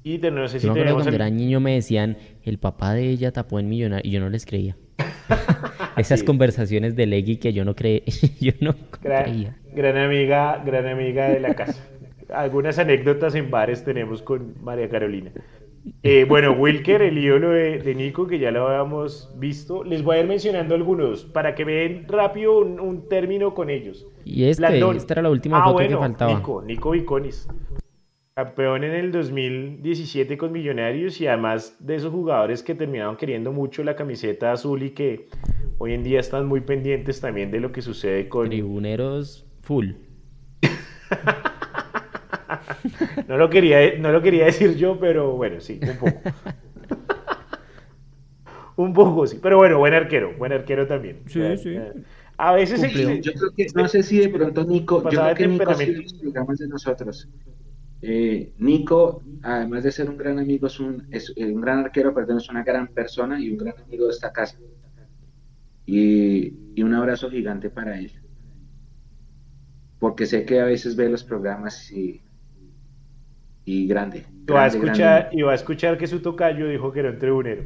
[0.03, 2.59] Y de- no sé si Yo me acuerdo cuando el- era niño me decían, el
[2.59, 4.77] papá de ella tapó en Millonario, y yo no les creía.
[5.97, 6.27] Esas Sí.
[6.27, 8.03] conversaciones de Legui que yo no creía,
[8.41, 9.57] yo no Gran, creía.
[9.75, 11.83] gran amiga, gran amiga de la casa.
[12.31, 15.33] Algunas anécdotas en bares tenemos con María Carolina.
[16.03, 19.85] Eh, bueno, Wilker, el ídolo de, de Nico, que ya lo habíamos visto.
[19.85, 24.07] Les voy a ir mencionando algunos para que vean rápido un, un término con ellos.
[24.25, 26.35] Y este, esta era la última Ah, foto bueno, que faltaba.
[26.35, 27.49] Nico, Nico Viconis.
[28.35, 33.85] Campeón en el 2017 con Millonarios y además de esos jugadores que terminaron queriendo mucho
[33.85, 35.29] la camiseta azul y que
[35.79, 38.49] hoy en día están muy pendientes también de lo que sucede con...
[38.49, 39.91] Tribuneros full.
[43.29, 46.21] no, lo quería, no lo quería decir yo, pero bueno, sí, un poco.
[48.77, 49.39] un poco, sí.
[49.43, 51.23] Pero bueno, buen arquero, buen arquero también.
[51.27, 51.77] Sí, sí.
[52.37, 52.81] A veces
[53.23, 56.15] Yo creo que, no sé si de pronto Nico, yo creo que Nico sí los
[56.15, 57.29] programas de nosotros.
[58.03, 62.13] Eh, Nico, además de ser un gran amigo, es un, es eh, un gran arquero,
[62.13, 64.59] perdón, es una gran persona y un gran amigo de esta casa.
[65.87, 68.11] Y, y, un abrazo gigante para él.
[69.99, 72.21] Porque sé que a veces ve los programas y,
[73.65, 74.25] y grande.
[74.47, 77.19] y, va a escuchar, y va a escuchar que su tocayo dijo que era un
[77.19, 77.65] tribunero.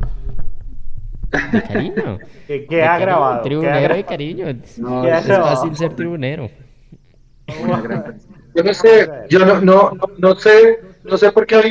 [1.52, 2.18] De cariño.
[2.46, 3.42] que, ha grabado.
[3.42, 4.46] Tribunero de cariño.
[4.78, 6.50] No, es fácil ser tribunero.
[8.54, 11.62] Yo no sé, yo no, no, no, sé, no sé por qué a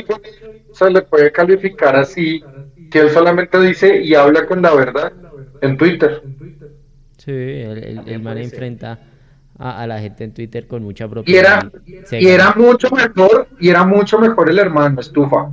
[0.72, 2.42] se le puede calificar así,
[2.90, 5.12] que él solamente dice y habla con la verdad
[5.60, 6.22] en Twitter.
[7.16, 8.98] Sí, el, el, man enfrenta
[9.58, 11.70] a, la gente en Twitter con mucha propiedad.
[11.84, 15.50] Y era, y era mucho mejor, y era mucho mejor el hermano Estufa,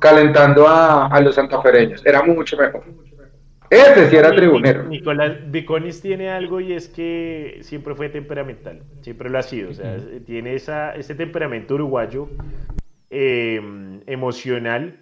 [0.00, 2.84] calentando a, a los santafereños, era mucho mejor.
[3.70, 4.84] Ese sí era tribunero.
[4.84, 9.70] Nicolás Viconis tiene algo y es que siempre fue temperamental, siempre lo ha sido.
[9.70, 12.30] O sea, tiene esa, ese temperamento uruguayo
[13.10, 15.00] em, emocional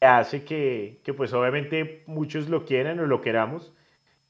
[0.00, 3.74] que hace que, que, pues obviamente muchos lo quieran o lo queramos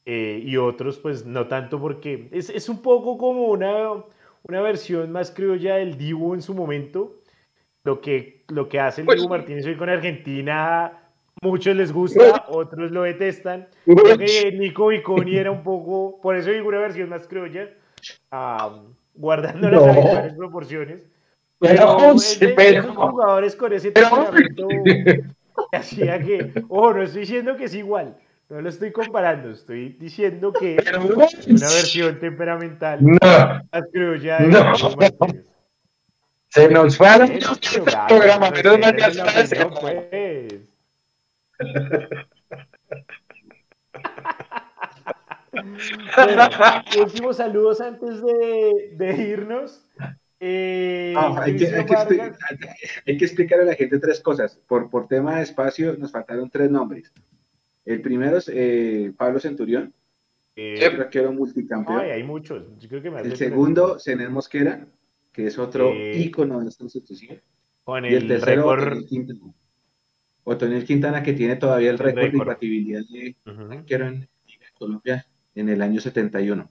[0.09, 3.91] eh, y otros pues no tanto porque es, es, un poco como una,
[4.43, 7.21] una versión más criolla del Divo en su momento.
[7.83, 11.07] Lo que, lo que hace el pues Divo Martínez hoy con Argentina
[11.41, 13.67] Muchos les gusta, otros lo detestan.
[13.85, 17.69] Creo que Nico Viconi era un poco, por eso digo una versión más criolla,
[19.13, 21.05] guardando las habituales proporciones.
[21.59, 22.15] Pero,
[22.55, 28.15] pero, jugadores con ese temperamento que hacía que, ojo, no estoy diciendo que es igual,
[28.49, 34.39] no lo estoy comparando, estoy diciendo que es una versión temperamental no, más criolla.
[34.39, 34.73] No.
[36.47, 39.13] Se nos va a programa, pero no ya
[46.85, 49.83] pues últimos saludos antes de, irnos.
[50.39, 51.65] Eh, hay, que,
[53.25, 54.59] explicar, a la gente tres cosas.
[54.67, 57.11] Por, por tema de espacio nos faltaron tres nombres.
[57.87, 59.93] El primero es eh, Pablo Centurión,
[60.57, 62.01] eh, que era multicampeón.
[62.01, 62.65] hay muchos.
[63.23, 64.85] el segundo, Zenel Mosquera,
[65.31, 67.41] que es otro ícono de esta institución.
[68.03, 68.75] y el, tercero,
[70.43, 74.27] Otoniel Quintana, que tiene todavía el récord de imbatibilidad de en
[74.77, 76.69] Colombia en el año 71.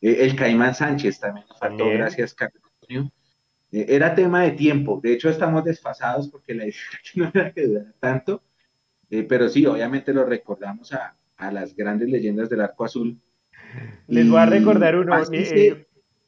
[0.00, 3.12] Eh, el Caimán Sánchez también nos faltó, gracias, Carlos Antonio.
[3.70, 6.74] Eh, era tema de tiempo, de hecho estamos desfasados porque la idea
[7.14, 8.42] no era que durara tanto,
[9.12, 13.16] eh, pero sí, obviamente lo recordamos a, a, las grandes leyendas del arco azul.
[14.08, 15.14] Les voy a recordar uno,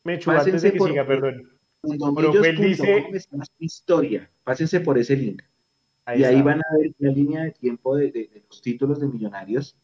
[0.04, 1.50] me antes de que siga, perdón.
[1.82, 3.18] Dice...
[3.58, 5.42] Historia, pásense por ese link
[6.14, 9.76] y ahí van a ver la línea de tiempo de, los títulos de millonarios.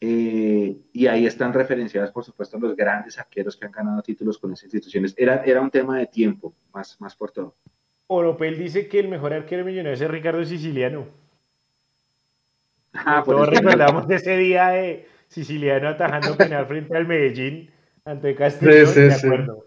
[0.00, 4.52] Eh, y ahí están referenciadas, por supuesto, los grandes arqueros que han ganado títulos con
[4.52, 5.14] esas instituciones.
[5.16, 7.56] Era, era un tema de tiempo, más, más por todo.
[8.08, 11.06] Oropel dice que el mejor arquero millonario es Ricardo Siciliano.
[13.04, 17.70] Ah, Todos recordamos ese día de Siciliano atajando penal frente al Medellín
[18.04, 19.64] ante Castillo, de acuerdo.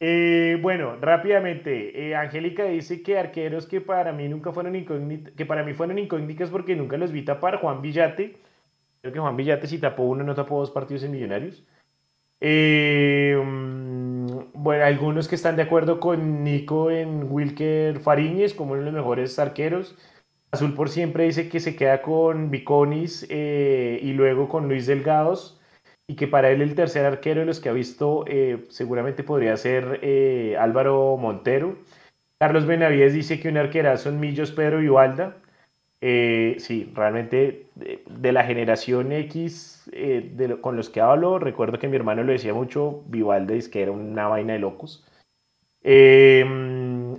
[0.00, 5.44] Eh, bueno, rápidamente, eh, Angélica dice que arqueros que para mí nunca fueron incógnitas, que
[5.44, 8.36] para mí fueron incógnitas porque nunca los vi tapar, Juan Villate,
[9.00, 11.64] creo que Juan Villate si tapó uno no tapó dos partidos en Millonarios.
[12.40, 18.80] Eh, mm, bueno, algunos que están de acuerdo con Nico en Wilker Fariñez como uno
[18.80, 19.96] de los mejores arqueros.
[20.50, 25.58] Azul por siempre dice que se queda con Viconis y luego con Luis Delgados
[26.08, 29.56] y que para él el tercer arquero de los que ha visto eh, seguramente podría
[29.56, 31.76] ser eh, Álvaro Montero.
[32.38, 34.80] Carlos Benavides dice que un arquerazo son Millos, Pedro.
[36.00, 39.90] Eh, sí, realmente de, la generación X
[40.60, 43.90] con los que hablo, recuerdo que mi hermano lo decía mucho, Vivalda dice que era
[43.90, 45.04] una vaina de locos.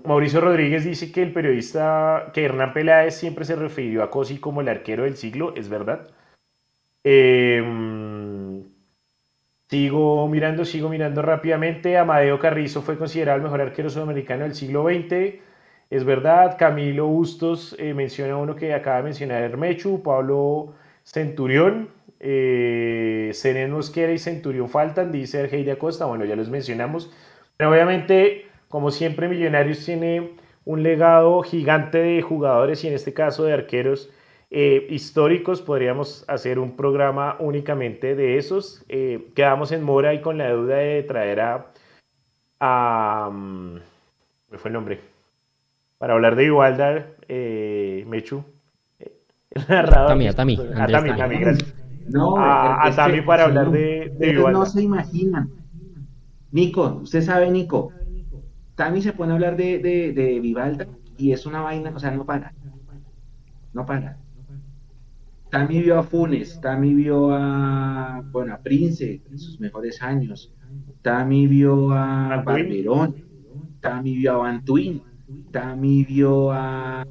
[0.05, 4.61] Mauricio Rodríguez dice que el periodista, que Hernán Peláez siempre se refirió a Cosi como
[4.61, 6.09] el arquero del siglo, es verdad.
[7.03, 7.63] Eh,
[9.69, 11.95] Sigo mirando, sigo mirando rápidamente.
[11.95, 15.35] Amadeo Carrizo fue considerado el mejor arquero sudamericano del siglo XX.
[15.91, 20.73] Es verdad, Camilo Bustos eh, menciona uno que acaba de mencionar Hermechu, Pablo
[21.03, 21.89] Centurión,
[22.19, 23.31] eh,
[23.69, 26.05] Mosquera y Centurión faltan, dice Argeida Acosta.
[26.05, 27.13] Bueno, ya los mencionamos.
[27.55, 30.31] Pero obviamente, como siempre, Millonarios tiene
[30.63, 34.11] un legado gigante de jugadores y en este caso de arqueros
[34.51, 35.61] eh, históricos.
[35.61, 38.85] Podríamos hacer un programa únicamente de esos.
[38.87, 41.65] Eh, quedamos en mora y con la duda de traer a...
[42.59, 43.75] a mm,
[44.51, 44.99] ¿Me fue el nombre?
[45.97, 48.43] Para hablar de igualdad, eh, Mechu.
[49.49, 50.09] El narrador.
[50.09, 50.59] Tami, a Tami.
[50.75, 51.73] A Tami, Tami, gracias.
[52.07, 55.49] No, a, a Tami para hablar de, de No se imaginan.
[56.51, 57.91] Nico, usted sabe, Nico,
[58.79, 60.87] Tami se pone a hablar de, de, de Vivalda
[61.17, 62.53] y es una vaina, o sea, no para.
[63.73, 64.17] No para.
[65.49, 70.53] Tami vio a Funes, Tami vio a, bueno, a Prince en sus mejores años,
[71.01, 73.17] Tami vio a Barberón,
[73.81, 75.01] Tami vio a Bantuin,
[75.51, 77.05] Tami vio a...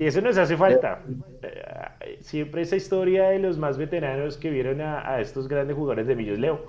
[0.00, 1.04] Y eso nos hace falta.
[1.40, 6.16] Eh, siempre esa historia de los más veteranos que vieron a, estos grandes jugadores de
[6.16, 6.66] Millos Leo.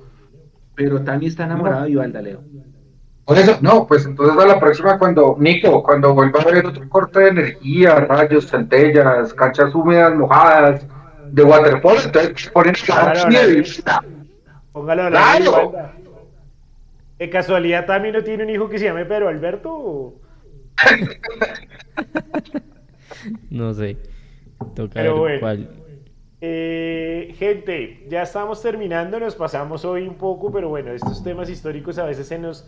[0.75, 2.43] Pero Tami está enamorado de Vivalda, Leo.
[3.25, 6.87] Por eso, no, pues entonces a la próxima cuando, Nico, cuando vuelva a haber otro
[6.89, 10.85] corte de energía, rayos, centellas, canchas húmedas, mojadas,
[11.31, 12.75] de waterpolo, entonces ponen
[14.71, 15.73] Póngalo a claro.
[17.17, 20.15] ¿De casualidad también no tiene un hijo que se llame Pedro Alberto?
[23.49, 23.97] no sé.
[24.75, 25.39] Toca Pero bueno.
[25.39, 25.69] cuál.
[26.41, 31.97] Eh, gente, ya estamos terminando, nos pasamos hoy un poco, pero bueno, estos temas históricos
[31.97, 32.67] a veces se nos,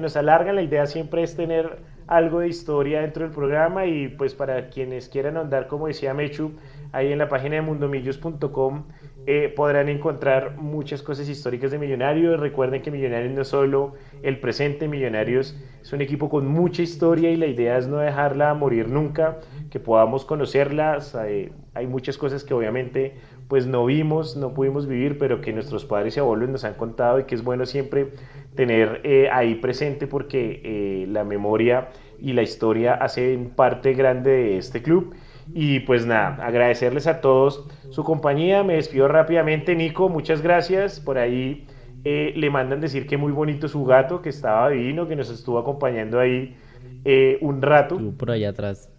[0.00, 0.56] nos alargan.
[0.56, 5.08] La idea siempre es tener algo de historia dentro del programa y pues para quienes
[5.08, 6.52] quieran andar, como decía Mechu,
[6.92, 8.84] ahí en la página de mundomillos.com
[9.26, 12.40] eh, podrán encontrar muchas cosas históricas de Millonarios.
[12.40, 17.30] Recuerden que Millonarios no es solo el presente, Millonarios es un equipo con mucha historia
[17.30, 19.38] y la idea es no dejarla morir nunca,
[19.70, 21.14] que podamos conocerlas.
[21.14, 23.14] Hay muchas cosas que obviamente
[23.52, 27.20] pues no vimos, no pudimos vivir, pero que nuestros padres y abuelos nos han contado
[27.20, 28.08] y que es bueno siempre
[28.54, 34.56] tener eh, ahí presente porque eh, la memoria y la historia hacen parte grande de
[34.56, 35.14] este club.
[35.52, 38.62] Y pues nada, agradecerles a todos su compañía.
[38.62, 40.08] Me despido rápidamente, Nico.
[40.08, 40.98] Muchas gracias.
[40.98, 41.66] Por ahí
[42.04, 45.58] eh, le mandan decir que muy bonito su gato, que estaba divino, que nos estuvo
[45.58, 46.56] acompañando ahí
[47.04, 48.00] eh, un rato.
[48.16, 48.90] por allá atrás.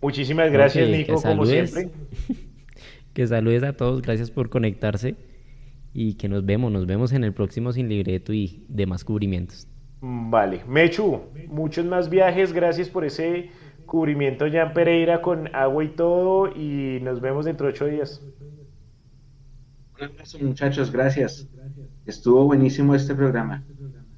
[0.00, 1.90] Muchísimas gracias, Nico, como siempre.
[3.14, 5.16] que saludes a todos, gracias por conectarse
[5.94, 9.68] y que nos vemos, nos vemos en el próximo Sin Libreto y demás cubrimientos.
[10.00, 13.50] Vale, Mechu, muchos más viajes, gracias por ese
[13.86, 18.22] cubrimiento ya en Pereira con agua y todo y nos vemos dentro de ocho días.
[19.98, 21.48] Un abrazo muchachos, gracias.
[22.06, 23.62] Estuvo buenísimo este programa.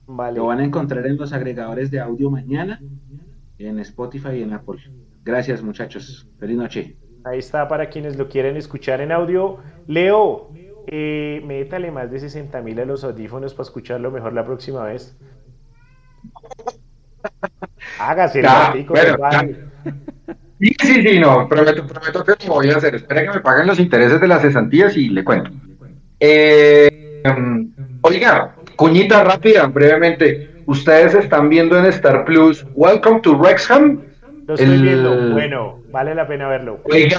[0.06, 0.38] Vale.
[0.38, 2.80] Lo van a encontrar en los agregadores de audio mañana,
[3.58, 4.80] en Spotify y en Apple.
[5.24, 6.28] Gracias muchachos.
[6.38, 6.96] Feliz noche.
[7.24, 9.58] Ahí está para quienes lo quieren escuchar en audio.
[9.86, 10.50] Leo,
[10.86, 15.16] eh, métale más de 60 mil a los audífonos para escucharlo mejor la próxima vez.
[17.98, 18.42] Hágase,
[20.60, 22.94] Sí, sí, sí, no, prometo, prometo que lo voy a hacer.
[22.94, 25.50] Espera que me paguen los intereses de las cesantías y le cuento.
[26.20, 27.22] Eh,
[28.02, 30.62] oiga, cuñita rápida, brevemente.
[30.66, 34.00] Ustedes están viendo en Star Plus Welcome to Wrexham.
[34.46, 36.80] Lo estoy viendo, bueno, vale la pena verlo.
[36.84, 37.18] Oiga,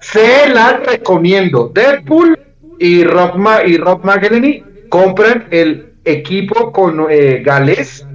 [0.00, 1.70] se la recomiendo.
[1.74, 2.38] Deadpool
[2.78, 4.02] y Rob, Ma y Rob
[4.88, 8.06] compran el equipo con eh, galés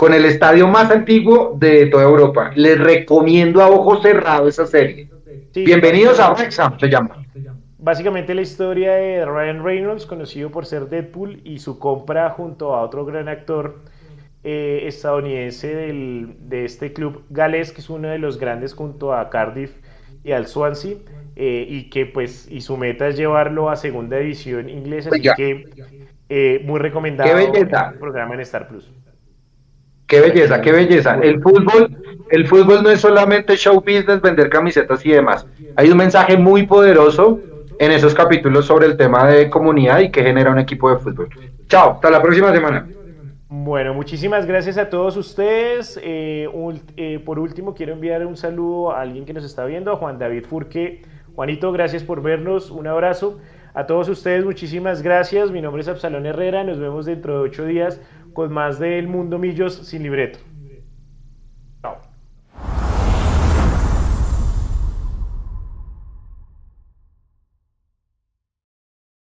[0.00, 2.52] con el estadio más antiguo de toda Europa.
[2.54, 5.10] Les recomiendo a ojo cerrado esa serie.
[5.54, 7.22] Bienvenidos a Wrexham, se llama.
[7.76, 12.80] Básicamente la historia de Ryan Reynolds, conocido por ser Deadpool, y su compra junto a
[12.80, 13.80] otro gran actor
[14.42, 19.72] eh, estadounidense de este club galés, que es uno de los grandes junto a Cardiff
[20.24, 20.94] y al Swansea,
[21.36, 25.68] eh, y que pues, y su meta es llevarlo a segunda división inglesa, así que
[26.28, 27.68] eh, muy recomendado el
[27.98, 28.90] programa en Star Plus.
[30.06, 31.18] Qué belleza, qué belleza.
[31.22, 31.96] El fútbol,
[32.30, 35.46] el fútbol no es solamente show business, vender camisetas y demás.
[35.76, 37.40] Hay un mensaje muy poderoso
[37.78, 41.28] en esos capítulos sobre el tema de comunidad y que genera un equipo de fútbol.
[41.68, 42.88] Chao, hasta la próxima semana.
[43.52, 45.98] Bueno, muchísimas gracias a todos ustedes.
[46.04, 46.48] Eh,
[46.96, 50.20] eh, por último, quiero enviar un saludo a alguien que nos está viendo, a Juan
[50.20, 51.02] David Furque.
[51.34, 52.70] Juanito, gracias por vernos.
[52.70, 53.40] Un abrazo.
[53.74, 55.50] A todos ustedes, muchísimas gracias.
[55.50, 56.62] Mi nombre es Absalón Herrera.
[56.62, 58.00] Nos vemos dentro de ocho días
[58.34, 60.49] con más del Mundo Millos sin libreto.